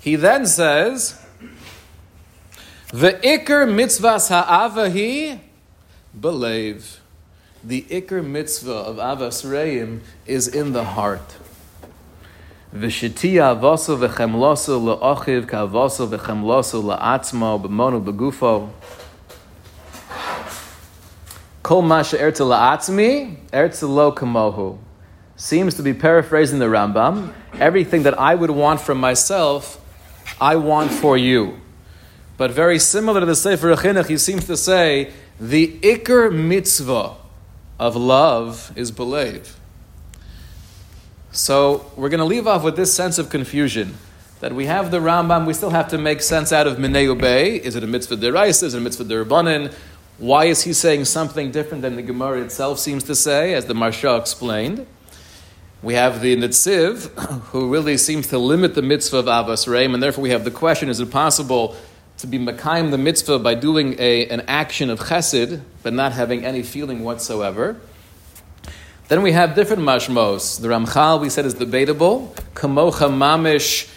he 0.00 0.16
then 0.16 0.46
says, 0.46 1.24
the 2.88 3.12
ikr 3.12 3.68
mitzvahs 3.68 4.28
ha'avahi 4.28 5.40
believe. 6.18 7.00
The 7.62 7.82
ikr 7.82 8.24
mitzvah 8.24 8.72
of 8.72 8.96
avas 8.96 9.48
reim 9.48 10.02
is 10.26 10.48
in 10.48 10.72
the 10.72 10.84
heart. 10.84 11.36
V'shitiya 12.74 13.58
avosu 13.58 13.96
v'chemlosu 13.96 14.78
la'ochiv 14.78 15.46
ka'avosu 15.46 16.06
v'chemlosu 16.06 16.82
la'atzmo 16.84 17.58
b'monu 17.62 18.04
b'gufo. 18.04 18.68
Kol 21.62 21.80
masha 21.80 22.18
ertza 22.18 22.46
la'atzmi, 22.46 23.36
ertza 23.52 23.88
lo 23.88 24.12
kamohu. 24.12 24.76
Seems 25.36 25.74
to 25.74 25.82
be 25.82 25.94
paraphrasing 25.94 26.58
the 26.58 26.66
Rambam. 26.66 27.32
Everything 27.58 28.02
that 28.02 28.18
I 28.18 28.34
would 28.34 28.50
want 28.50 28.82
from 28.82 28.98
myself, 28.98 29.80
I 30.38 30.56
want 30.56 30.90
for 30.90 31.16
you. 31.16 31.60
But 32.36 32.50
very 32.50 32.78
similar 32.78 33.20
to 33.20 33.26
the 33.26 33.34
Sefer 33.34 33.74
Chinuch, 33.76 34.08
he 34.08 34.18
seems 34.18 34.44
to 34.46 34.58
say 34.58 35.10
the 35.40 35.78
ikr 35.80 36.30
mitzvah 36.34 37.14
of 37.78 37.96
love 37.96 38.72
is 38.76 38.90
believe. 38.90 39.58
So 41.38 41.88
we're 41.94 42.08
going 42.08 42.18
to 42.18 42.24
leave 42.24 42.48
off 42.48 42.64
with 42.64 42.74
this 42.74 42.92
sense 42.92 43.16
of 43.16 43.30
confusion 43.30 43.94
that 44.40 44.52
we 44.52 44.66
have 44.66 44.90
the 44.90 44.98
Rambam. 44.98 45.46
We 45.46 45.54
still 45.54 45.70
have 45.70 45.86
to 45.90 45.96
make 45.96 46.20
sense 46.20 46.52
out 46.52 46.66
of 46.66 46.78
Minei 46.78 47.16
Bay. 47.16 47.54
Is 47.54 47.76
it 47.76 47.84
a 47.84 47.86
mitzvah 47.86 48.16
deraisa? 48.16 48.64
Is 48.64 48.74
it 48.74 48.78
a 48.78 48.80
mitzvah 48.80 49.04
derabanan? 49.04 49.72
Why 50.18 50.46
is 50.46 50.64
he 50.64 50.72
saying 50.72 51.04
something 51.04 51.52
different 51.52 51.82
than 51.82 51.94
the 51.94 52.02
Gemara 52.02 52.42
itself 52.42 52.80
seems 52.80 53.04
to 53.04 53.14
say, 53.14 53.54
as 53.54 53.66
the 53.66 53.74
Maharsha 53.74 54.18
explained? 54.18 54.84
We 55.80 55.94
have 55.94 56.22
the 56.22 56.36
Netziv, 56.36 57.06
who 57.50 57.70
really 57.70 57.98
seems 57.98 58.26
to 58.26 58.38
limit 58.38 58.74
the 58.74 58.82
mitzvah 58.82 59.18
of 59.18 59.26
Avas 59.26 59.68
Reim, 59.68 59.94
and 59.94 60.02
therefore 60.02 60.22
we 60.22 60.30
have 60.30 60.42
the 60.42 60.50
question: 60.50 60.88
Is 60.88 60.98
it 60.98 61.12
possible 61.12 61.76
to 62.16 62.26
be 62.26 62.40
Makayim 62.40 62.90
the 62.90 62.98
mitzvah 62.98 63.38
by 63.38 63.54
doing 63.54 63.94
a, 64.00 64.26
an 64.26 64.40
action 64.48 64.90
of 64.90 64.98
chesed, 64.98 65.60
but 65.84 65.92
not 65.92 66.10
having 66.10 66.44
any 66.44 66.64
feeling 66.64 67.04
whatsoever. 67.04 67.80
Then 69.08 69.22
we 69.22 69.32
have 69.32 69.54
different 69.54 69.82
mashmos. 69.82 70.60
The 70.60 70.68
Ramchal, 70.68 71.22
we 71.22 71.30
said, 71.30 71.46
is 71.46 71.54
debatable. 71.54 72.34
Kamocha 72.52 73.08
mamish, 73.08 73.90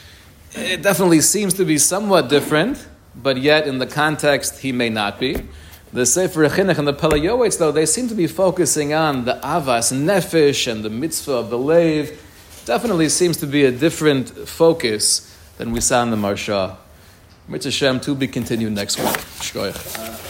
it 0.53 0.81
definitely 0.81 1.19
seems 1.19 1.53
to 1.55 1.65
be 1.65 1.77
somewhat 1.77 2.29
different, 2.29 2.87
but 3.13 3.35
yet 3.35 3.67
in 3.67 3.79
the 3.79 3.87
context, 3.87 4.59
he 4.59 4.71
may 4.71 4.89
not 4.89 5.19
be. 5.19 5.43
The 5.91 6.05
Sefer 6.05 6.47
Chinuch 6.47 6.77
and 6.77 6.87
the 6.87 6.93
Pele 6.93 7.19
Yoetz, 7.19 7.59
though, 7.59 7.73
they 7.73 7.85
seem 7.85 8.07
to 8.07 8.15
be 8.15 8.25
focusing 8.25 8.93
on 8.93 9.25
the 9.25 9.33
avas 9.43 9.91
nefesh 9.91 10.71
and 10.71 10.81
the 10.81 10.89
mitzvah 10.89 11.33
of 11.33 11.49
the 11.49 11.57
lave. 11.57 12.17
Definitely 12.63 13.09
seems 13.09 13.35
to 13.37 13.47
be 13.47 13.65
a 13.65 13.71
different 13.71 14.29
focus 14.47 15.37
than 15.57 15.73
we 15.73 15.81
saw 15.81 16.03
in 16.03 16.11
the 16.11 16.15
Maharsha. 16.15 16.77
Mitzvah 17.49 17.71
Shem 17.71 17.99
to 17.99 18.15
be 18.15 18.29
continued 18.29 18.71
next 18.71 18.97
week. 18.97 20.20